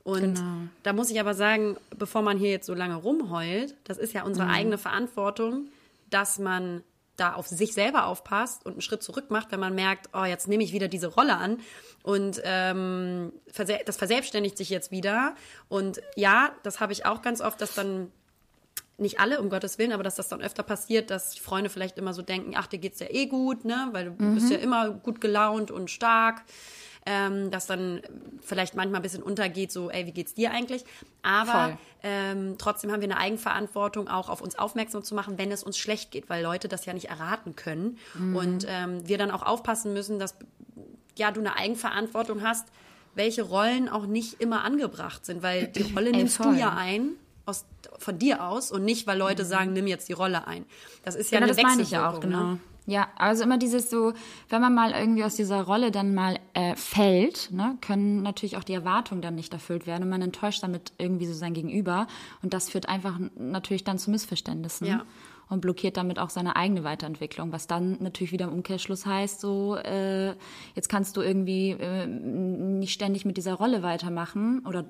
Und 0.04 0.36
genau. 0.36 0.68
da 0.84 0.94
muss 0.94 1.12
ich 1.12 1.20
aber 1.20 1.36
sagen, 1.36 1.78
bevor 1.98 2.22
man 2.22 2.38
hier 2.38 2.50
jetzt 2.50 2.66
so 2.66 2.74
lange 2.74 2.96
rumheult, 2.96 3.76
das 3.84 3.98
ist 3.98 4.14
ja 4.14 4.24
unsere 4.24 4.48
mhm. 4.48 4.54
eigene 4.54 4.78
Verantwortung, 4.78 5.68
dass 6.10 6.40
man 6.40 6.84
da 7.16 7.34
auf 7.34 7.48
sich 7.48 7.74
selber 7.74 8.08
aufpasst 8.08 8.66
und 8.66 8.74
einen 8.74 8.82
Schritt 8.82 9.04
zurück 9.04 9.32
macht, 9.32 9.52
wenn 9.52 9.60
man 9.60 9.74
merkt, 9.74 10.10
oh, 10.14 10.26
jetzt 10.26 10.48
nehme 10.48 10.64
ich 10.64 10.74
wieder 10.74 10.88
diese 10.88 11.08
Rolle 11.08 11.38
an 11.38 11.60
und 12.04 12.42
ähm, 12.44 13.32
das 13.86 13.98
verselbstständigt 13.98 14.58
sich 14.58 14.70
jetzt 14.70 14.92
wieder. 14.92 15.36
Und 15.70 16.02
ja, 16.16 16.52
das 16.64 16.80
habe 16.80 16.94
ich 16.94 17.06
auch 17.06 17.22
ganz 17.22 17.42
oft, 17.42 17.62
dass 17.62 17.74
dann 17.74 18.12
nicht 18.98 19.20
alle, 19.20 19.42
um 19.42 19.50
Gottes 19.50 19.78
Willen, 19.78 19.92
aber 19.92 20.04
dass 20.04 20.16
das 20.16 20.30
dann 20.30 20.42
öfter 20.42 20.64
passiert, 20.64 21.10
dass 21.10 21.38
Freunde 21.38 21.70
vielleicht 21.70 21.98
immer 21.98 22.14
so 22.14 22.22
denken, 22.22 22.54
ach, 22.56 22.68
dir 22.68 22.80
geht's 22.80 23.00
ja 23.00 23.08
eh 23.10 23.26
gut, 23.26 23.66
ne, 23.66 23.90
weil 23.92 24.06
du 24.06 24.24
mhm. 24.24 24.36
bist 24.36 24.50
ja 24.50 24.58
immer 24.58 24.90
gut 24.92 25.20
gelaunt 25.20 25.72
und 25.72 25.90
stark 25.90 26.44
ähm, 27.06 27.52
das 27.52 27.68
dann 27.68 28.02
vielleicht 28.42 28.76
manchmal 28.76 29.00
ein 29.00 29.04
bisschen 29.04 29.24
untergeht, 29.24 29.72
so, 29.72 29.90
ey, 29.90 30.06
wie 30.06 30.12
geht's 30.12 30.34
dir 30.34 30.52
eigentlich? 30.52 30.84
Aber 31.22 31.78
ähm, 32.04 32.56
trotzdem 32.58 32.92
haben 32.92 33.02
wir 33.02 33.10
eine 33.10 33.18
Eigenverantwortung, 33.18 34.08
auch 34.08 34.30
auf 34.30 34.42
uns 34.42 34.58
aufmerksam 34.58 35.04
zu 35.04 35.14
machen, 35.16 35.38
wenn 35.38 35.52
es 35.52 35.64
uns 35.64 35.78
schlecht 35.78 36.12
geht, 36.12 36.30
weil 36.30 36.44
Leute 36.44 36.68
das 36.68 36.86
ja 36.86 36.94
nicht 36.94 37.10
erraten 37.10 37.56
können. 37.56 37.98
Mhm. 38.16 38.36
Und 38.36 38.66
ähm, 38.68 39.08
wir 39.08 39.18
dann 39.18 39.32
auch 39.32 39.44
aufpassen 39.44 39.94
müssen, 39.94 40.20
dass 40.20 40.36
ja 41.18 41.32
du 41.32 41.40
eine 41.40 41.56
Eigenverantwortung 41.56 42.42
hast, 42.42 42.68
welche 43.14 43.44
Rollen 43.44 43.88
auch 43.88 44.08
nicht 44.08 44.42
immer 44.42 44.64
angebracht 44.64 45.26
sind, 45.26 45.44
weil 45.44 45.68
die 45.68 45.84
Rolle 45.96 46.08
ey, 46.08 46.18
nimmst 46.18 46.38
voll. 46.38 46.54
du 46.54 46.60
ja 46.60 46.74
ein 46.74 47.12
aus, 47.46 47.66
von 48.00 48.18
dir 48.18 48.44
aus 48.44 48.72
und 48.72 48.84
nicht, 48.84 49.08
weil 49.08 49.18
Leute 49.18 49.44
mhm. 49.44 49.48
sagen, 49.48 49.74
nimm 49.74 49.88
jetzt 49.88 50.10
die 50.10 50.14
Rolle 50.14 50.48
ein. 50.48 50.66
Das 51.04 51.16
ist 51.16 51.32
ja 51.32 51.40
genau, 51.40 51.52
eine 51.52 51.56
das 51.56 51.64
meine 51.64 51.82
ich 51.82 51.92
ja 51.92 52.10
auch, 52.10 52.20
genau. 52.20 52.58
Ja, 52.88 53.08
also 53.18 53.44
immer 53.44 53.58
dieses 53.58 53.90
so, 53.90 54.14
wenn 54.50 54.62
man 54.62 54.74
mal 54.76 54.92
irgendwie 54.92 55.24
aus 55.24 55.36
dieser 55.36 55.64
Rolle 55.64 55.92
dann 55.92 56.14
mal 56.14 56.40
äh, 56.54 56.76
fällt, 56.76 57.52
ne, 57.52 57.78
können 57.82 58.22
natürlich 58.22 58.58
auch 58.58 58.64
die 58.64 58.74
Erwartungen 58.74 59.22
dann 59.22 59.36
nicht 59.36 59.54
erfüllt 59.54 59.88
werden 59.88 60.04
und 60.04 60.10
man 60.10 60.22
enttäuscht 60.22 60.62
damit 60.62 60.94
irgendwie 61.00 61.26
so 61.26 61.34
sein 61.34 61.54
Gegenüber 61.54 62.08
und 62.44 62.54
das 62.54 62.70
führt 62.70 62.88
einfach 62.88 63.20
natürlich 63.36 63.84
dann 63.84 63.98
zu 63.98 64.12
Missverständnissen. 64.12 64.88
Ja 64.88 65.06
und 65.50 65.62
blockiert 65.62 65.98
damit 65.98 66.20
auch 66.20 66.30
seine 66.30 66.56
eigene 66.56 66.84
Weiterentwicklung, 66.84 67.52
was 67.52 67.68
dann 67.68 67.98
natürlich 68.02 68.32
wieder 68.32 68.46
im 68.46 68.54
Umkehrschluss 68.54 69.06
heißt, 69.06 69.40
so 69.40 69.76
äh, 69.76 70.34
jetzt 70.74 70.90
kannst 70.90 71.18
du 71.18 71.22
irgendwie 71.22 71.72
äh, 71.72 72.08
nicht 72.08 72.94
ständig 72.94 73.26
mit 73.26 73.38
dieser 73.38 73.54
Rolle 73.54 73.84
weitermachen 73.84 74.66
oder 74.66 74.86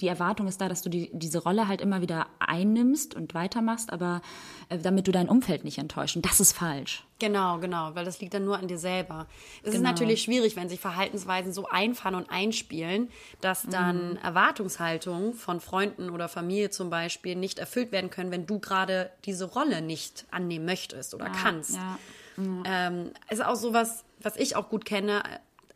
die 0.00 0.08
Erwartung 0.08 0.46
ist 0.46 0.60
da, 0.60 0.68
dass 0.68 0.82
du 0.82 0.90
die, 0.90 1.10
diese 1.12 1.42
Rolle 1.42 1.68
halt 1.68 1.80
immer 1.80 2.02
wieder 2.02 2.26
einnimmst 2.38 3.14
und 3.14 3.34
weitermachst, 3.34 3.92
aber 3.92 4.22
äh, 4.68 4.78
damit 4.78 5.08
du 5.08 5.12
dein 5.12 5.28
Umfeld 5.28 5.64
nicht 5.64 5.78
enttäuscht. 5.78 6.16
Und 6.16 6.24
das 6.24 6.40
ist 6.40 6.52
falsch. 6.52 7.04
Genau, 7.18 7.58
genau, 7.58 7.94
weil 7.94 8.04
das 8.04 8.20
liegt 8.20 8.34
dann 8.34 8.44
nur 8.44 8.58
an 8.58 8.68
dir 8.68 8.76
selber. 8.76 9.26
Es 9.62 9.72
genau. 9.72 9.76
ist 9.76 9.82
natürlich 9.82 10.22
schwierig, 10.22 10.54
wenn 10.54 10.68
sich 10.68 10.80
Verhaltensweisen 10.80 11.50
so 11.50 11.66
einfahren 11.66 12.14
und 12.14 12.28
einspielen, 12.28 13.08
dass 13.40 13.62
dann 13.62 14.10
mhm. 14.10 14.16
Erwartungshaltungen 14.18 15.32
von 15.32 15.60
Freunden 15.60 16.10
oder 16.10 16.28
Familie 16.28 16.68
zum 16.68 16.90
Beispiel 16.90 17.34
nicht 17.34 17.58
erfüllt 17.58 17.90
werden 17.90 18.10
können, 18.10 18.30
wenn 18.30 18.46
du 18.46 18.58
gerade 18.58 19.10
diese 19.24 19.46
Rolle 19.46 19.80
nicht 19.80 20.26
annehmen 20.30 20.66
möchtest 20.66 21.14
oder 21.14 21.26
ja, 21.26 21.32
kannst. 21.32 21.76
Ja. 21.76 21.98
Mhm. 22.36 22.62
Ähm, 22.66 23.10
ist 23.30 23.42
auch 23.42 23.56
sowas, 23.56 24.04
was 24.20 24.36
ich 24.36 24.54
auch 24.54 24.68
gut 24.68 24.84
kenne. 24.84 25.22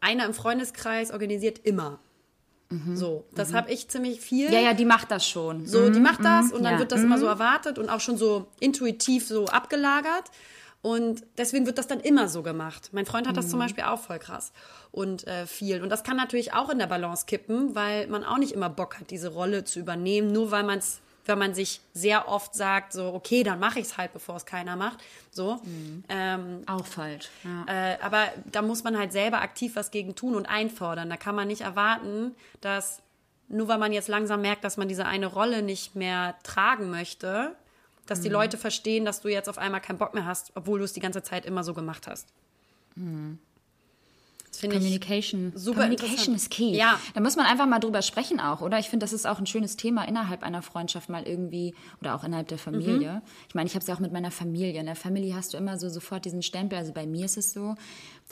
Einer 0.01 0.27
im 0.27 0.35
Freundeskreis 0.35 1.11
organisiert 1.11 1.61
immer. 1.61 2.01
Mhm. 2.69 2.97
So, 2.97 3.25
das 3.35 3.51
mhm. 3.51 3.55
habe 3.55 3.73
ich 3.73 3.89
ziemlich 3.89 4.21
viel. 4.21 4.53
Ja, 4.53 4.61
ja, 4.61 4.75
die 4.75 4.85
macht 4.85 5.11
das 5.11 5.27
schon. 5.27 5.67
So, 5.67 5.91
die 5.91 5.99
mhm, 5.99 6.05
macht 6.05 6.25
das 6.25 6.47
mhm. 6.47 6.53
und 6.53 6.63
dann 6.65 6.75
ja. 6.75 6.79
wird 6.79 6.93
das 6.93 7.01
immer 7.01 7.19
so 7.19 7.27
erwartet 7.27 7.79
und 7.79 7.89
auch 7.89 8.01
schon 8.01 8.17
so 8.17 8.47
intuitiv 8.61 9.27
so 9.27 9.47
abgelagert. 9.47 10.31
Und 10.83 11.25
deswegen 11.37 11.67
wird 11.67 11.77
das 11.77 11.87
dann 11.87 12.01
immer 12.01 12.29
so 12.29 12.43
gemacht. 12.43 12.89
Mein 12.93 13.05
Freund 13.05 13.29
hat 13.29 13.37
das 13.37 13.47
mhm. 13.47 13.51
zum 13.51 13.59
Beispiel 13.59 13.85
auch 13.85 14.01
voll 14.01 14.19
krass 14.19 14.53
und 14.93 15.27
äh, 15.27 15.47
viel. 15.47 15.83
Und 15.83 15.91
das 15.91 16.05
kann 16.05 16.17
natürlich 16.17 16.55
auch 16.55 16.71
in 16.71 16.79
der 16.79 16.87
Balance 16.87 17.27
kippen, 17.27 17.75
weil 17.75 18.07
man 18.07 18.25
auch 18.25 18.39
nicht 18.39 18.53
immer 18.53 18.71
Bock 18.71 18.99
hat, 18.99 19.11
diese 19.11 19.29
Rolle 19.29 19.65
zu 19.65 19.79
übernehmen, 19.79 20.33
nur 20.33 20.51
weil 20.51 20.65
man 20.65 20.79
es 20.79 21.01
wenn 21.27 21.39
man 21.39 21.55
sich 21.55 21.81
sehr 21.93 22.29
oft 22.29 22.55
sagt, 22.55 22.93
so, 22.93 23.13
okay, 23.15 23.43
dann 23.43 23.61
mache 23.61 23.79
ich 23.79 23.87
es 23.87 23.99
halt, 23.99 24.13
bevor 24.13 24.37
es 24.37 24.47
keiner 24.47 24.75
macht. 24.75 24.99
So. 25.31 25.61
Mhm. 25.63 26.05
Ähm, 26.09 26.63
Auch 26.67 26.87
falsch. 26.87 27.29
Ja. 27.45 27.93
Äh, 27.93 27.99
aber 28.03 28.25
da 28.51 28.63
muss 28.63 28.85
man 28.85 28.99
halt 28.99 29.13
selber 29.13 29.41
aktiv 29.41 29.77
was 29.77 29.91
gegen 29.91 30.15
tun 30.15 30.35
und 30.35 30.47
einfordern. 30.47 31.09
Da 31.09 31.17
kann 31.17 31.35
man 31.35 31.49
nicht 31.49 31.61
erwarten, 31.61 32.35
dass 32.61 33.03
nur 33.49 33.69
weil 33.69 33.79
man 33.79 33.93
jetzt 33.93 34.09
langsam 34.09 34.43
merkt, 34.43 34.65
dass 34.65 34.77
man 34.77 34.89
diese 34.89 35.07
eine 35.07 35.27
Rolle 35.27 35.63
nicht 35.63 35.97
mehr 35.97 36.37
tragen 36.43 36.91
möchte, 36.91 37.55
dass 38.11 38.19
mhm. 38.21 38.25
die 38.25 38.29
Leute 38.31 38.59
verstehen, 38.59 39.05
dass 39.05 39.21
du 39.21 39.29
jetzt 39.29 39.49
auf 39.49 39.59
einmal 39.59 39.81
keinen 39.81 39.99
Bock 39.99 40.15
mehr 40.15 40.27
hast, 40.27 40.53
obwohl 40.55 40.79
du 40.79 40.85
es 40.85 40.93
die 40.93 41.01
ganze 41.01 41.23
Zeit 41.23 41.47
immer 41.47 41.65
so 41.65 41.75
gemacht 41.75 42.07
hast. 42.07 42.29
Mhm. 42.97 43.39
Communication. 44.69 45.53
Super 45.55 45.83
Communication 45.83 46.35
ist 46.35 46.51
key. 46.51 46.77
Ja. 46.77 46.99
Da 47.15 47.21
muss 47.21 47.37
man 47.37 47.47
einfach 47.47 47.67
mal 47.67 47.79
drüber 47.79 48.03
sprechen 48.03 48.41
auch, 48.41 48.61
oder? 48.61 48.79
Ich 48.79 48.91
finde, 48.91 49.05
das 49.05 49.13
ist 49.13 49.27
auch 49.27 49.39
ein 49.39 49.47
schönes 49.47 49.77
Thema 49.77 50.07
innerhalb 50.07 50.43
einer 50.43 50.61
Freundschaft 50.61 51.09
mal 51.09 51.23
irgendwie 51.23 51.75
oder 52.01 52.15
auch 52.15 52.25
innerhalb 52.25 52.49
der 52.49 52.59
Familie. 52.59 53.13
Mhm. 53.13 53.23
Ich 53.49 53.55
meine, 53.55 53.69
ich 53.69 53.75
habe 53.75 53.81
es 53.83 53.87
ja 53.87 53.95
auch 53.95 54.01
mit 54.01 54.13
meiner 54.13 54.31
Familie. 54.31 54.81
In 54.81 54.87
der 54.87 54.97
Familie 54.97 55.35
hast 55.35 55.55
du 55.55 55.57
immer 55.57 55.79
so 55.79 55.89
sofort 55.89 56.25
diesen 56.25 56.43
Stempel. 56.43 56.79
Also 56.79 56.93
bei 56.93 57.07
mir 57.07 57.25
ist 57.25 57.39
es 57.39 57.53
so, 57.53 57.75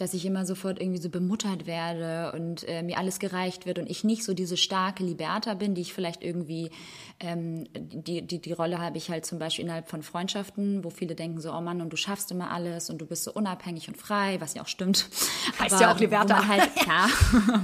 dass 0.01 0.15
ich 0.15 0.25
immer 0.25 0.47
sofort 0.47 0.81
irgendwie 0.81 1.01
so 1.01 1.11
bemuttert 1.11 1.67
werde 1.67 2.33
und 2.37 2.67
äh, 2.69 2.83
mir 2.83 2.99
alles 2.99 3.19
gereicht 3.19 3.67
wird 3.67 3.79
und 3.79 3.91
ich 3.91 4.05
nicht 4.05 4.25
so 4.25 4.33
diese 4.33 4.57
starke 4.57 5.05
Liberta 5.05 5.55
bin, 5.55 5.75
die 5.75 5.83
ich 5.83 5.93
vielleicht 5.93 6.23
irgendwie, 6.23 6.71
ähm, 7.21 7.67
die, 7.75 8.23
die, 8.23 8.41
die 8.41 8.53
Rolle 8.53 8.79
habe 8.79 8.97
ich 8.97 9.11
halt 9.11 9.27
zum 9.27 9.39
Beispiel 9.39 9.65
innerhalb 9.65 9.89
von 9.89 10.03
Freundschaften, 10.03 10.85
wo 10.85 10.91
viele 10.91 11.15
denken 11.15 11.41
so, 11.41 11.53
oh 11.53 11.61
Mann, 11.61 11.81
und 11.81 11.93
du 11.93 11.97
schaffst 11.97 12.31
immer 12.31 12.51
alles 12.51 12.91
und 12.91 12.99
du 12.99 13.07
bist 13.07 13.25
so 13.25 13.33
unabhängig 13.33 13.89
und 13.89 13.97
frei, 13.97 14.41
was 14.41 14.55
ja 14.55 14.63
auch 14.63 14.69
stimmt. 14.69 15.09
Heißt 15.59 15.75
aber, 15.75 15.83
ja 15.83 15.93
auch 15.93 15.99
Liberta. 15.99 16.47
Halt, 16.47 16.71
ja, 16.87 17.09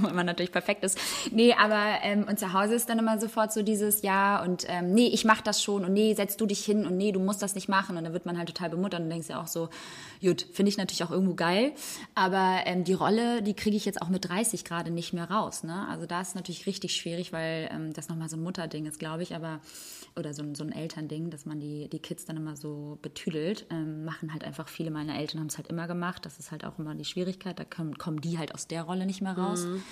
wenn 0.01 0.15
man 0.15 0.25
natürlich 0.25 0.51
perfekt 0.51 0.83
ist. 0.83 0.97
Nee, 1.31 1.53
aber 1.53 1.99
ähm, 2.03 2.25
und 2.27 2.39
zu 2.39 2.53
Hause 2.53 2.75
ist 2.75 2.89
dann 2.89 2.99
immer 2.99 3.19
sofort 3.19 3.53
so 3.53 3.61
dieses, 3.61 4.01
ja, 4.01 4.43
und 4.43 4.65
ähm, 4.67 4.93
nee, 4.93 5.07
ich 5.07 5.25
mach 5.25 5.41
das 5.41 5.63
schon 5.63 5.85
und 5.85 5.93
nee, 5.93 6.13
setz 6.13 6.37
du 6.37 6.45
dich 6.45 6.63
hin 6.65 6.85
und 6.85 6.97
nee, 6.97 7.11
du 7.11 7.19
musst 7.19 7.41
das 7.41 7.55
nicht 7.55 7.69
machen 7.69 7.97
und 7.97 8.03
dann 8.03 8.13
wird 8.13 8.25
man 8.25 8.37
halt 8.37 8.49
total 8.49 8.69
bemuttert 8.69 9.01
und 9.01 9.09
denkst 9.09 9.29
ja 9.29 9.41
auch 9.41 9.47
so, 9.47 9.69
gut, 10.21 10.45
finde 10.51 10.69
ich 10.69 10.77
natürlich 10.77 11.03
auch 11.03 11.11
irgendwo 11.11 11.35
geil, 11.35 11.73
aber 12.13 12.24
ähm, 12.33 12.83
die 12.83 12.93
Rolle, 12.93 13.41
die 13.41 13.53
kriege 13.53 13.77
ich 13.77 13.85
jetzt 13.85 14.01
auch 14.01 14.09
mit 14.09 14.27
30 14.27 14.63
gerade 14.63 14.91
nicht 14.91 15.13
mehr 15.13 15.29
raus. 15.29 15.63
Ne? 15.63 15.87
Also 15.89 16.05
da 16.05 16.21
ist 16.21 16.35
natürlich 16.35 16.65
richtig 16.65 16.95
schwierig, 16.95 17.31
weil 17.33 17.69
ähm, 17.71 17.93
das 17.93 18.09
nochmal 18.09 18.29
so 18.29 18.37
ein 18.37 18.43
Mutterding 18.43 18.85
ist, 18.85 18.99
glaube 18.99 19.23
ich, 19.23 19.35
aber 19.35 19.59
oder 20.15 20.33
so, 20.33 20.43
so 20.53 20.63
ein 20.63 20.71
Elternding, 20.71 21.29
dass 21.29 21.45
man 21.45 21.59
die, 21.59 21.89
die 21.89 21.99
Kids 21.99 22.25
dann 22.25 22.37
immer 22.37 22.55
so 22.55 22.97
betüdelt. 23.01 23.65
Ähm, 23.69 24.05
machen 24.05 24.31
halt 24.33 24.43
einfach 24.43 24.67
viele 24.67 24.91
meiner 24.91 25.17
Eltern 25.17 25.39
haben 25.39 25.47
es 25.47 25.57
halt 25.57 25.67
immer 25.67 25.87
gemacht. 25.87 26.25
Das 26.25 26.39
ist 26.39 26.51
halt 26.51 26.65
auch 26.65 26.79
immer 26.79 26.95
die 26.95 27.05
Schwierigkeit. 27.05 27.59
Da 27.59 27.65
kommen, 27.65 27.97
kommen 27.97 28.21
die 28.21 28.37
halt 28.37 28.53
aus 28.53 28.67
der 28.67 28.83
Rolle 28.83 29.05
nicht 29.05 29.21
mehr 29.21 29.37
raus. 29.37 29.65
Mhm. 29.65 29.83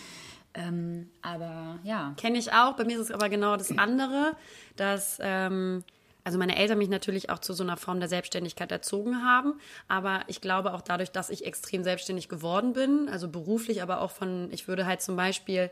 Ähm, 0.56 1.10
aber 1.22 1.80
ja. 1.84 2.14
Kenne 2.18 2.38
ich 2.38 2.54
auch. 2.54 2.76
Bei 2.76 2.86
mir 2.86 2.96
ist 2.96 3.10
es 3.10 3.12
aber 3.12 3.30
genau 3.30 3.58
das 3.58 3.78
andere, 3.78 4.36
dass 4.76 5.18
ähm, 5.22 5.84
also 6.24 6.38
meine 6.38 6.58
Eltern 6.58 6.78
mich 6.78 6.90
natürlich 6.90 7.30
auch 7.30 7.40
zu 7.40 7.54
so 7.54 7.64
einer 7.64 7.78
Form 7.78 8.00
der 8.00 8.10
Selbstständigkeit 8.10 8.72
erzogen 8.72 9.24
haben. 9.24 9.60
Aber 9.88 10.22
ich 10.28 10.42
glaube 10.42 10.74
auch 10.74 10.82
dadurch, 10.82 11.12
dass 11.12 11.30
ich 11.30 11.46
extrem 11.46 11.84
selbstständig 11.84 12.30
geworden 12.30 12.74
bin, 12.74 13.10
also 13.10 13.28
beruflich, 13.28 13.82
aber 13.82 14.02
auch 14.02 14.12
von, 14.12 14.50
ich 14.52 14.68
würde 14.68 14.86
halt 14.86 15.02
zum 15.02 15.16
Beispiel 15.16 15.70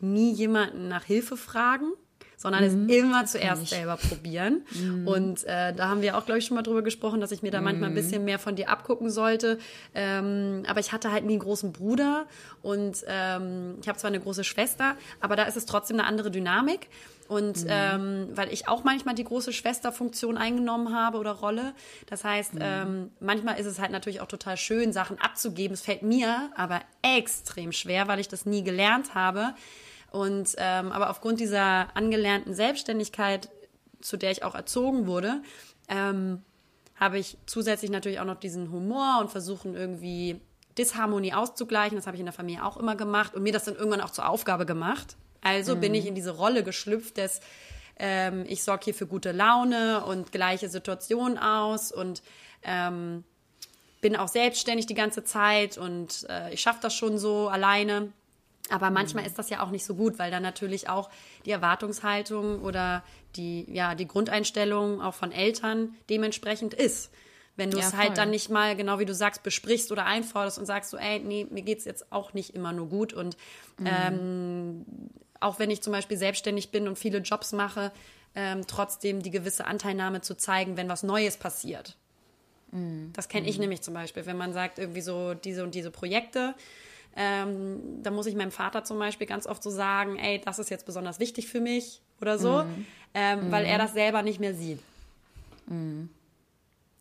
nie 0.00 0.32
jemanden 0.32 0.88
nach 0.88 1.04
Hilfe 1.04 1.36
fragen 1.36 1.92
sondern 2.36 2.62
mhm. 2.62 2.88
es 2.88 2.96
immer 2.96 3.24
zuerst 3.26 3.68
selber 3.68 3.96
probieren. 3.96 4.62
Mhm. 4.72 5.08
Und 5.08 5.44
äh, 5.44 5.72
da 5.72 5.88
haben 5.88 6.02
wir 6.02 6.16
auch, 6.16 6.26
glaube 6.26 6.38
ich, 6.38 6.46
schon 6.46 6.54
mal 6.54 6.62
drüber 6.62 6.82
gesprochen, 6.82 7.20
dass 7.20 7.32
ich 7.32 7.42
mir 7.42 7.50
da 7.50 7.60
manchmal 7.60 7.88
ein 7.88 7.92
mhm. 7.92 7.96
bisschen 7.96 8.24
mehr 8.24 8.38
von 8.38 8.56
dir 8.56 8.68
abgucken 8.68 9.10
sollte. 9.10 9.58
Ähm, 9.94 10.62
aber 10.68 10.80
ich 10.80 10.92
hatte 10.92 11.10
halt 11.10 11.24
nie 11.24 11.32
einen 11.32 11.40
großen 11.40 11.72
Bruder 11.72 12.26
und 12.62 13.04
ähm, 13.08 13.76
ich 13.80 13.88
habe 13.88 13.98
zwar 13.98 14.08
eine 14.08 14.20
große 14.20 14.44
Schwester, 14.44 14.96
aber 15.20 15.36
da 15.36 15.44
ist 15.44 15.56
es 15.56 15.66
trotzdem 15.66 15.98
eine 15.98 16.06
andere 16.06 16.30
Dynamik. 16.30 16.88
Und 17.28 17.64
mhm. 17.64 17.70
ähm, 17.70 18.28
weil 18.32 18.52
ich 18.52 18.68
auch 18.68 18.84
manchmal 18.84 19.14
die 19.14 19.24
große 19.24 19.52
Schwesterfunktion 19.52 20.36
eingenommen 20.36 20.94
habe 20.94 21.18
oder 21.18 21.32
Rolle. 21.32 21.74
Das 22.06 22.24
heißt, 22.24 22.54
mhm. 22.54 22.60
ähm, 22.62 23.10
manchmal 23.20 23.58
ist 23.58 23.66
es 23.66 23.80
halt 23.80 23.90
natürlich 23.90 24.20
auch 24.20 24.28
total 24.28 24.56
schön, 24.56 24.92
Sachen 24.92 25.20
abzugeben. 25.20 25.74
Es 25.74 25.82
fällt 25.82 26.02
mir 26.02 26.50
aber 26.54 26.80
extrem 27.02 27.72
schwer, 27.72 28.06
weil 28.08 28.20
ich 28.20 28.28
das 28.28 28.46
nie 28.46 28.62
gelernt 28.62 29.14
habe. 29.14 29.54
Und 30.12 30.54
ähm, 30.58 30.92
aber 30.92 31.10
aufgrund 31.10 31.40
dieser 31.40 31.94
angelernten 31.96 32.54
Selbstständigkeit, 32.54 33.50
zu 34.00 34.16
der 34.16 34.30
ich 34.30 34.44
auch 34.44 34.54
erzogen 34.54 35.06
wurde, 35.06 35.42
ähm, 35.88 36.42
habe 36.94 37.18
ich 37.18 37.36
zusätzlich 37.46 37.90
natürlich 37.90 38.20
auch 38.20 38.24
noch 38.24 38.40
diesen 38.40 38.70
Humor 38.70 39.18
und 39.20 39.30
versuchen 39.30 39.74
irgendwie 39.74 40.40
Disharmonie 40.78 41.34
auszugleichen. 41.34 41.96
Das 41.96 42.06
habe 42.06 42.16
ich 42.16 42.20
in 42.20 42.26
der 42.26 42.32
Familie 42.32 42.64
auch 42.64 42.76
immer 42.76 42.96
gemacht 42.96 43.34
und 43.34 43.42
mir 43.42 43.52
das 43.52 43.64
dann 43.64 43.74
irgendwann 43.74 44.00
auch 44.00 44.10
zur 44.10 44.28
Aufgabe 44.28 44.64
gemacht. 44.64 45.16
Also 45.42 45.76
mhm. 45.76 45.80
bin 45.80 45.94
ich 45.94 46.06
in 46.06 46.14
diese 46.14 46.32
Rolle 46.32 46.62
geschlüpft 46.62 47.16
des, 47.16 47.40
ähm, 47.98 48.44
ich 48.48 48.62
sorge 48.62 48.84
hier 48.84 48.94
für 48.94 49.06
gute 49.06 49.32
Laune 49.32 50.04
und 50.04 50.32
gleiche 50.32 50.68
Situationen 50.68 51.38
aus 51.38 51.92
und 51.92 52.22
ähm, 52.62 53.24
bin 54.00 54.16
auch 54.16 54.28
selbstständig 54.28 54.86
die 54.86 54.94
ganze 54.94 55.24
Zeit 55.24 55.78
und 55.78 56.26
äh, 56.28 56.52
ich 56.52 56.60
schaffe 56.60 56.80
das 56.82 56.94
schon 56.94 57.18
so 57.18 57.48
alleine. 57.48 58.12
Aber 58.68 58.90
manchmal 58.90 59.22
mhm. 59.22 59.28
ist 59.28 59.38
das 59.38 59.48
ja 59.48 59.62
auch 59.62 59.70
nicht 59.70 59.84
so 59.84 59.94
gut, 59.94 60.18
weil 60.18 60.30
dann 60.30 60.42
natürlich 60.42 60.88
auch 60.88 61.08
die 61.44 61.52
Erwartungshaltung 61.52 62.62
oder 62.62 63.04
die, 63.36 63.64
ja, 63.72 63.94
die 63.94 64.08
Grundeinstellung 64.08 65.00
auch 65.00 65.14
von 65.14 65.30
Eltern 65.30 65.94
dementsprechend 66.10 66.74
ist. 66.74 67.10
Wenn 67.56 67.70
du 67.70 67.78
ja, 67.78 67.86
es 67.86 67.94
halt 67.94 68.18
dann 68.18 68.30
nicht 68.30 68.50
mal, 68.50 68.76
genau 68.76 68.98
wie 68.98 69.06
du 69.06 69.14
sagst, 69.14 69.42
besprichst 69.42 69.90
oder 69.90 70.04
einforderst 70.04 70.58
und 70.58 70.66
sagst 70.66 70.90
so, 70.90 70.98
ey, 70.98 71.20
nee, 71.20 71.46
mir 71.50 71.62
geht 71.62 71.78
es 71.78 71.84
jetzt 71.84 72.12
auch 72.12 72.34
nicht 72.34 72.54
immer 72.54 72.72
nur 72.72 72.88
gut. 72.88 73.14
Und 73.14 73.36
mhm. 73.78 73.86
ähm, 73.86 74.86
auch 75.46 75.58
wenn 75.58 75.70
ich 75.70 75.82
zum 75.82 75.92
Beispiel 75.92 76.16
selbstständig 76.16 76.70
bin 76.70 76.88
und 76.88 76.98
viele 76.98 77.18
Jobs 77.18 77.52
mache, 77.52 77.92
ähm, 78.34 78.66
trotzdem 78.66 79.22
die 79.22 79.30
gewisse 79.30 79.66
Anteilnahme 79.66 80.20
zu 80.20 80.36
zeigen, 80.36 80.76
wenn 80.76 80.88
was 80.88 81.02
Neues 81.02 81.36
passiert. 81.36 81.96
Mhm. 82.72 83.10
Das 83.14 83.28
kenne 83.28 83.48
ich 83.48 83.56
mhm. 83.56 83.62
nämlich 83.62 83.82
zum 83.82 83.94
Beispiel, 83.94 84.26
wenn 84.26 84.36
man 84.36 84.52
sagt, 84.52 84.78
irgendwie 84.78 85.00
so 85.00 85.34
diese 85.34 85.62
und 85.62 85.74
diese 85.74 85.90
Projekte, 85.90 86.54
ähm, 87.16 88.02
da 88.02 88.10
muss 88.10 88.26
ich 88.26 88.34
meinem 88.34 88.50
Vater 88.50 88.84
zum 88.84 88.98
Beispiel 88.98 89.26
ganz 89.26 89.46
oft 89.46 89.62
so 89.62 89.70
sagen, 89.70 90.18
ey, 90.18 90.40
das 90.44 90.58
ist 90.58 90.68
jetzt 90.68 90.84
besonders 90.84 91.18
wichtig 91.18 91.48
für 91.48 91.60
mich 91.60 92.02
oder 92.20 92.38
so, 92.38 92.64
mhm. 92.64 92.86
Ähm, 93.18 93.50
weil 93.50 93.64
er 93.64 93.76
mhm. 93.76 93.82
das 93.82 93.94
selber 93.94 94.20
nicht 94.20 94.40
mehr 94.40 94.52
sieht. 94.52 94.78
Mhm. 95.68 96.10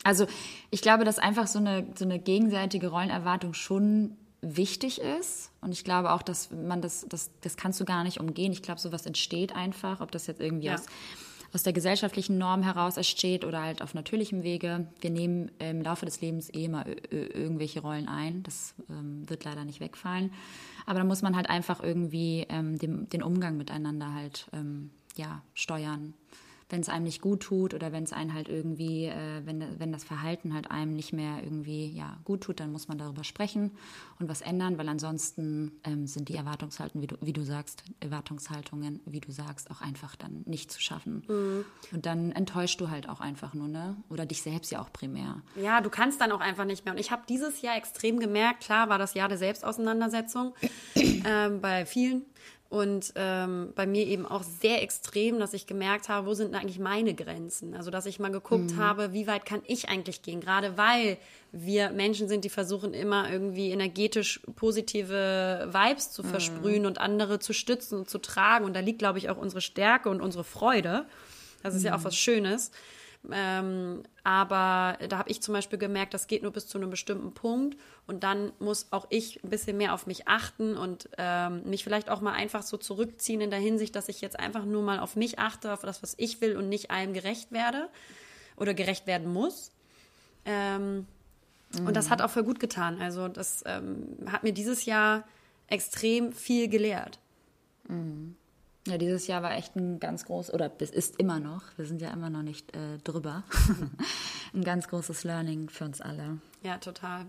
Also 0.05 0.27
ich 0.69 0.81
glaube, 0.81 1.03
dass 1.03 1.19
einfach 1.19 1.47
so 1.47 1.59
eine, 1.59 1.85
so 1.95 2.05
eine 2.05 2.19
gegenseitige 2.19 2.87
Rollenerwartung 2.87 3.53
schon 3.53 4.15
wichtig 4.45 5.01
ist. 5.01 5.51
Und 5.61 5.71
ich 5.71 5.83
glaube 5.83 6.11
auch, 6.11 6.21
dass 6.21 6.51
man 6.51 6.81
das, 6.81 7.05
das, 7.09 7.31
das 7.41 7.57
kannst 7.57 7.79
du 7.79 7.85
gar 7.85 8.03
nicht 8.03 8.19
umgehen. 8.19 8.51
Ich 8.51 8.61
glaube, 8.61 8.79
sowas 8.79 9.05
entsteht 9.05 9.55
einfach, 9.55 10.01
ob 10.01 10.11
das 10.11 10.27
jetzt 10.27 10.39
irgendwie 10.39 10.67
ja. 10.67 10.75
aus, 10.75 10.85
aus 11.53 11.63
der 11.63 11.73
gesellschaftlichen 11.73 12.37
Norm 12.37 12.61
heraus 12.61 12.97
entsteht 12.97 13.43
oder 13.43 13.61
halt 13.61 13.81
auf 13.81 13.93
natürlichem 13.93 14.43
Wege. 14.43 14.87
Wir 15.01 15.09
nehmen 15.09 15.51
im 15.59 15.81
Laufe 15.81 16.05
des 16.05 16.21
Lebens 16.21 16.49
eh 16.53 16.65
immer 16.65 16.85
irgendwelche 17.09 17.81
Rollen 17.81 18.07
ein. 18.07 18.43
Das 18.43 18.75
ähm, 18.89 19.27
wird 19.29 19.43
leider 19.43 19.65
nicht 19.65 19.79
wegfallen. 19.79 20.31
Aber 20.85 20.99
da 20.99 21.05
muss 21.05 21.21
man 21.21 21.35
halt 21.35 21.49
einfach 21.49 21.81
irgendwie 21.81 22.45
ähm, 22.49 22.77
den, 22.77 23.09
den 23.09 23.23
Umgang 23.23 23.57
miteinander 23.57 24.13
halt 24.13 24.47
ähm, 24.53 24.91
ja, 25.15 25.41
steuern 25.53 26.13
wenn 26.69 26.81
es 26.81 26.89
einem 26.89 27.05
nicht 27.05 27.21
gut 27.21 27.41
tut 27.41 27.73
oder 27.73 27.91
wenn 27.91 28.03
es 28.03 28.13
einen 28.13 28.33
halt 28.33 28.49
irgendwie, 28.49 29.05
äh, 29.05 29.41
wenn, 29.45 29.79
wenn 29.79 29.91
das 29.91 30.03
Verhalten 30.03 30.53
halt 30.53 30.71
einem 30.71 30.95
nicht 30.95 31.13
mehr 31.13 31.43
irgendwie 31.43 31.87
ja, 31.91 32.17
gut 32.23 32.41
tut, 32.41 32.59
dann 32.59 32.71
muss 32.71 32.87
man 32.87 32.97
darüber 32.97 33.23
sprechen 33.23 33.71
und 34.19 34.29
was 34.29 34.41
ändern, 34.41 34.77
weil 34.77 34.89
ansonsten 34.89 35.79
ähm, 35.83 36.07
sind 36.07 36.29
die 36.29 36.35
Erwartungshaltungen, 36.35 37.03
wie 37.03 37.07
du, 37.07 37.17
wie 37.21 37.33
du 37.33 37.43
sagst, 37.43 37.83
Erwartungshaltungen, 37.99 38.99
wie 39.05 39.19
du 39.19 39.31
sagst, 39.31 39.69
auch 39.69 39.81
einfach 39.81 40.15
dann 40.15 40.41
nicht 40.45 40.71
zu 40.71 40.81
schaffen. 40.81 41.23
Mhm. 41.27 41.65
Und 41.91 42.05
dann 42.07 42.31
enttäuschst 42.31 42.81
du 42.81 42.89
halt 42.89 43.09
auch 43.09 43.19
einfach 43.19 43.53
nur, 43.53 43.67
ne? 43.67 43.97
Oder 44.09 44.25
dich 44.25 44.41
selbst 44.41 44.71
ja 44.71 44.81
auch 44.81 44.91
primär. 44.91 45.41
Ja, 45.55 45.81
du 45.81 45.89
kannst 45.89 46.19
dann 46.19 46.31
auch 46.31 46.39
einfach 46.39 46.65
nicht 46.65 46.85
mehr. 46.85 46.93
Und 46.93 46.99
ich 46.99 47.11
habe 47.11 47.23
dieses 47.29 47.61
Jahr 47.61 47.77
extrem 47.77 48.19
gemerkt, 48.19 48.63
klar 48.63 48.89
war 48.89 48.97
das 48.97 49.13
Jahr 49.13 49.29
der 49.29 49.37
Selbstauseinandersetzung 49.37 50.53
ähm, 50.95 51.61
bei 51.61 51.85
vielen 51.85 52.25
und 52.75 53.13
ähm, 53.15 53.71
bei 53.73 53.87
mir 53.87 54.05
eben 54.05 54.25
auch 54.25 54.43
sehr 54.43 54.83
extrem, 54.83 55.39
dass 55.39 55.53
ich 55.53 55.65
gemerkt 55.65 56.09
habe, 56.09 56.27
wo 56.27 56.33
sind 56.33 56.51
denn 56.53 56.59
eigentlich 56.59 56.77
meine 56.77 57.13
Grenzen? 57.13 57.73
Also, 57.73 57.89
dass 57.89 58.05
ich 58.05 58.19
mal 58.19 58.33
geguckt 58.33 58.71
mhm. 58.71 58.77
habe, 58.77 59.13
wie 59.13 59.27
weit 59.27 59.45
kann 59.45 59.61
ich 59.65 59.87
eigentlich 59.87 60.23
gehen? 60.23 60.41
Gerade 60.41 60.77
weil 60.77 61.17
wir 61.53 61.91
Menschen 61.91 62.27
sind, 62.27 62.43
die 62.43 62.49
versuchen 62.49 62.93
immer 62.93 63.31
irgendwie 63.31 63.69
energetisch 63.69 64.41
positive 64.57 65.69
Vibes 65.71 66.11
zu 66.11 66.21
mhm. 66.21 66.27
versprühen 66.27 66.81
mhm. 66.81 66.87
und 66.87 66.97
andere 66.97 67.39
zu 67.39 67.53
stützen 67.53 67.99
und 67.99 68.09
zu 68.09 68.17
tragen. 68.17 68.65
Und 68.65 68.73
da 68.73 68.81
liegt, 68.81 68.99
glaube 68.99 69.19
ich, 69.19 69.29
auch 69.29 69.37
unsere 69.37 69.61
Stärke 69.61 70.09
und 70.09 70.19
unsere 70.19 70.43
Freude. 70.43 71.05
Das 71.63 71.75
ist 71.75 71.83
mhm. 71.83 71.87
ja 71.87 71.95
auch 71.95 71.99
mhm. 71.99 72.05
was 72.05 72.17
Schönes. 72.17 72.71
Ähm, 73.31 74.03
aber 74.23 74.97
da 75.07 75.17
habe 75.17 75.29
ich 75.29 75.41
zum 75.41 75.53
Beispiel 75.53 75.79
gemerkt, 75.79 76.13
das 76.13 76.27
geht 76.27 76.43
nur 76.43 76.51
bis 76.51 76.67
zu 76.67 76.77
einem 76.77 76.89
bestimmten 76.89 77.33
Punkt. 77.33 77.77
Und 78.07 78.23
dann 78.23 78.51
muss 78.59 78.87
auch 78.91 79.07
ich 79.09 79.43
ein 79.43 79.49
bisschen 79.49 79.77
mehr 79.77 79.93
auf 79.93 80.07
mich 80.07 80.27
achten 80.27 80.77
und 80.77 81.09
ähm, 81.17 81.63
mich 81.69 81.83
vielleicht 81.83 82.09
auch 82.09 82.21
mal 82.21 82.33
einfach 82.33 82.63
so 82.63 82.77
zurückziehen 82.77 83.41
in 83.41 83.49
der 83.49 83.59
Hinsicht, 83.59 83.95
dass 83.95 84.09
ich 84.09 84.21
jetzt 84.21 84.39
einfach 84.39 84.65
nur 84.65 84.83
mal 84.83 84.99
auf 84.99 85.15
mich 85.15 85.39
achte, 85.39 85.73
auf 85.73 85.81
das, 85.81 86.03
was 86.03 86.15
ich 86.17 86.41
will 86.41 86.57
und 86.57 86.69
nicht 86.69 86.91
allem 86.91 87.13
gerecht 87.13 87.51
werde 87.51 87.89
oder 88.57 88.73
gerecht 88.73 89.07
werden 89.07 89.31
muss. 89.31 89.71
Ähm, 90.45 91.07
mhm. 91.77 91.87
Und 91.87 91.95
das 91.95 92.09
hat 92.09 92.21
auch 92.21 92.29
voll 92.29 92.43
gut 92.43 92.59
getan. 92.59 93.01
Also 93.01 93.27
das 93.27 93.63
ähm, 93.65 94.17
hat 94.31 94.43
mir 94.43 94.53
dieses 94.53 94.85
Jahr 94.85 95.23
extrem 95.67 96.31
viel 96.31 96.67
gelehrt. 96.67 97.19
Mhm. 97.87 98.35
Ja, 98.87 98.97
dieses 98.99 99.25
Jahr 99.25 99.41
war 99.41 99.55
echt 99.55 99.75
ein 99.75 99.99
ganz 99.99 100.25
groß, 100.25 100.53
oder 100.53 100.71
es 100.79 100.91
ist 100.91 101.19
immer 101.19 101.39
noch, 101.39 101.63
wir 101.75 101.85
sind 101.85 102.01
ja 102.01 102.11
immer 102.11 102.29
noch 102.29 102.43
nicht 102.43 102.75
äh, 102.75 102.99
drüber, 103.03 103.43
ein 104.53 104.63
ganz 104.63 104.87
großes 104.87 105.23
Learning 105.23 105.69
für 105.69 105.85
uns 105.85 106.01
alle. 106.01 106.37
Ja, 106.61 106.77
total. 106.77 107.25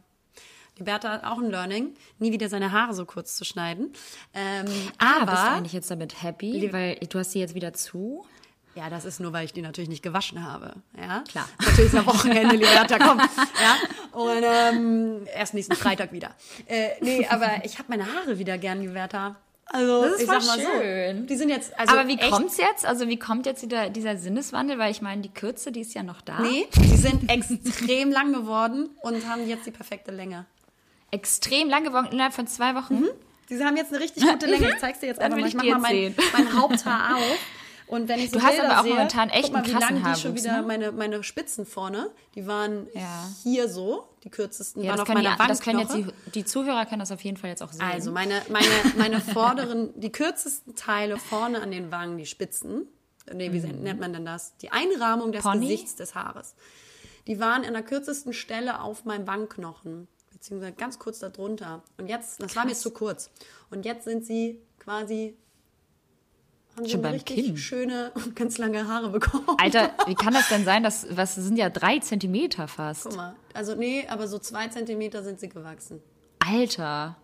Die 0.78 0.82
Bertha 0.82 1.10
hat 1.10 1.24
auch 1.24 1.38
ein 1.38 1.50
Learning, 1.50 1.94
nie 2.18 2.32
wieder 2.32 2.50
seine 2.50 2.72
Haare 2.72 2.92
so 2.92 3.06
kurz 3.06 3.36
zu 3.36 3.46
schneiden. 3.46 3.94
Ähm, 4.34 4.66
ah, 4.98 5.22
aber 5.22 5.32
bist 5.32 5.44
du 5.44 5.50
eigentlich 5.50 5.72
jetzt 5.72 5.90
damit 5.90 6.22
happy? 6.22 6.70
Weil 6.72 6.96
du 6.96 7.18
hast 7.18 7.32
sie 7.32 7.40
jetzt 7.40 7.54
wieder 7.54 7.72
zu. 7.72 8.26
Ja, 8.74 8.90
das 8.90 9.06
ist 9.06 9.20
nur, 9.20 9.32
weil 9.32 9.46
ich 9.46 9.54
die 9.54 9.62
natürlich 9.62 9.88
nicht 9.88 10.02
gewaschen 10.02 10.44
habe. 10.44 10.74
Ja, 10.98 11.24
klar. 11.26 11.48
Natürlich 11.58 11.86
ist 11.86 11.94
ja 11.94 12.04
Wochenende, 12.04 12.56
Liberta, 12.56 12.98
komm. 12.98 13.18
Ja, 13.18 13.76
und 14.12 14.42
ähm, 14.44 15.26
erst 15.34 15.54
nächsten 15.54 15.76
Freitag 15.76 16.12
wieder. 16.12 16.32
Äh, 16.66 16.90
nee, 17.00 17.26
aber 17.26 17.64
ich 17.64 17.78
habe 17.78 17.88
meine 17.88 18.04
Haare 18.12 18.38
wieder 18.38 18.58
gern, 18.58 18.82
Liberta. 18.82 19.36
Also, 19.66 20.02
das 20.02 20.12
ist 20.14 20.20
ich 20.22 20.26
sag 20.26 20.44
mal 20.44 20.60
schön. 20.60 21.20
So, 21.20 21.26
die 21.26 21.36
sind 21.36 21.48
jetzt, 21.48 21.78
also 21.78 21.94
Aber 21.94 22.08
wie 22.08 22.16
kommt's 22.16 22.56
jetzt? 22.56 22.86
Also, 22.86 23.08
wie 23.08 23.18
kommt 23.18 23.46
jetzt 23.46 23.62
wieder 23.62 23.90
dieser 23.90 24.16
Sinneswandel? 24.16 24.78
Weil 24.78 24.92
ich 24.92 25.02
meine, 25.02 25.22
die 25.22 25.28
Kürze, 25.28 25.72
die 25.72 25.80
ist 25.80 25.92
ja 25.94 26.02
noch 26.04 26.20
da. 26.20 26.40
Nee, 26.40 26.68
die 26.76 26.96
sind 26.96 27.28
extrem 27.30 28.12
lang 28.12 28.32
geworden 28.32 28.90
und 29.02 29.28
haben 29.28 29.46
jetzt 29.48 29.66
die 29.66 29.72
perfekte 29.72 30.12
Länge. 30.12 30.46
Extrem 31.10 31.68
lang 31.68 31.84
geworden 31.84 32.08
innerhalb 32.12 32.32
von 32.32 32.46
zwei 32.46 32.74
Wochen? 32.74 33.00
Mhm. 33.00 33.08
Die 33.48 33.62
haben 33.62 33.76
jetzt 33.76 33.92
eine 33.92 34.02
richtig 34.02 34.24
gute 34.24 34.46
Länge. 34.50 34.70
Ich 34.70 34.78
zeig's 34.78 35.00
dir 35.00 35.06
jetzt 35.06 35.20
einfach 35.20 35.38
mal. 35.38 35.48
Ich 35.48 35.54
mach 35.54 35.64
mal 35.64 35.78
mein, 35.78 36.14
mein 36.32 36.60
Haupthaar 36.60 37.16
auf. 37.16 37.38
Und 37.88 38.08
wenn 38.08 38.18
ich 38.18 38.30
so 38.30 38.38
du 38.38 38.44
hast 38.44 38.58
aber 38.58 38.80
auch 38.80 38.82
sehe, 38.82 38.94
momentan 38.94 39.30
echt 39.30 39.52
mal, 39.52 39.64
wie 39.64 39.70
lang 39.70 40.02
die 40.02 40.20
schon 40.20 40.34
wieder 40.34 40.60
ne? 40.60 40.66
meine, 40.66 40.92
meine 40.92 41.22
Spitzen 41.22 41.66
vorne, 41.66 42.10
die 42.34 42.46
waren 42.46 42.88
ja. 42.94 43.28
hier 43.44 43.68
so, 43.68 44.08
die 44.26 44.30
kürzesten 44.30 44.82
ja, 44.82 44.90
waren 44.90 45.00
auf 45.00 45.08
meiner 45.08 45.36
die, 45.36 45.46
das 45.46 45.60
können 45.60 45.78
jetzt 45.78 45.94
die, 45.94 46.04
die, 46.34 46.44
Zuhörer 46.44 46.84
können 46.84 46.98
das 46.98 47.12
auf 47.12 47.20
jeden 47.20 47.36
Fall 47.36 47.50
jetzt 47.50 47.62
auch 47.62 47.70
sehen. 47.70 47.82
Also 47.82 48.10
meine, 48.10 48.42
meine, 48.50 48.66
meine 48.98 49.20
vorderen, 49.20 49.90
die 49.94 50.10
kürzesten 50.10 50.74
Teile 50.74 51.16
vorne 51.16 51.62
an 51.62 51.70
den 51.70 51.92
Wangen, 51.92 52.18
die 52.18 52.26
Spitzen, 52.26 52.88
nee, 53.32 53.52
wie 53.52 53.60
mhm. 53.60 53.82
nennt 53.84 54.00
man 54.00 54.12
denn 54.12 54.24
das? 54.24 54.56
Die 54.56 54.72
Einrahmung 54.72 55.30
des 55.30 55.44
Pony? 55.44 55.60
Gesichts 55.60 55.94
des 55.94 56.16
Haares. 56.16 56.56
Die 57.28 57.38
waren 57.38 57.64
an 57.64 57.72
der 57.72 57.84
kürzesten 57.84 58.32
Stelle 58.32 58.80
auf 58.80 59.04
meinem 59.04 59.28
Wangenknochen, 59.28 60.08
beziehungsweise 60.32 60.72
ganz 60.72 60.98
kurz 60.98 61.20
darunter. 61.20 61.84
Und 61.96 62.08
jetzt, 62.08 62.42
das 62.42 62.48
Krass. 62.48 62.56
war 62.56 62.64
mir 62.66 62.74
zu 62.74 62.90
kurz. 62.90 63.30
Und 63.70 63.84
jetzt 63.84 64.06
sind 64.06 64.26
sie 64.26 64.60
quasi 64.80 65.36
haben 66.76 66.88
Schon 66.88 67.02
sie 67.02 67.08
richtig 67.08 67.44
Kinn. 67.44 67.56
schöne 67.56 68.12
und 68.14 68.36
ganz 68.36 68.58
lange 68.58 68.86
Haare 68.86 69.10
bekommen. 69.10 69.46
Alter, 69.58 69.92
wie 70.06 70.14
kann 70.14 70.34
das 70.34 70.48
denn 70.48 70.64
sein? 70.64 70.82
Das, 70.82 71.06
was 71.10 71.34
sind 71.34 71.56
ja 71.56 71.70
drei 71.70 71.98
Zentimeter 71.98 72.68
fast. 72.68 73.04
Guck 73.04 73.16
mal, 73.16 73.34
also 73.54 73.74
nee, 73.74 74.06
aber 74.08 74.28
so 74.28 74.38
zwei 74.38 74.68
Zentimeter 74.68 75.22
sind 75.22 75.40
sie 75.40 75.48
gewachsen. 75.48 76.02
Alter. 76.38 77.16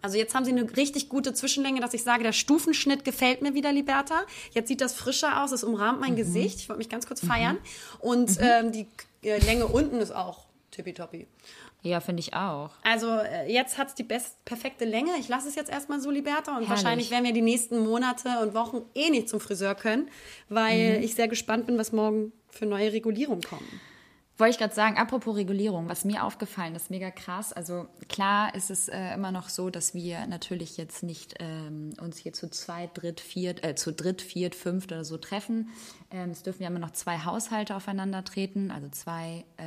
Also 0.00 0.18
jetzt 0.18 0.34
haben 0.34 0.44
sie 0.44 0.50
eine 0.52 0.76
richtig 0.76 1.08
gute 1.08 1.32
Zwischenlänge, 1.32 1.80
dass 1.80 1.94
ich 1.94 2.02
sage, 2.02 2.22
der 2.22 2.32
Stufenschnitt 2.32 3.04
gefällt 3.04 3.40
mir 3.40 3.54
wieder, 3.54 3.72
Liberta. 3.72 4.22
Jetzt 4.52 4.68
sieht 4.68 4.82
das 4.82 4.94
frischer 4.94 5.42
aus, 5.42 5.50
es 5.50 5.64
umrahmt 5.64 6.00
mein 6.00 6.12
mhm. 6.12 6.16
Gesicht. 6.16 6.58
Ich 6.58 6.68
wollte 6.68 6.78
mich 6.78 6.90
ganz 6.90 7.06
kurz 7.06 7.24
feiern. 7.24 7.56
Mhm. 7.56 8.00
Und 8.00 8.30
mhm. 8.30 8.36
Ähm, 8.40 8.72
die 8.72 8.86
äh, 9.22 9.38
Länge 9.38 9.66
unten 9.66 10.00
ist 10.00 10.14
auch 10.14 10.44
tippitoppi. 10.72 11.26
Ja, 11.84 12.00
finde 12.00 12.20
ich 12.20 12.32
auch. 12.32 12.70
Also 12.82 13.10
äh, 13.10 13.52
jetzt 13.52 13.76
hat 13.76 13.88
es 13.88 13.94
die 13.94 14.04
best 14.04 14.42
perfekte 14.46 14.86
Länge. 14.86 15.10
Ich 15.20 15.28
lasse 15.28 15.48
es 15.48 15.54
jetzt 15.54 15.70
erstmal 15.70 16.00
so, 16.00 16.10
Liberta. 16.10 16.52
Und 16.52 16.54
Herrlich. 16.56 16.70
wahrscheinlich 16.70 17.10
werden 17.10 17.24
wir 17.26 17.34
die 17.34 17.42
nächsten 17.42 17.78
Monate 17.78 18.40
und 18.40 18.54
Wochen 18.54 18.82
eh 18.94 19.10
nicht 19.10 19.28
zum 19.28 19.38
Friseur 19.38 19.74
können, 19.74 20.08
weil 20.48 20.98
mhm. 20.98 21.04
ich 21.04 21.14
sehr 21.14 21.28
gespannt 21.28 21.66
bin, 21.66 21.76
was 21.76 21.92
morgen 21.92 22.32
für 22.48 22.64
neue 22.64 22.90
Regulierungen 22.94 23.42
kommen. 23.42 23.80
Wollte 24.36 24.50
ich 24.50 24.58
gerade 24.58 24.74
sagen, 24.74 24.96
apropos 24.96 25.36
Regulierung, 25.36 25.88
was 25.88 26.04
mir 26.04 26.24
aufgefallen 26.24 26.74
ist, 26.74 26.90
mega 26.90 27.12
krass. 27.12 27.52
Also 27.52 27.86
klar 28.08 28.52
ist 28.56 28.68
es 28.68 28.88
äh, 28.88 29.14
immer 29.14 29.30
noch 29.30 29.48
so, 29.48 29.70
dass 29.70 29.94
wir 29.94 30.26
natürlich 30.26 30.76
jetzt 30.76 31.04
nicht 31.04 31.34
ähm, 31.38 31.90
uns 32.00 32.18
hier 32.18 32.32
zu 32.32 32.50
zweit, 32.50 32.90
dritt, 32.94 33.20
viert, 33.20 33.62
äh, 33.64 33.76
zu 33.76 33.92
dritt, 33.92 34.22
viert, 34.22 34.56
fünft 34.56 34.90
oder 34.90 35.04
so 35.04 35.18
treffen. 35.18 35.68
Ähm, 36.10 36.30
es 36.30 36.42
dürfen 36.42 36.62
ja 36.64 36.68
immer 36.68 36.80
noch 36.80 36.90
zwei 36.90 37.18
Haushalte 37.18 37.76
aufeinandertreten, 37.76 38.72
also 38.72 38.88
zwei 38.88 39.44
äh, 39.56 39.64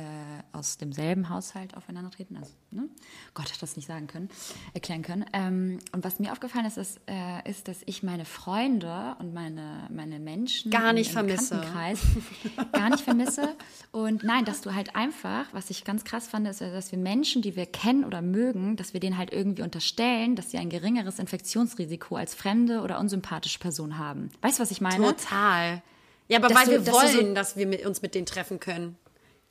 aus 0.52 0.76
demselben 0.76 1.30
Haushalt 1.30 1.74
aufeinandertreten. 1.74 2.36
Also, 2.36 2.52
ne? 2.70 2.90
Gott 3.32 3.50
hat 3.50 3.62
das 3.62 3.74
nicht 3.76 3.86
sagen 3.86 4.06
können, 4.06 4.28
erklären 4.74 5.00
können. 5.00 5.24
Ähm, 5.32 5.78
und 5.92 6.04
was 6.04 6.18
mir 6.18 6.30
aufgefallen 6.30 6.66
ist, 6.66 6.76
ist, 6.76 7.00
äh, 7.06 7.48
ist, 7.48 7.68
dass 7.68 7.78
ich 7.86 8.02
meine 8.02 8.26
Freunde 8.26 9.16
und 9.18 9.32
meine, 9.32 9.88
meine 9.90 10.18
Menschen 10.18 10.70
gar 10.70 10.92
nicht 10.92 11.14
im, 11.14 11.20
im 11.20 11.38
vermisse. 11.38 11.62
gar 12.72 12.90
nicht 12.90 13.02
vermisse. 13.02 13.56
Und 13.92 14.24
nein, 14.24 14.44
das 14.44 14.57
dass 14.58 14.62
du 14.64 14.74
halt 14.74 14.96
einfach, 14.96 15.46
was 15.52 15.70
ich 15.70 15.84
ganz 15.84 16.02
krass 16.02 16.26
fand, 16.26 16.48
ist, 16.48 16.60
dass 16.60 16.90
wir 16.90 16.98
Menschen, 16.98 17.42
die 17.42 17.54
wir 17.54 17.66
kennen 17.66 18.04
oder 18.04 18.22
mögen, 18.22 18.74
dass 18.74 18.92
wir 18.92 18.98
denen 18.98 19.16
halt 19.16 19.32
irgendwie 19.32 19.62
unterstellen, 19.62 20.34
dass 20.34 20.50
sie 20.50 20.58
ein 20.58 20.68
geringeres 20.68 21.20
Infektionsrisiko 21.20 22.16
als 22.16 22.34
fremde 22.34 22.80
oder 22.80 22.98
unsympathische 22.98 23.60
Person 23.60 23.98
haben. 23.98 24.30
Weißt 24.42 24.58
du, 24.58 24.62
was 24.62 24.72
ich 24.72 24.80
meine? 24.80 24.96
Total. 24.96 25.80
Ja, 26.26 26.38
aber 26.38 26.48
dass 26.48 26.58
weil 26.58 26.78
du, 26.78 26.86
wir 26.86 26.92
wollen, 26.92 27.28
so, 27.28 27.34
dass 27.34 27.56
wir 27.56 27.68
mit 27.68 27.86
uns 27.86 28.02
mit 28.02 28.16
denen 28.16 28.26
treffen 28.26 28.58
können. 28.58 28.96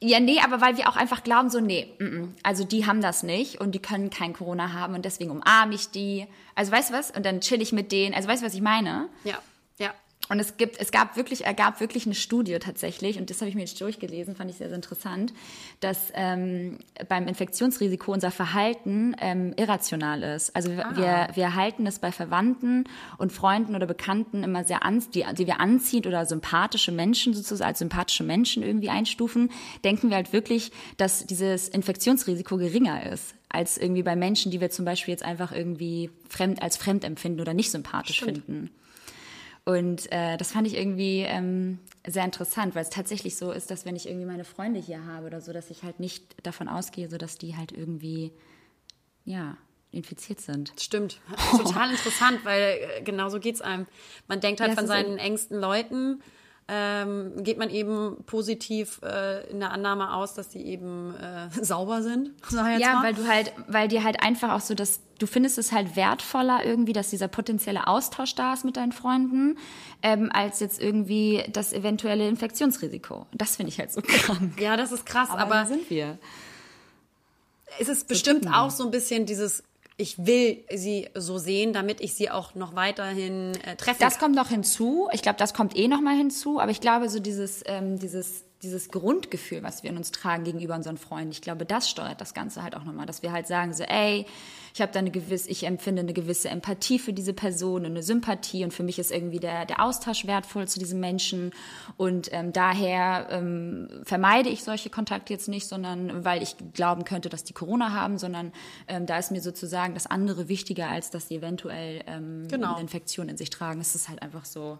Ja, 0.01 0.19
nee, 0.19 0.39
aber 0.43 0.59
weil 0.59 0.75
wir 0.75 0.89
auch 0.89 0.97
einfach 0.97 1.23
glauben, 1.23 1.49
so, 1.49 1.61
nee, 1.61 1.95
mm 1.99 2.03
-mm. 2.03 2.27
also 2.43 2.65
die 2.65 2.85
haben 2.85 3.01
das 3.01 3.23
nicht 3.23 3.61
und 3.61 3.73
die 3.73 3.79
können 3.79 4.09
kein 4.09 4.33
Corona 4.33 4.73
haben 4.73 4.93
und 4.93 5.05
deswegen 5.05 5.31
umarme 5.31 5.73
ich 5.73 5.89
die. 5.89 6.27
Also 6.53 6.71
weißt 6.73 6.89
du 6.89 6.93
was? 6.93 7.11
Und 7.11 7.25
dann 7.25 7.39
chill 7.39 7.61
ich 7.61 7.71
mit 7.71 7.93
denen. 7.93 8.13
Also 8.13 8.27
weißt 8.27 8.41
du, 8.41 8.45
was 8.45 8.53
ich 8.53 8.61
meine? 8.61 9.07
Ja, 9.23 9.39
ja. 9.79 9.93
Und 10.29 10.39
es 10.39 10.57
gibt, 10.57 10.79
es 10.79 10.91
gab 10.91 11.15
wirklich, 11.15 11.45
er 11.45 11.53
gab 11.53 11.79
wirklich 11.79 12.05
eine 12.05 12.15
Studie 12.15 12.57
tatsächlich, 12.59 13.17
und 13.17 13.29
das 13.29 13.39
habe 13.39 13.49
ich 13.49 13.55
mir 13.55 13.61
jetzt 13.61 13.79
durchgelesen, 13.79 14.35
fand 14.35 14.51
ich 14.51 14.57
sehr, 14.57 14.67
sehr 14.67 14.75
interessant, 14.75 15.33
dass 15.79 16.11
ähm, 16.13 16.79
beim 17.07 17.27
Infektionsrisiko 17.27 18.11
unser 18.11 18.31
Verhalten 18.31 19.15
ähm, 19.19 19.53
irrational 19.57 20.23
ist. 20.23 20.55
Also 20.55 20.71
ah. 20.71 20.95
wir, 20.95 21.35
wir 21.35 21.55
halten 21.55 21.87
es 21.87 21.99
bei 21.99 22.11
Verwandten 22.11 22.85
und 23.17 23.31
Freunden 23.31 23.75
oder 23.75 23.85
Bekannten 23.85 24.43
immer 24.43 24.63
sehr 24.63 24.83
an, 24.83 25.03
die, 25.13 25.25
die 25.37 25.47
wir 25.47 25.59
anziehen 25.59 26.05
oder 26.05 26.25
sympathische 26.25 26.91
Menschen 26.91 27.33
sozusagen 27.33 27.67
als 27.67 27.79
sympathische 27.79 28.23
Menschen 28.23 28.63
irgendwie 28.63 28.89
einstufen, 28.89 29.51
denken 29.83 30.09
wir 30.09 30.15
halt 30.15 30.33
wirklich, 30.33 30.71
dass 30.97 31.25
dieses 31.25 31.67
Infektionsrisiko 31.69 32.57
geringer 32.57 33.11
ist 33.11 33.35
als 33.49 33.77
irgendwie 33.77 34.03
bei 34.03 34.15
Menschen, 34.15 34.51
die 34.51 34.59
wir 34.59 34.69
zum 34.69 34.85
Beispiel 34.85 35.13
jetzt 35.13 35.23
einfach 35.23 35.51
irgendwie 35.51 36.09
fremd 36.27 36.61
als 36.61 36.77
fremd 36.77 37.03
empfinden 37.03 37.39
oder 37.39 37.53
nicht 37.53 37.71
sympathisch 37.71 38.17
Stimmt. 38.17 38.45
finden. 38.45 38.69
Und 39.67 40.09
äh, 40.13 40.37
das 40.37 40.53
fand 40.53 40.65
ich 40.65 40.77
irgendwie 40.77 41.25
ähm, 41.27 41.79
sehr 42.07 42.23
interessant, 42.23 42.73
weil 42.73 42.83
es 42.83 42.89
tatsächlich 42.89 43.35
so 43.35 43.51
ist, 43.51 43.69
dass 43.69 43.83
wenn 43.83 43.97
ich 43.97 44.07
irgendwie 44.07 44.25
meine 44.25 44.45
Freunde 44.45 44.79
hier 44.79 45.05
habe 45.05 45.25
oder 45.25 45.41
so, 45.41 45.51
dass 45.51 45.69
ich 45.69 45.83
halt 45.83 45.99
nicht 45.99 46.23
davon 46.41 46.69
ausgehe, 46.69 47.09
so 47.09 47.17
dass 47.17 47.37
die 47.37 47.57
halt 47.57 47.73
irgendwie, 47.73 48.31
ja, 49.25 49.57
infiziert 49.91 50.39
sind. 50.39 50.71
Stimmt. 50.79 51.19
Total 51.51 51.91
interessant, 51.91 52.45
weil 52.45 52.79
äh, 52.79 53.01
genau 53.01 53.27
so 53.27 53.41
geht 53.41 53.55
es 53.55 53.61
einem. 53.61 53.87
Man 54.29 54.39
denkt 54.39 54.61
halt 54.61 54.69
ja, 54.69 54.77
von 54.77 54.87
seinen 54.87 55.17
engsten 55.17 55.59
Leuten, 55.59 56.21
ähm, 56.69 57.43
geht 57.43 57.57
man 57.57 57.69
eben 57.69 58.17
positiv 58.25 58.99
äh, 59.01 59.49
in 59.49 59.59
der 59.61 59.71
Annahme 59.71 60.13
aus, 60.13 60.33
dass 60.33 60.51
sie 60.51 60.61
eben 60.61 61.15
äh, 61.15 61.47
sauber 61.63 62.01
sind. 62.01 62.31
ja, 62.51 62.95
mal. 62.95 63.03
weil 63.03 63.13
du 63.13 63.27
halt, 63.27 63.53
weil 63.67 63.87
dir 63.87 64.03
halt 64.03 64.21
einfach 64.21 64.51
auch 64.51 64.59
so 64.59 64.73
das, 64.73 64.99
du 65.17 65.27
findest 65.27 65.57
es 65.57 65.71
halt 65.71 65.95
wertvoller 65.95 66.65
irgendwie, 66.65 66.91
dass 66.91 67.09
dieser 67.09 67.29
potenzielle 67.29 67.87
Austausch 67.87 68.35
da 68.35 68.53
ist 68.53 68.65
mit 68.65 68.75
deinen 68.75 68.91
Freunden, 68.91 69.57
ähm, 70.03 70.29
als 70.33 70.59
jetzt 70.59 70.81
irgendwie 70.81 71.43
das 71.51 71.71
eventuelle 71.71 72.27
Infektionsrisiko. 72.27 73.27
Das 73.33 73.55
finde 73.55 73.71
ich 73.71 73.79
halt 73.79 73.93
so 73.93 74.01
krank. 74.05 74.59
Ja, 74.59 74.75
das 74.75 74.91
ist 74.91 75.05
krass, 75.05 75.29
aber, 75.29 75.55
aber 75.55 75.65
sind 75.67 75.89
wir. 75.89 76.17
Es 77.79 77.87
ist 77.87 78.07
bestimmt 78.07 78.47
auch 78.51 78.71
so 78.71 78.83
ein 78.85 78.91
bisschen 78.91 79.25
dieses 79.25 79.63
ich 79.97 80.25
will 80.25 80.63
sie 80.71 81.09
so 81.15 81.39
sehen, 81.39 81.73
damit 81.73 82.01
ich 82.01 82.13
sie 82.13 82.29
auch 82.29 82.53
noch 82.53 82.75
weiterhin 82.75 83.53
äh, 83.65 83.75
treffen 83.75 83.99
Das 83.99 84.19
kommt 84.19 84.35
noch 84.35 84.49
hinzu. 84.49 85.09
Ich 85.11 85.23
glaube, 85.23 85.39
das 85.39 85.55
kommt 85.55 85.75
eh 85.75 85.87
noch 85.87 86.01
mal 86.01 86.15
hinzu. 86.15 86.59
Aber 86.59 86.69
ich 86.69 86.79
glaube, 86.79 87.09
so 87.09 87.19
dieses, 87.19 87.63
ähm, 87.65 87.97
dieses 87.97 88.45
dieses 88.63 88.89
Grundgefühl, 88.89 89.61
was 89.63 89.83
wir 89.83 89.91
in 89.91 89.97
uns 89.97 90.11
tragen 90.11 90.43
gegenüber 90.43 90.75
unseren 90.75 90.97
Freunden, 90.97 91.31
ich 91.31 91.41
glaube, 91.41 91.65
das 91.65 91.89
steuert 91.89 92.21
das 92.21 92.33
Ganze 92.33 92.63
halt 92.63 92.75
auch 92.75 92.83
nochmal, 92.83 93.05
dass 93.05 93.21
wir 93.21 93.31
halt 93.31 93.47
sagen 93.47 93.73
so, 93.73 93.83
ey, 93.83 94.25
ich 94.73 94.81
habe 94.81 94.91
da 94.91 94.99
eine 94.99 95.11
gewisse, 95.11 95.49
ich 95.49 95.63
empfinde 95.65 96.01
eine 96.01 96.13
gewisse 96.13 96.49
Empathie 96.49 96.99
für 96.99 97.13
diese 97.13 97.33
Person, 97.33 97.85
eine 97.85 98.03
Sympathie 98.03 98.63
und 98.63 98.73
für 98.73 98.83
mich 98.83 98.99
ist 98.99 99.11
irgendwie 99.11 99.39
der, 99.39 99.65
der 99.65 99.83
Austausch 99.83 100.25
wertvoll 100.27 100.67
zu 100.67 100.79
diesem 100.79 100.99
Menschen 100.99 101.51
und 101.97 102.29
ähm, 102.31 102.53
daher 102.53 103.27
ähm, 103.31 103.89
vermeide 104.03 104.49
ich 104.49 104.63
solche 104.63 104.89
Kontakte 104.89 105.33
jetzt 105.33 105.47
nicht, 105.47 105.67
sondern 105.67 106.25
weil 106.25 106.41
ich 106.41 106.55
glauben 106.73 107.05
könnte, 107.05 107.29
dass 107.29 107.43
die 107.43 107.53
Corona 107.53 107.91
haben, 107.91 108.17
sondern 108.17 108.51
ähm, 108.87 109.05
da 109.05 109.17
ist 109.17 109.31
mir 109.31 109.41
sozusagen 109.41 109.93
das 109.93 110.07
andere 110.07 110.47
wichtiger, 110.47 110.89
als 110.89 111.09
dass 111.09 111.27
sie 111.27 111.35
eventuell 111.35 112.03
ähm, 112.07 112.47
genau. 112.47 112.73
eine 112.73 112.81
Infektion 112.81 113.29
in 113.29 113.37
sich 113.37 113.49
tragen. 113.49 113.81
Es 113.81 113.95
ist 113.95 114.09
halt 114.09 114.21
einfach 114.21 114.45
so. 114.45 114.77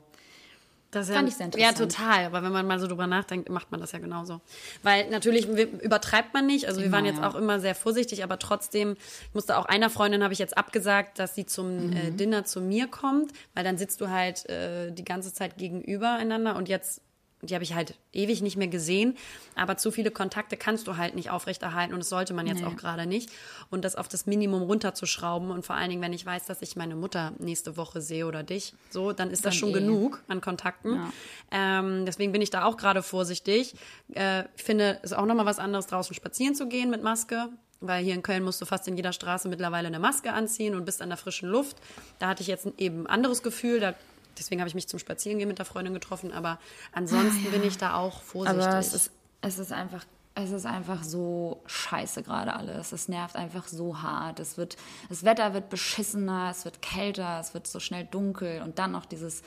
Das 0.92 1.10
Fand 1.10 1.24
ja, 1.24 1.28
ich 1.28 1.36
sehr 1.36 1.46
interessant. 1.48 1.80
Ja, 1.80 1.86
total. 1.86 2.26
Aber 2.26 2.44
wenn 2.44 2.52
man 2.52 2.66
mal 2.66 2.80
so 2.80 2.88
drüber 2.88 3.08
nachdenkt, 3.08 3.50
macht 3.50 3.72
man 3.72 3.82
das 3.82 3.92
ja 3.92 4.00
genauso. 4.00 4.40
Weil 4.84 5.10
natürlich 5.10 5.48
übertreibt 5.48 6.34
man 6.34 6.46
nicht. 6.46 6.68
Also 6.68 6.82
wir 6.82 6.92
waren 6.92 7.06
jetzt 7.06 7.22
auch 7.22 7.36
immer 7.36 7.60
sehr 7.60 7.76
vorsichtig, 7.76 8.24
aber 8.24 8.40
trotzdem 8.40 8.96
musste 9.34 9.58
auch 9.58 9.66
einer 9.66 9.90
Freundin 9.90 10.24
habe 10.24 10.34
ich 10.34 10.40
jetzt 10.40 10.58
abgesagt, 10.58 11.20
dass 11.20 11.36
sie 11.36 11.46
zum 11.46 11.68
äh, 11.68 11.72
mhm. 11.72 11.98
äh, 11.98 12.12
Dinner 12.12 12.46
zu 12.46 12.62
mir 12.62 12.88
kommt, 12.88 13.32
weil 13.54 13.64
dann 13.64 13.78
sitzt 13.78 14.00
du 14.00 14.10
halt 14.10 14.48
äh, 14.50 14.92
die 14.92 15.04
ganze 15.04 15.34
Zeit 15.34 15.58
gegenüber 15.58 16.12
einander 16.12 16.56
und 16.56 16.70
jetzt 16.70 17.02
die 17.42 17.54
habe 17.54 17.64
ich 17.64 17.76
halt 17.76 17.96
ewig 18.14 18.42
nicht 18.42 18.58
mehr 18.58 18.68
gesehen. 18.68 19.16
Aber 19.56 19.78
zu 19.78 19.92
viele 19.92 20.10
Kontakte 20.10 20.58
kannst 20.58 20.88
du 20.88 20.98
halt 20.98 21.16
nicht 21.16 21.30
aufrechterhalten 21.30 21.94
und 21.94 22.00
das 22.00 22.10
sollte 22.10 22.34
man 22.34 22.48
jetzt 22.48 22.62
nee. 22.62 22.68
auch 22.68 22.76
gerade 22.76 23.06
nicht. 23.06 23.30
Und 23.70 23.86
das 23.86 23.96
auf 23.96 24.08
das 24.08 24.26
Minimum 24.26 24.64
runterzuschrauben 24.64 25.52
und 25.52 25.66
vor 25.66 25.76
allen 25.76 25.90
Dingen, 25.90 26.02
wenn 26.02 26.14
ich 26.14 26.26
weiß, 26.26 26.46
dass 26.46 26.62
ich 26.62 26.76
meine 26.76 26.96
Mutter 26.96 27.34
nächste 27.38 27.78
Woche 27.78 28.02
sehe 28.02 28.26
oder 28.26 28.44
dich, 28.44 28.74
so, 28.90 29.12
dann 29.12 29.30
ist 29.30 29.46
dann 29.46 29.52
das 29.52 29.56
schon 29.56 29.70
eh. 29.70 29.74
genug 29.74 30.24
an 30.28 30.42
Kontakten. 30.42 30.96
Ja. 30.96 31.80
Ähm, 31.80 32.06
deswegen 32.06 32.32
bin 32.32 32.42
ich 32.42 32.50
da 32.50 32.66
auch 32.66 32.78
gerade 32.78 33.04
vorsichtig. 33.04 33.76
Äh, 34.14 34.44
finde 34.56 35.00
es 35.04 35.14
auch 35.14 35.26
nochmal 35.26 35.46
was 35.46 35.60
anderes, 35.60 35.88
draußen 35.88 36.16
spazieren 36.16 36.56
zu 36.56 36.68
gehen 36.68 36.90
mit 36.90 37.04
Maske. 37.04 37.50
Weil 37.80 38.04
hier 38.04 38.16
in 38.16 38.24
Köln 38.24 38.44
musst 38.44 38.60
du 38.60 38.66
fast 38.66 38.88
in 38.88 38.96
jeder 38.96 39.14
Straße 39.14 39.48
mittlerweile 39.48 39.88
eine 39.88 40.00
Maske 40.00 40.34
anziehen 40.34 40.74
und 40.74 40.86
bist 40.86 41.00
an 41.00 41.10
der 41.10 41.18
frischen 41.18 41.48
Luft. 41.48 41.78
Da 42.18 42.30
hatte 42.30 42.42
ich 42.42 42.48
jetzt 42.48 42.68
eben 42.80 43.02
ein 43.02 43.08
anderes 43.08 43.44
Gefühl. 43.44 43.80
Da 43.80 43.94
deswegen 44.40 44.62
habe 44.62 44.70
ich 44.70 44.76
mich 44.76 44.88
zum 44.88 45.00
Spazierengehen 45.00 45.48
mit 45.48 45.60
der 45.60 45.66
Freundin 45.66 45.94
getroffen, 45.94 46.32
aber 46.32 46.60
ansonsten 46.92 47.46
ah, 47.48 47.52
ja. 47.52 47.58
bin 47.58 47.68
ich 47.68 47.78
da 47.78 47.96
auch 47.96 48.22
vorsichtig. 48.22 48.66
Aber 48.66 48.80
es 48.80 48.94
ist, 48.94 49.12
es 49.42 49.60
ist 49.60 49.72
einfach 49.72 50.06
es 50.40 50.52
ist 50.52 50.68
einfach 50.68 51.04
so 51.04 51.64
scheiße 51.66 52.22
gerade 52.22 52.56
alles. 52.56 52.92
Es 52.92 53.08
nervt 53.08 53.36
einfach 53.36 53.68
so 53.68 54.04
hart. 54.04 54.40
Es 54.40 54.56
wird, 54.56 54.78
das 55.10 55.24
Wetter 55.24 55.56
wird 55.56 55.70
beschissener, 55.70 56.50
es 56.52 56.64
wird 56.64 56.84
kälter, 56.84 57.40
es 57.40 57.56
wird 57.56 57.66
so 57.66 57.80
schnell 57.80 58.06
dunkel 58.06 58.62
und 58.62 58.78
dann 58.78 58.92
noch 58.92 59.06
dieses 59.06 59.42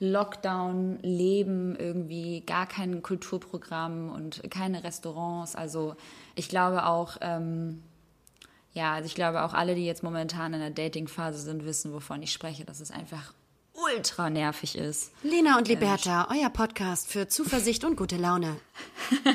Lockdown-Leben 0.00 1.76
irgendwie, 1.76 2.42
gar 2.42 2.66
kein 2.66 3.02
Kulturprogramm 3.02 4.10
und 4.10 4.42
keine 4.50 4.84
Restaurants. 4.84 5.56
Also 5.56 5.96
ich 6.34 6.50
glaube 6.50 6.84
auch, 6.84 7.16
ähm, 7.22 7.82
ja, 8.74 8.92
also 8.92 9.06
ich 9.06 9.14
glaube 9.14 9.44
auch 9.44 9.54
alle, 9.54 9.74
die 9.74 9.86
jetzt 9.86 10.02
momentan 10.02 10.52
in 10.52 10.60
der 10.60 10.70
Dating-Phase 10.70 11.38
sind, 11.38 11.64
wissen, 11.64 11.94
wovon 11.94 12.22
ich 12.22 12.32
spreche. 12.32 12.66
Das 12.66 12.82
ist 12.82 12.92
einfach 12.92 13.32
ultra 13.74 14.30
nervig 14.30 14.76
ist. 14.76 15.10
Lena 15.22 15.58
und 15.58 15.68
Liberta, 15.68 16.28
euer 16.30 16.48
Podcast 16.48 17.10
für 17.10 17.28
Zuversicht 17.28 17.84
und 17.84 17.96
gute 17.96 18.16
Laune. 18.16 18.56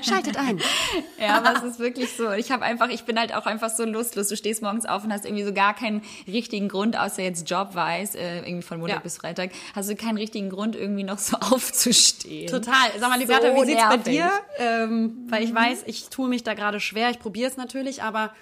Schaltet 0.01 0.37
ein. 0.37 0.59
ja, 1.19 1.37
aber 1.37 1.57
es 1.57 1.63
ist 1.63 1.79
wirklich 1.79 2.15
so. 2.15 2.31
Ich 2.31 2.51
habe 2.51 2.63
einfach, 2.63 2.89
ich 2.89 3.03
bin 3.03 3.19
halt 3.19 3.33
auch 3.35 3.45
einfach 3.45 3.69
so 3.69 3.83
lustlos. 3.85 4.29
Du 4.29 4.37
stehst 4.37 4.61
morgens 4.61 4.85
auf 4.85 5.03
und 5.03 5.11
hast 5.11 5.25
irgendwie 5.25 5.43
so 5.43 5.53
gar 5.53 5.75
keinen 5.75 6.01
richtigen 6.27 6.69
Grund, 6.69 6.97
außer 6.97 7.21
jetzt 7.21 7.49
Job 7.49 7.75
weiß, 7.75 8.15
äh, 8.15 8.39
irgendwie 8.39 8.61
von 8.61 8.79
Montag 8.79 8.97
ja. 8.97 9.01
bis 9.01 9.17
Freitag, 9.17 9.51
hast 9.75 9.89
du 9.89 9.95
keinen 9.95 10.17
richtigen 10.17 10.49
Grund, 10.49 10.75
irgendwie 10.75 11.03
noch 11.03 11.19
so 11.19 11.37
aufzustehen. 11.39 12.47
Total. 12.47 12.91
Sag 12.97 13.09
mal, 13.09 13.19
Liberta, 13.19 13.49
so 13.49 13.61
wie 13.61 13.65
sieht's 13.65 13.81
nervig. 13.81 14.03
bei 14.03 14.11
dir? 14.11 14.31
Ähm, 14.57 15.27
weil 15.29 15.43
ich 15.43 15.53
weiß, 15.53 15.83
ich 15.85 16.09
tue 16.09 16.29
mich 16.29 16.43
da 16.43 16.53
gerade 16.53 16.79
schwer. 16.79 17.09
Ich 17.09 17.19
probiere 17.19 17.49
es 17.49 17.57
natürlich, 17.57 18.03
aber 18.03 18.33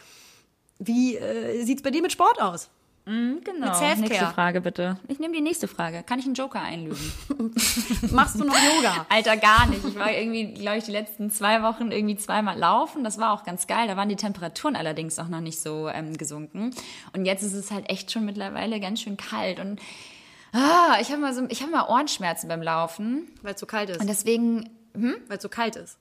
wie 0.80 1.18
äh, 1.18 1.64
sieht's 1.64 1.82
bei 1.82 1.90
dir 1.90 2.02
mit 2.02 2.12
Sport 2.12 2.40
aus? 2.40 2.70
Mm, 3.08 3.38
genau. 3.42 3.96
Nächste 3.96 4.28
Frage 4.28 4.60
bitte. 4.60 5.00
Ich 5.08 5.18
nehme 5.18 5.34
die 5.34 5.42
nächste 5.42 5.70
Frage. 5.70 6.04
Kann 6.04 6.20
ich 6.20 6.26
einen 6.26 6.34
Joker 6.34 6.62
einlösen? 6.62 7.14
Machst 8.12 8.36
du 8.38 8.44
noch 8.44 8.54
Yoga? 8.54 9.06
Alter, 9.08 9.38
gar 9.38 9.66
nicht. 9.68 9.86
Ich 9.86 9.96
war 9.96 10.12
irgendwie, 10.12 10.54
glaube 10.54 10.80
ich, 10.80 10.84
die 10.84 10.92
letzten 10.92 11.32
zwei 11.32 11.64
Wochen 11.64 11.92
irgendwie 11.92 12.18
zweimal 12.18 12.58
laufen. 12.58 13.06
Das 13.06 13.18
war 13.18 13.32
auch 13.32 13.46
ganz 13.46 13.66
geil. 13.66 13.88
Da 13.88 13.96
waren 13.96 14.10
die 14.10 14.18
Temperaturen 14.18 14.76
allerdings 14.76 15.18
auch 15.20 15.30
noch 15.30 15.40
nicht 15.40 15.62
so 15.62 15.88
ähm, 15.88 16.18
gesunken. 16.18 16.72
Und 17.14 17.26
jetzt 17.26 17.44
ist 17.44 17.54
es 17.54 17.72
halt 17.72 17.90
echt 17.90 18.12
schon 18.12 18.26
mittlerweile 18.26 18.82
ganz 18.82 19.02
schön 19.02 19.16
kalt. 19.16 19.62
Und 19.62 19.80
ah, 20.52 20.98
ich 21.00 21.10
habe 21.10 21.22
mal 21.22 21.34
so, 21.34 21.46
ich 21.48 21.62
habe 21.62 21.72
mal 21.72 21.88
Ohrenschmerzen 21.88 22.50
beim 22.50 22.62
Laufen. 22.62 23.30
Weil 23.42 23.54
es 23.54 23.60
so 23.62 23.66
kalt 23.66 23.90
ist. 23.90 24.02
Und 24.02 24.08
deswegen, 24.08 24.70
hm? 24.94 25.16
Weil 25.30 25.38
es 25.38 25.44
so 25.44 25.50
kalt 25.50 25.78
ist. 25.78 25.98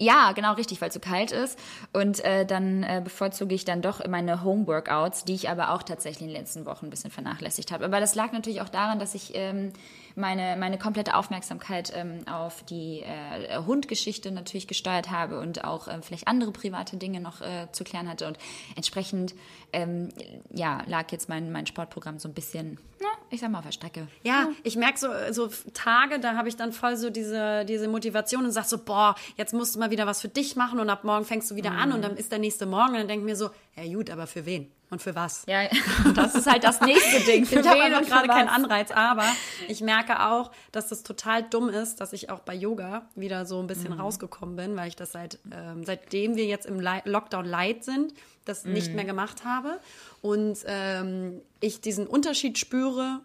Ja, 0.00 0.32
genau, 0.32 0.54
richtig, 0.54 0.80
weil 0.80 0.88
es 0.88 0.94
so 0.94 1.00
kalt 1.00 1.30
ist. 1.30 1.58
Und 1.92 2.24
äh, 2.24 2.46
dann 2.46 2.82
äh, 2.82 3.02
bevorzuge 3.04 3.54
ich 3.54 3.66
dann 3.66 3.82
doch 3.82 4.06
meine 4.08 4.42
Homeworkouts, 4.42 5.26
die 5.26 5.34
ich 5.34 5.50
aber 5.50 5.72
auch 5.72 5.82
tatsächlich 5.82 6.22
in 6.22 6.28
den 6.28 6.36
letzten 6.36 6.64
Wochen 6.64 6.86
ein 6.86 6.90
bisschen 6.90 7.10
vernachlässigt 7.10 7.70
habe. 7.70 7.84
Aber 7.84 8.00
das 8.00 8.14
lag 8.14 8.32
natürlich 8.32 8.62
auch 8.62 8.70
daran, 8.70 8.98
dass 8.98 9.14
ich 9.14 9.32
ähm, 9.34 9.74
meine, 10.16 10.56
meine 10.56 10.78
komplette 10.78 11.14
Aufmerksamkeit 11.14 11.92
ähm, 11.94 12.26
auf 12.28 12.62
die 12.62 13.00
äh, 13.00 13.58
Hundgeschichte 13.58 14.30
natürlich 14.30 14.66
gesteuert 14.66 15.10
habe 15.10 15.38
und 15.38 15.64
auch 15.64 15.88
ähm, 15.88 16.02
vielleicht 16.02 16.28
andere 16.28 16.52
private 16.52 16.96
Dinge 16.96 17.20
noch 17.20 17.42
äh, 17.42 17.68
zu 17.72 17.84
klären 17.84 18.08
hatte. 18.08 18.26
Und 18.26 18.38
entsprechend 18.76 19.34
ähm, 19.72 20.08
ja, 20.50 20.82
lag 20.86 21.12
jetzt 21.12 21.28
mein, 21.28 21.52
mein 21.52 21.66
Sportprogramm 21.66 22.18
so 22.18 22.28
ein 22.28 22.34
bisschen, 22.34 22.78
na, 23.00 23.08
ich 23.30 23.40
sag 23.40 23.50
mal, 23.50 23.58
auf 23.58 23.64
der 23.64 23.72
Strecke. 23.72 24.08
Ja, 24.22 24.32
ja. 24.32 24.48
ich 24.64 24.76
merke 24.76 24.98
so, 24.98 25.08
so 25.30 25.50
Tage, 25.74 26.18
da 26.20 26.36
habe 26.36 26.48
ich 26.48 26.56
dann 26.56 26.72
voll 26.72 26.96
so 26.96 27.10
diese, 27.10 27.64
diese 27.64 27.88
Motivation 27.88 28.44
und 28.44 28.50
sag 28.50 28.64
so, 28.64 28.78
boah, 28.78 29.14
jetzt 29.36 29.54
musst 29.54 29.74
du 29.74 29.78
mal 29.78 29.89
wieder 29.90 30.06
was 30.06 30.20
für 30.20 30.28
dich 30.28 30.56
machen 30.56 30.80
und 30.80 30.88
ab 30.90 31.04
morgen 31.04 31.24
fängst 31.24 31.50
du 31.50 31.54
wieder 31.54 31.70
mhm. 31.70 31.78
an 31.78 31.92
und 31.92 32.02
dann 32.02 32.16
ist 32.16 32.32
der 32.32 32.38
nächste 32.38 32.66
Morgen 32.66 32.90
und 32.90 32.98
dann 32.98 33.08
denke 33.08 33.24
ich 33.24 33.30
mir 33.30 33.36
so, 33.36 33.50
ja 33.76 33.92
gut, 33.92 34.10
aber 34.10 34.26
für 34.26 34.46
wen? 34.46 34.70
Und 34.90 35.00
für 35.00 35.14
was? 35.14 35.44
Ja, 35.46 35.68
das 36.16 36.34
ist 36.34 36.50
halt 36.50 36.64
das 36.64 36.80
nächste 36.80 37.20
Ding. 37.24 37.46
Für 37.46 37.60
ich 37.60 37.68
habe 37.68 37.80
einfach 37.80 38.04
gerade 38.04 38.26
keinen 38.26 38.48
Anreiz, 38.48 38.90
aber 38.90 39.24
ich 39.68 39.80
merke 39.82 40.20
auch, 40.26 40.50
dass 40.72 40.88
das 40.88 41.04
total 41.04 41.44
dumm 41.44 41.68
ist, 41.68 42.00
dass 42.00 42.12
ich 42.12 42.28
auch 42.28 42.40
bei 42.40 42.54
Yoga 42.54 43.08
wieder 43.14 43.46
so 43.46 43.60
ein 43.60 43.68
bisschen 43.68 43.94
mhm. 43.94 44.00
rausgekommen 44.00 44.56
bin, 44.56 44.76
weil 44.76 44.88
ich 44.88 44.96
das 44.96 45.12
seit 45.12 45.38
ähm, 45.52 45.84
seitdem 45.84 46.34
wir 46.34 46.46
jetzt 46.46 46.66
im 46.66 46.80
Lockdown 46.80 47.44
light 47.44 47.84
sind, 47.84 48.14
das 48.44 48.64
mhm. 48.64 48.72
nicht 48.72 48.92
mehr 48.92 49.04
gemacht 49.04 49.44
habe 49.44 49.78
und 50.22 50.58
ähm, 50.66 51.40
ich 51.60 51.80
diesen 51.80 52.08
Unterschied 52.08 52.58
spüre, 52.58 53.20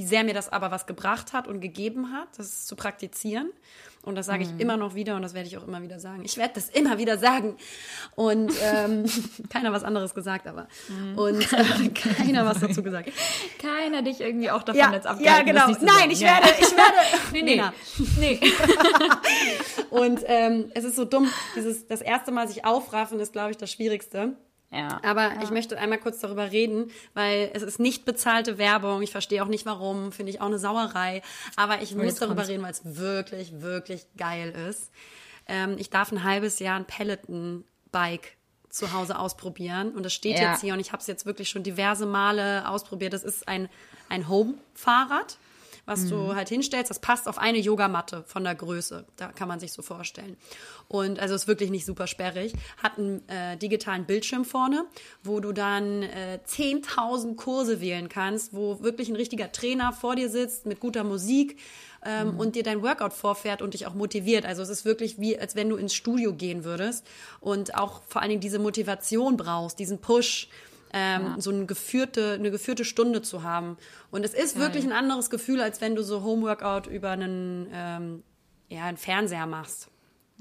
wie 0.00 0.06
sehr 0.06 0.24
mir 0.24 0.32
das 0.32 0.50
aber 0.50 0.70
was 0.70 0.86
gebracht 0.86 1.34
hat 1.34 1.46
und 1.46 1.60
gegeben 1.60 2.10
hat, 2.10 2.28
das 2.38 2.64
zu 2.64 2.74
praktizieren. 2.74 3.50
Und 4.02 4.14
das 4.14 4.24
sage 4.24 4.44
ich 4.44 4.50
mhm. 4.50 4.60
immer 4.60 4.76
noch 4.78 4.94
wieder 4.94 5.14
und 5.14 5.20
das 5.20 5.34
werde 5.34 5.46
ich 5.46 5.58
auch 5.58 5.68
immer 5.68 5.82
wieder 5.82 6.00
sagen. 6.00 6.22
Ich 6.24 6.38
werde 6.38 6.54
das 6.54 6.70
immer 6.70 6.96
wieder 6.96 7.18
sagen. 7.18 7.58
Und 8.14 8.50
ähm, 8.62 9.04
keiner 9.50 9.72
was 9.72 9.84
anderes 9.84 10.14
gesagt, 10.14 10.46
aber. 10.46 10.68
Mhm. 10.88 11.18
Und 11.18 11.52
äh, 11.52 11.88
keiner 11.90 12.46
was 12.46 12.60
dazu 12.60 12.82
gesagt. 12.82 13.10
Keiner 13.58 14.00
dich 14.00 14.22
irgendwie 14.22 14.50
auch 14.50 14.62
davon 14.62 14.80
ja, 14.80 14.90
jetzt 14.90 15.06
abgehalten. 15.06 15.54
Ja, 15.54 15.66
genau. 15.66 15.78
Nein, 15.82 16.10
ich 16.10 16.20
ja. 16.20 16.28
werde, 16.28 16.48
ich 16.58 16.70
werde. 16.74 16.96
nee, 17.32 17.42
nee. 18.18 18.40
nee. 18.40 18.52
und 19.90 20.20
ähm, 20.24 20.70
es 20.72 20.84
ist 20.84 20.96
so 20.96 21.04
dumm, 21.04 21.30
dieses, 21.54 21.86
das 21.86 22.00
erste 22.00 22.32
Mal 22.32 22.48
sich 22.48 22.64
aufraffen 22.64 23.20
ist, 23.20 23.34
glaube 23.34 23.50
ich, 23.50 23.58
das 23.58 23.70
Schwierigste. 23.70 24.34
Ja. 24.70 25.00
Aber 25.02 25.34
ja. 25.34 25.42
ich 25.42 25.50
möchte 25.50 25.78
einmal 25.78 25.98
kurz 25.98 26.20
darüber 26.20 26.52
reden, 26.52 26.90
weil 27.14 27.50
es 27.54 27.62
ist 27.62 27.80
nicht 27.80 28.04
bezahlte 28.04 28.56
Werbung. 28.56 29.02
Ich 29.02 29.10
verstehe 29.10 29.42
auch 29.42 29.48
nicht 29.48 29.66
warum, 29.66 30.12
finde 30.12 30.30
ich 30.30 30.40
auch 30.40 30.46
eine 30.46 30.58
Sauerei. 30.58 31.22
Aber 31.56 31.82
ich 31.82 31.94
muss 31.94 32.16
darüber 32.16 32.46
reden, 32.46 32.62
weil 32.62 32.70
es 32.70 32.82
wirklich, 32.84 33.60
wirklich 33.60 34.06
geil 34.16 34.50
ist. 34.68 34.90
Ähm, 35.48 35.76
ich 35.78 35.90
darf 35.90 36.12
ein 36.12 36.22
halbes 36.22 36.60
Jahr 36.60 36.76
ein 36.76 36.84
Peloton-Bike 36.84 38.36
zu 38.68 38.92
Hause 38.92 39.18
ausprobieren. 39.18 39.92
Und 39.92 40.04
das 40.04 40.14
steht 40.14 40.38
ja. 40.38 40.52
jetzt 40.52 40.60
hier 40.60 40.74
und 40.74 40.80
ich 40.80 40.92
habe 40.92 41.00
es 41.00 41.08
jetzt 41.08 41.26
wirklich 41.26 41.48
schon 41.48 41.64
diverse 41.64 42.06
Male 42.06 42.68
ausprobiert. 42.68 43.12
Das 43.12 43.24
ist 43.24 43.48
ein, 43.48 43.68
ein 44.08 44.28
Home-Fahrrad 44.28 45.38
was 45.86 46.02
mhm. 46.02 46.10
du 46.10 46.34
halt 46.34 46.48
hinstellst. 46.48 46.90
Das 46.90 46.98
passt 46.98 47.28
auf 47.28 47.38
eine 47.38 47.58
Yogamatte 47.58 48.24
von 48.26 48.44
der 48.44 48.54
Größe. 48.54 49.04
Da 49.16 49.28
kann 49.28 49.48
man 49.48 49.60
sich 49.60 49.72
so 49.72 49.82
vorstellen. 49.82 50.36
Und 50.88 51.20
also 51.20 51.34
ist 51.34 51.48
wirklich 51.48 51.70
nicht 51.70 51.86
super 51.86 52.06
sperrig. 52.06 52.52
Hat 52.82 52.98
einen 52.98 53.28
äh, 53.28 53.56
digitalen 53.56 54.04
Bildschirm 54.06 54.44
vorne, 54.44 54.84
wo 55.22 55.40
du 55.40 55.52
dann 55.52 56.02
äh, 56.02 56.40
10.000 56.46 57.36
Kurse 57.36 57.80
wählen 57.80 58.08
kannst, 58.08 58.54
wo 58.54 58.82
wirklich 58.82 59.08
ein 59.08 59.16
richtiger 59.16 59.52
Trainer 59.52 59.92
vor 59.92 60.16
dir 60.16 60.28
sitzt 60.28 60.66
mit 60.66 60.80
guter 60.80 61.04
Musik. 61.04 61.58
Ähm, 62.02 62.32
mhm. 62.32 62.40
und 62.40 62.54
dir 62.56 62.62
dein 62.62 62.82
Workout 62.82 63.12
vorfährt 63.12 63.60
und 63.60 63.74
dich 63.74 63.86
auch 63.86 63.92
motiviert. 63.92 64.46
Also 64.46 64.62
es 64.62 64.70
ist 64.70 64.86
wirklich 64.86 65.20
wie, 65.20 65.38
als 65.38 65.54
wenn 65.54 65.68
du 65.68 65.76
ins 65.76 65.92
Studio 65.92 66.32
gehen 66.32 66.64
würdest 66.64 67.06
und 67.40 67.74
auch 67.74 68.00
vor 68.08 68.22
allen 68.22 68.30
Dingen 68.30 68.40
diese 68.40 68.58
Motivation 68.58 69.36
brauchst, 69.36 69.78
diesen 69.78 69.98
Push, 69.98 70.48
ähm, 70.92 71.22
ja. 71.22 71.34
so 71.38 71.50
eine 71.50 71.66
geführte, 71.66 72.32
eine 72.32 72.50
geführte 72.50 72.84
Stunde 72.84 73.22
zu 73.22 73.42
haben. 73.42 73.76
Und 74.10 74.24
es 74.24 74.34
ist 74.34 74.54
Geil. 74.54 74.64
wirklich 74.64 74.84
ein 74.84 74.92
anderes 74.92 75.30
Gefühl, 75.30 75.60
als 75.60 75.80
wenn 75.80 75.94
du 75.94 76.02
so 76.02 76.22
Homeworkout 76.22 76.90
über 76.90 77.10
einen, 77.10 77.68
ähm, 77.72 78.22
ja, 78.68 78.84
einen 78.84 78.96
Fernseher 78.96 79.46
machst. 79.46 79.88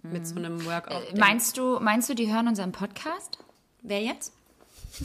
Mhm. 0.02 0.12
Mit 0.12 0.28
so 0.28 0.36
mhm. 0.36 0.46
einem 0.46 0.66
Workout. 0.66 1.14
Äh, 1.14 1.20
meinst 1.20 1.58
du, 1.58 1.80
meinst 1.80 2.10
du, 2.10 2.14
die 2.14 2.32
hören 2.32 2.48
unseren 2.48 2.72
Podcast? 2.72 3.40
Wer 3.82 4.02
jetzt? 4.02 4.34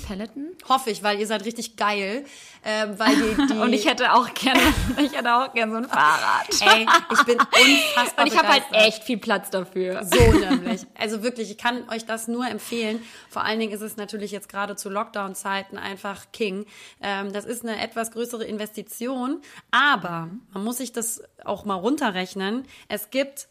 Peloton? 0.07 0.49
Hoffe 0.69 0.91
ich, 0.91 1.03
weil 1.03 1.19
ihr 1.21 1.27
seid 1.27 1.45
richtig 1.45 1.77
geil. 1.77 2.25
Ähm, 2.65 2.99
weil 2.99 3.15
die, 3.17 3.47
die 3.53 3.59
und 3.59 3.73
ich 3.73 3.87
hätte 3.87 4.13
auch 4.13 4.33
gerne, 4.33 4.61
ich 4.99 5.17
hätte 5.17 5.35
auch 5.35 5.53
gerne 5.53 5.73
so 5.73 5.79
ein 5.79 5.89
Fahrrad. 5.89 6.49
Ey, 6.75 6.87
ich 7.13 7.23
bin 7.25 7.39
unfassbar 7.39 8.25
Und 8.25 8.33
ich 8.33 8.39
habe 8.39 8.49
halt 8.49 8.65
echt 8.73 9.05
viel 9.05 9.19
Platz 9.19 9.51
dafür. 9.51 10.05
So 10.05 10.33
nämlich. 10.33 10.83
Also 10.99 11.23
wirklich, 11.23 11.51
ich 11.51 11.59
kann 11.59 11.89
euch 11.91 12.07
das 12.07 12.29
nur 12.29 12.47
empfehlen. 12.49 13.03
Vor 13.29 13.45
allen 13.45 13.61
Dingen 13.61 13.73
ist 13.73 13.83
es 13.83 13.97
natürlich 13.97 14.31
jetzt 14.31 14.49
gerade 14.49 14.77
zu 14.77 14.89
Lockdown-Zeiten 14.89 15.79
einfach 15.79 16.27
King. 16.33 16.67
Ähm, 17.03 17.33
das 17.33 17.45
ist 17.45 17.65
eine 17.65 17.81
etwas 17.81 18.11
größere 18.13 18.45
Investition, 18.45 19.43
aber 19.71 20.31
man 20.53 20.65
muss 20.65 20.79
sich 20.79 20.93
das 20.93 21.23
auch 21.45 21.65
mal 21.65 21.75
runterrechnen. 21.75 22.65
Es 22.89 23.11
gibt 23.11 23.49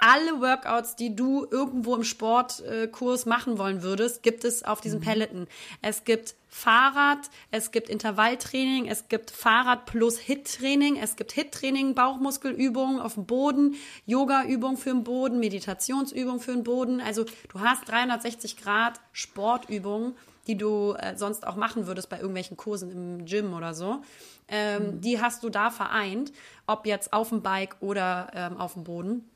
alle 0.00 0.40
Workouts, 0.40 0.96
die 0.96 1.14
du 1.14 1.46
irgendwo 1.50 1.94
im 1.94 2.04
Sportkurs 2.04 3.26
machen 3.26 3.58
wollen 3.58 3.82
würdest, 3.82 4.22
gibt 4.22 4.44
es 4.44 4.62
auf 4.64 4.80
diesem 4.80 5.00
mhm. 5.00 5.46
Es 5.82 6.04
gibt 6.04 6.34
Fahrrad, 6.48 7.18
es 7.50 7.70
gibt 7.72 7.88
Intervalltraining, 7.90 8.86
es 8.86 9.08
gibt 9.08 9.30
Fahrrad 9.30 9.86
plus 9.86 10.18
Hit-Training, 10.18 10.96
es 10.96 11.16
gibt 11.16 11.32
Hit-Training, 11.32 11.94
Bauchmuskelübungen 11.94 13.00
auf 13.00 13.14
dem 13.14 13.26
Boden, 13.26 13.74
Yoga-Übung 14.06 14.76
für 14.76 14.90
den 14.90 15.04
Boden, 15.04 15.40
Meditationsübung 15.40 16.40
für 16.40 16.52
den 16.52 16.64
Boden. 16.64 17.00
Also 17.00 17.24
du 17.24 17.60
hast 17.60 17.88
360 17.88 18.56
Grad 18.56 19.00
Sportübungen, 19.12 20.14
die 20.46 20.56
du 20.56 20.94
äh, 20.94 21.16
sonst 21.16 21.46
auch 21.46 21.56
machen 21.56 21.86
würdest 21.86 22.08
bei 22.08 22.16
irgendwelchen 22.16 22.56
Kursen 22.56 22.90
im 22.90 23.26
Gym 23.26 23.52
oder 23.52 23.74
so. 23.74 24.00
Ähm, 24.48 24.82
mhm. 24.82 25.00
Die 25.02 25.20
hast 25.20 25.42
du 25.44 25.50
da 25.50 25.70
vereint, 25.70 26.32
ob 26.66 26.86
jetzt 26.86 27.12
auf 27.12 27.28
dem 27.28 27.42
Bike 27.42 27.76
oder 27.80 28.30
ähm, 28.34 28.56
auf 28.56 28.72
dem 28.72 28.84
Boden 28.84 29.28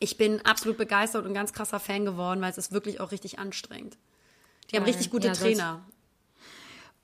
ich 0.00 0.16
bin 0.16 0.44
absolut 0.44 0.76
begeistert 0.76 1.24
und 1.24 1.30
ein 1.30 1.34
ganz 1.34 1.52
krasser 1.52 1.80
Fan 1.80 2.04
geworden, 2.04 2.40
weil 2.40 2.50
es 2.50 2.58
ist 2.58 2.72
wirklich 2.72 3.00
auch 3.00 3.10
richtig 3.10 3.38
anstrengend. 3.38 3.96
Die 4.68 4.72
Geil. 4.72 4.80
haben 4.80 4.86
richtig 4.86 5.10
gute 5.10 5.28
ja, 5.28 5.32
Trainer. 5.32 5.84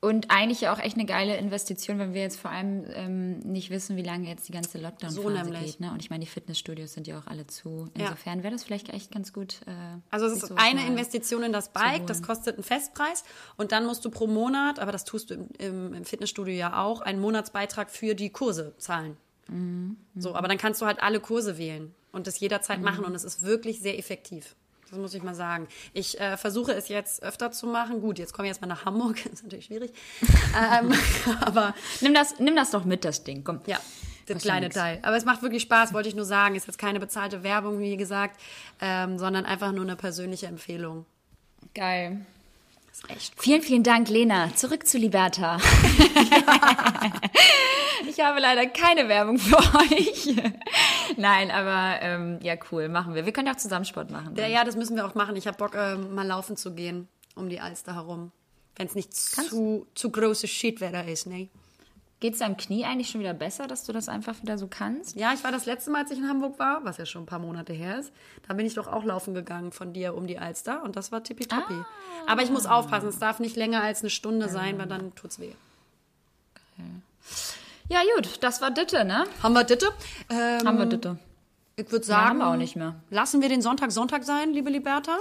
Und 0.04 0.30
eigentlich 0.30 0.68
auch 0.68 0.78
echt 0.78 0.98
eine 0.98 1.06
geile 1.06 1.38
Investition, 1.38 1.98
wenn 1.98 2.12
wir 2.12 2.20
jetzt 2.20 2.38
vor 2.38 2.50
allem 2.50 2.84
ähm, 2.92 3.38
nicht 3.38 3.70
wissen, 3.70 3.96
wie 3.96 4.02
lange 4.02 4.28
jetzt 4.28 4.46
die 4.46 4.52
ganze 4.52 4.76
Lockdown-Phase 4.76 5.44
so 5.44 5.50
geht. 5.50 5.80
Ne? 5.80 5.90
Und 5.92 6.02
ich 6.02 6.10
meine, 6.10 6.22
die 6.22 6.30
Fitnessstudios 6.30 6.92
sind 6.92 7.06
ja 7.06 7.18
auch 7.18 7.26
alle 7.26 7.46
zu. 7.46 7.88
Insofern 7.94 8.42
wäre 8.42 8.52
das 8.52 8.64
vielleicht 8.64 8.90
echt 8.90 9.12
ganz 9.12 9.32
gut. 9.32 9.62
Äh, 9.64 9.70
also 10.10 10.26
es 10.26 10.42
ist 10.42 10.52
eine 10.58 10.86
Investition 10.86 11.42
in 11.42 11.54
das 11.54 11.72
Bike, 11.72 12.06
das 12.06 12.22
kostet 12.22 12.56
einen 12.56 12.64
Festpreis. 12.64 13.24
Und 13.56 13.72
dann 13.72 13.86
musst 13.86 14.04
du 14.04 14.10
pro 14.10 14.26
Monat, 14.26 14.78
aber 14.78 14.92
das 14.92 15.06
tust 15.06 15.30
du 15.30 15.34
im, 15.36 15.48
im, 15.56 15.94
im 15.94 16.04
Fitnessstudio 16.04 16.52
ja 16.54 16.82
auch, 16.82 17.00
einen 17.00 17.22
Monatsbeitrag 17.22 17.90
für 17.90 18.14
die 18.14 18.28
Kurse 18.28 18.74
zahlen. 18.76 19.16
Mhm. 19.48 19.96
So, 20.16 20.34
aber 20.34 20.48
dann 20.48 20.58
kannst 20.58 20.80
du 20.80 20.86
halt 20.86 21.02
alle 21.02 21.20
Kurse 21.20 21.58
wählen 21.58 21.94
und 22.12 22.26
das 22.26 22.40
jederzeit 22.40 22.78
mhm. 22.78 22.84
machen 22.84 23.04
und 23.04 23.14
es 23.14 23.24
ist 23.24 23.42
wirklich 23.42 23.80
sehr 23.80 23.98
effektiv. 23.98 24.54
Das 24.90 24.98
muss 24.98 25.14
ich 25.14 25.22
mal 25.22 25.34
sagen. 25.34 25.66
Ich 25.92 26.20
äh, 26.20 26.36
versuche 26.36 26.72
es 26.72 26.88
jetzt 26.88 27.22
öfter 27.22 27.50
zu 27.50 27.66
machen. 27.66 28.00
Gut, 28.00 28.18
jetzt 28.18 28.32
komme 28.32 28.46
ich 28.46 28.50
erstmal 28.50 28.68
nach 28.68 28.84
Hamburg. 28.84 29.16
Das 29.24 29.32
ist 29.32 29.42
natürlich 29.42 29.64
schwierig. 29.64 29.92
ähm, 30.22 30.92
aber 31.40 31.74
nimm 32.00 32.14
das, 32.14 32.38
nimm 32.38 32.54
das 32.54 32.70
doch 32.70 32.84
mit, 32.84 33.04
das 33.04 33.24
Ding. 33.24 33.42
Komm. 33.42 33.60
Ja, 33.66 33.80
das 34.26 34.42
kleine 34.42 34.68
Teil. 34.68 35.00
Aber 35.02 35.16
es 35.16 35.24
macht 35.24 35.42
wirklich 35.42 35.62
Spaß, 35.62 35.92
wollte 35.92 36.08
ich 36.08 36.14
nur 36.14 36.24
sagen. 36.24 36.54
Ist 36.54 36.66
jetzt 36.66 36.78
keine 36.78 37.00
bezahlte 37.00 37.42
Werbung, 37.42 37.80
wie 37.80 37.96
gesagt, 37.96 38.40
ähm, 38.80 39.18
sondern 39.18 39.46
einfach 39.46 39.72
nur 39.72 39.82
eine 39.84 39.96
persönliche 39.96 40.46
Empfehlung. 40.46 41.06
Geil. 41.74 42.24
Cool. 43.02 43.16
Vielen, 43.36 43.62
vielen 43.62 43.82
Dank, 43.82 44.08
Lena. 44.08 44.54
Zurück 44.54 44.86
zu 44.86 44.98
Liberta. 44.98 45.58
ich 48.08 48.20
habe 48.20 48.40
leider 48.40 48.66
keine 48.66 49.08
Werbung 49.08 49.38
für 49.38 49.58
euch. 49.58 50.34
Nein, 51.16 51.50
aber 51.50 52.00
ähm, 52.02 52.38
ja, 52.42 52.54
cool, 52.70 52.88
machen 52.88 53.14
wir. 53.14 53.26
Wir 53.26 53.32
können 53.32 53.48
ja 53.48 53.54
auch 53.54 53.58
zusammen 53.58 53.84
Sport 53.84 54.10
machen. 54.10 54.34
Ja, 54.36 54.46
ja, 54.46 54.64
das 54.64 54.76
müssen 54.76 54.96
wir 54.96 55.04
auch 55.04 55.14
machen. 55.14 55.36
Ich 55.36 55.46
habe 55.46 55.56
Bock, 55.58 55.74
äh, 55.74 55.96
mal 55.96 56.26
laufen 56.26 56.56
zu 56.56 56.74
gehen 56.74 57.08
um 57.34 57.48
die 57.48 57.60
Alster 57.60 57.94
herum. 57.94 58.32
Wenn 58.76 58.86
es 58.86 58.94
nicht 58.94 59.14
zu, 59.14 59.86
zu 59.94 60.10
großes 60.10 60.50
Shitwetter 60.50 61.06
ist, 61.06 61.26
ne? 61.26 61.48
Geht 62.24 62.32
es 62.32 62.38
deinem 62.38 62.56
Knie 62.56 62.86
eigentlich 62.86 63.10
schon 63.10 63.20
wieder 63.20 63.34
besser, 63.34 63.66
dass 63.66 63.84
du 63.84 63.92
das 63.92 64.08
einfach 64.08 64.40
wieder 64.40 64.56
so 64.56 64.66
kannst? 64.66 65.14
Ja, 65.14 65.34
ich 65.34 65.44
war 65.44 65.52
das 65.52 65.66
letzte 65.66 65.90
Mal, 65.90 66.04
als 66.04 66.10
ich 66.10 66.16
in 66.16 66.26
Hamburg 66.26 66.58
war, 66.58 66.82
was 66.82 66.96
ja 66.96 67.04
schon 67.04 67.24
ein 67.24 67.26
paar 67.26 67.38
Monate 67.38 67.74
her 67.74 67.98
ist, 67.98 68.14
da 68.48 68.54
bin 68.54 68.64
ich 68.64 68.72
doch 68.72 68.86
auch 68.86 69.04
laufen 69.04 69.34
gegangen 69.34 69.72
von 69.72 69.92
dir 69.92 70.14
um 70.14 70.26
die 70.26 70.38
Alster 70.38 70.82
und 70.84 70.96
das 70.96 71.12
war 71.12 71.22
tippitoppi. 71.22 71.74
Ah. 71.74 71.86
Aber 72.26 72.40
ich 72.40 72.50
muss 72.50 72.64
aufpassen, 72.64 73.10
es 73.10 73.18
darf 73.18 73.40
nicht 73.40 73.56
länger 73.56 73.82
als 73.82 74.00
eine 74.00 74.08
Stunde 74.08 74.48
sein, 74.48 74.78
weil 74.78 74.86
dann 74.86 75.14
tut's 75.14 75.38
weh. 75.38 75.52
Okay. 76.78 76.88
Ja, 77.90 78.00
gut, 78.16 78.42
das 78.42 78.62
war 78.62 78.70
Ditte, 78.70 79.04
ne? 79.04 79.26
Haben 79.42 79.52
wir 79.52 79.64
Ditte? 79.64 79.90
Ähm, 80.30 80.66
haben 80.66 80.78
wir 80.78 80.86
Ditte. 80.86 81.18
Ich 81.76 81.92
würde 81.92 82.06
sagen, 82.06 82.22
ja, 82.22 82.28
haben 82.30 82.38
wir 82.38 82.48
auch 82.48 82.56
nicht 82.56 82.74
mehr. 82.74 82.94
lassen 83.10 83.42
wir 83.42 83.50
den 83.50 83.60
Sonntag 83.60 83.92
Sonntag 83.92 84.24
sein, 84.24 84.54
liebe 84.54 84.70
Liberta. 84.70 85.18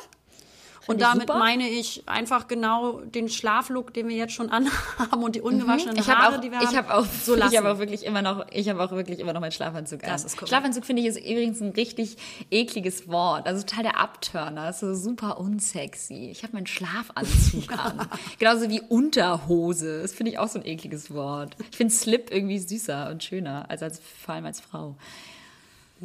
Und 0.88 1.02
damit 1.02 1.28
super. 1.28 1.40
meine 1.40 1.68
ich 1.68 2.04
einfach 2.08 2.48
genau 2.48 3.00
den 3.02 3.30
Schlaflook, 3.30 3.94
den 3.94 4.10
wir 4.10 4.16
jetzt 4.16 4.34
schon 4.34 4.50
anhaben 4.52 5.24
und 5.24 5.36
die 5.36 5.42
ungewaschenen 5.42 5.96
mhm. 5.96 6.08
Haare, 6.08 6.36
auch, 6.36 6.42
die 6.42 6.52
wir 6.52 6.60
haben. 6.60 6.70
Ich 6.70 6.78
habe 6.78 6.94
auch, 6.94 7.06
so 7.06 7.36
ich 7.36 7.58
habe 7.58 7.72
auch 7.72 7.80
wirklich 7.80 8.06
immer 8.06 8.22
noch, 8.22 8.46
ich 8.52 8.70
habe 8.70 8.84
auch 8.84 8.92
wirklich 8.92 9.20
immer 9.20 9.34
noch 9.34 9.42
meinen 9.42 9.52
Schlafanzug 9.52 10.04
an. 10.04 10.10
Das 10.10 10.26
ist 10.26 10.42
cool. 10.42 10.48
Schlafanzug 10.48 10.86
finde 10.86 11.02
ich 11.02 11.08
ist 11.08 11.18
übrigens 11.18 11.62
ein 11.62 11.70
richtig 11.70 12.18
ekliges 12.52 13.08
Wort. 13.08 13.48
Also 13.48 13.62
total 13.62 13.84
der 13.84 14.00
Abturner. 14.00 14.66
Das 14.66 14.82
ist 14.84 15.02
so 15.02 15.10
super 15.10 15.40
unsexy. 15.40 16.30
Ich 16.32 16.44
habe 16.44 16.54
meinen 16.54 16.68
Schlafanzug 16.68 17.72
an. 17.78 18.08
Genauso 18.40 18.70
wie 18.70 18.82
Unterhose. 18.82 20.02
Das 20.02 20.14
finde 20.14 20.32
ich 20.32 20.40
auch 20.40 20.48
so 20.48 20.60
ein 20.60 20.66
ekliges 20.66 21.14
Wort. 21.14 21.56
Ich 21.72 21.78
finde 21.78 21.94
Slip 21.94 22.32
irgendwie 22.32 22.60
süßer 22.60 23.10
und 23.10 23.24
schöner, 23.24 23.70
als, 23.70 23.84
als 23.84 24.00
vor 24.00 24.36
allem 24.36 24.46
als 24.46 24.60
Frau. 24.60 24.96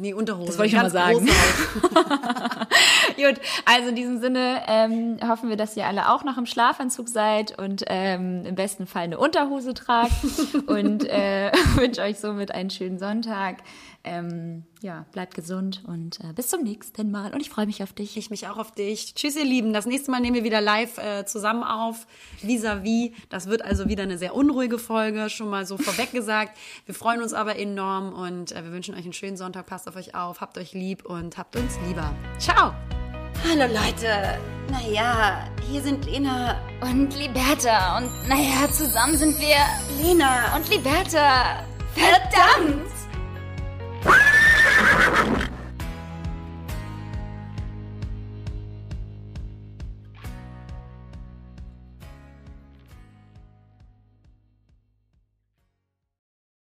Nee, 0.01 0.13
Unterhose. 0.13 0.47
Das 0.47 0.57
wollte 0.57 0.75
ich 0.75 0.81
mal 0.81 0.89
sagen. 0.89 1.27
Gut, 3.17 3.35
also 3.65 3.89
in 3.89 3.95
diesem 3.95 4.21
Sinne 4.21 4.61
ähm, 4.67 5.17
hoffen 5.27 5.49
wir, 5.49 5.57
dass 5.57 5.75
ihr 5.75 5.85
alle 5.85 6.09
auch 6.09 6.23
noch 6.23 6.37
im 6.37 6.45
Schlafanzug 6.45 7.09
seid 7.09 7.59
und 7.59 7.83
ähm, 7.87 8.45
im 8.45 8.55
besten 8.55 8.87
Fall 8.87 9.03
eine 9.03 9.17
Unterhose 9.17 9.73
tragt 9.73 10.13
und 10.67 11.03
äh, 11.03 11.51
wünsche 11.75 12.01
euch 12.01 12.17
somit 12.17 12.51
einen 12.51 12.69
schönen 12.69 12.97
Sonntag. 12.97 13.57
Ähm, 14.05 14.63
ja, 14.81 15.05
bleibt 15.11 15.35
gesund 15.35 15.83
und 15.85 16.21
äh, 16.21 16.31
bis 16.33 16.47
zum 16.47 16.63
nächsten 16.63 17.11
Mal. 17.11 17.33
Und 17.33 17.41
ich 17.41 17.49
freue 17.49 17.65
mich 17.65 17.83
auf 17.83 17.91
dich. 17.91 18.15
Ich 18.15 18.29
mich 18.29 18.47
auch 18.47 18.57
auf 18.57 18.71
dich. 18.71 19.13
Tschüss, 19.13 19.35
ihr 19.35 19.43
Lieben. 19.43 19.73
Das 19.73 19.85
nächste 19.85 20.09
Mal 20.09 20.21
nehmen 20.21 20.35
wir 20.35 20.45
wieder 20.45 20.61
live 20.61 20.97
äh, 20.97 21.25
zusammen 21.25 21.63
auf, 21.63 22.07
vis-à-vis. 22.41 23.09
-vis. 23.09 23.13
Das 23.29 23.47
wird 23.47 23.61
also 23.61 23.89
wieder 23.89 24.03
eine 24.03 24.17
sehr 24.17 24.35
unruhige 24.35 24.79
Folge, 24.79 25.29
schon 25.29 25.49
mal 25.49 25.65
so 25.65 25.77
vorweg 25.77 26.11
gesagt. 26.13 26.57
Wir 26.85 26.95
freuen 26.95 27.21
uns 27.21 27.33
aber 27.33 27.57
enorm 27.57 28.13
und 28.13 28.53
äh, 28.53 28.63
wir 28.63 28.71
wünschen 28.71 28.95
euch 28.95 29.03
einen 29.03 29.13
schönen 29.13 29.37
Sonntag. 29.37 29.65
Passt 29.65 29.87
auf 29.89 29.97
euch 29.97 30.15
auf, 30.15 30.39
habt 30.39 30.57
euch 30.57 30.73
lieb 30.73 31.05
und 31.05 31.37
habt 31.37 31.57
uns 31.57 31.77
lieber. 31.87 32.15
Ciao! 32.37 32.73
Hallo 33.47 33.73
Leute, 33.73 34.37
naja, 34.69 35.45
hier 35.69 35.81
sind 35.81 36.05
Lena 36.05 36.59
und 36.81 37.17
Liberta 37.17 37.97
und 37.97 38.09
naja, 38.27 38.69
zusammen 38.71 39.17
sind 39.17 39.39
wir 39.39 39.55
Lena 40.03 40.55
und 40.55 40.69
Liberta. 40.69 41.63
Verdammt! 41.95 42.98
you 44.05 44.11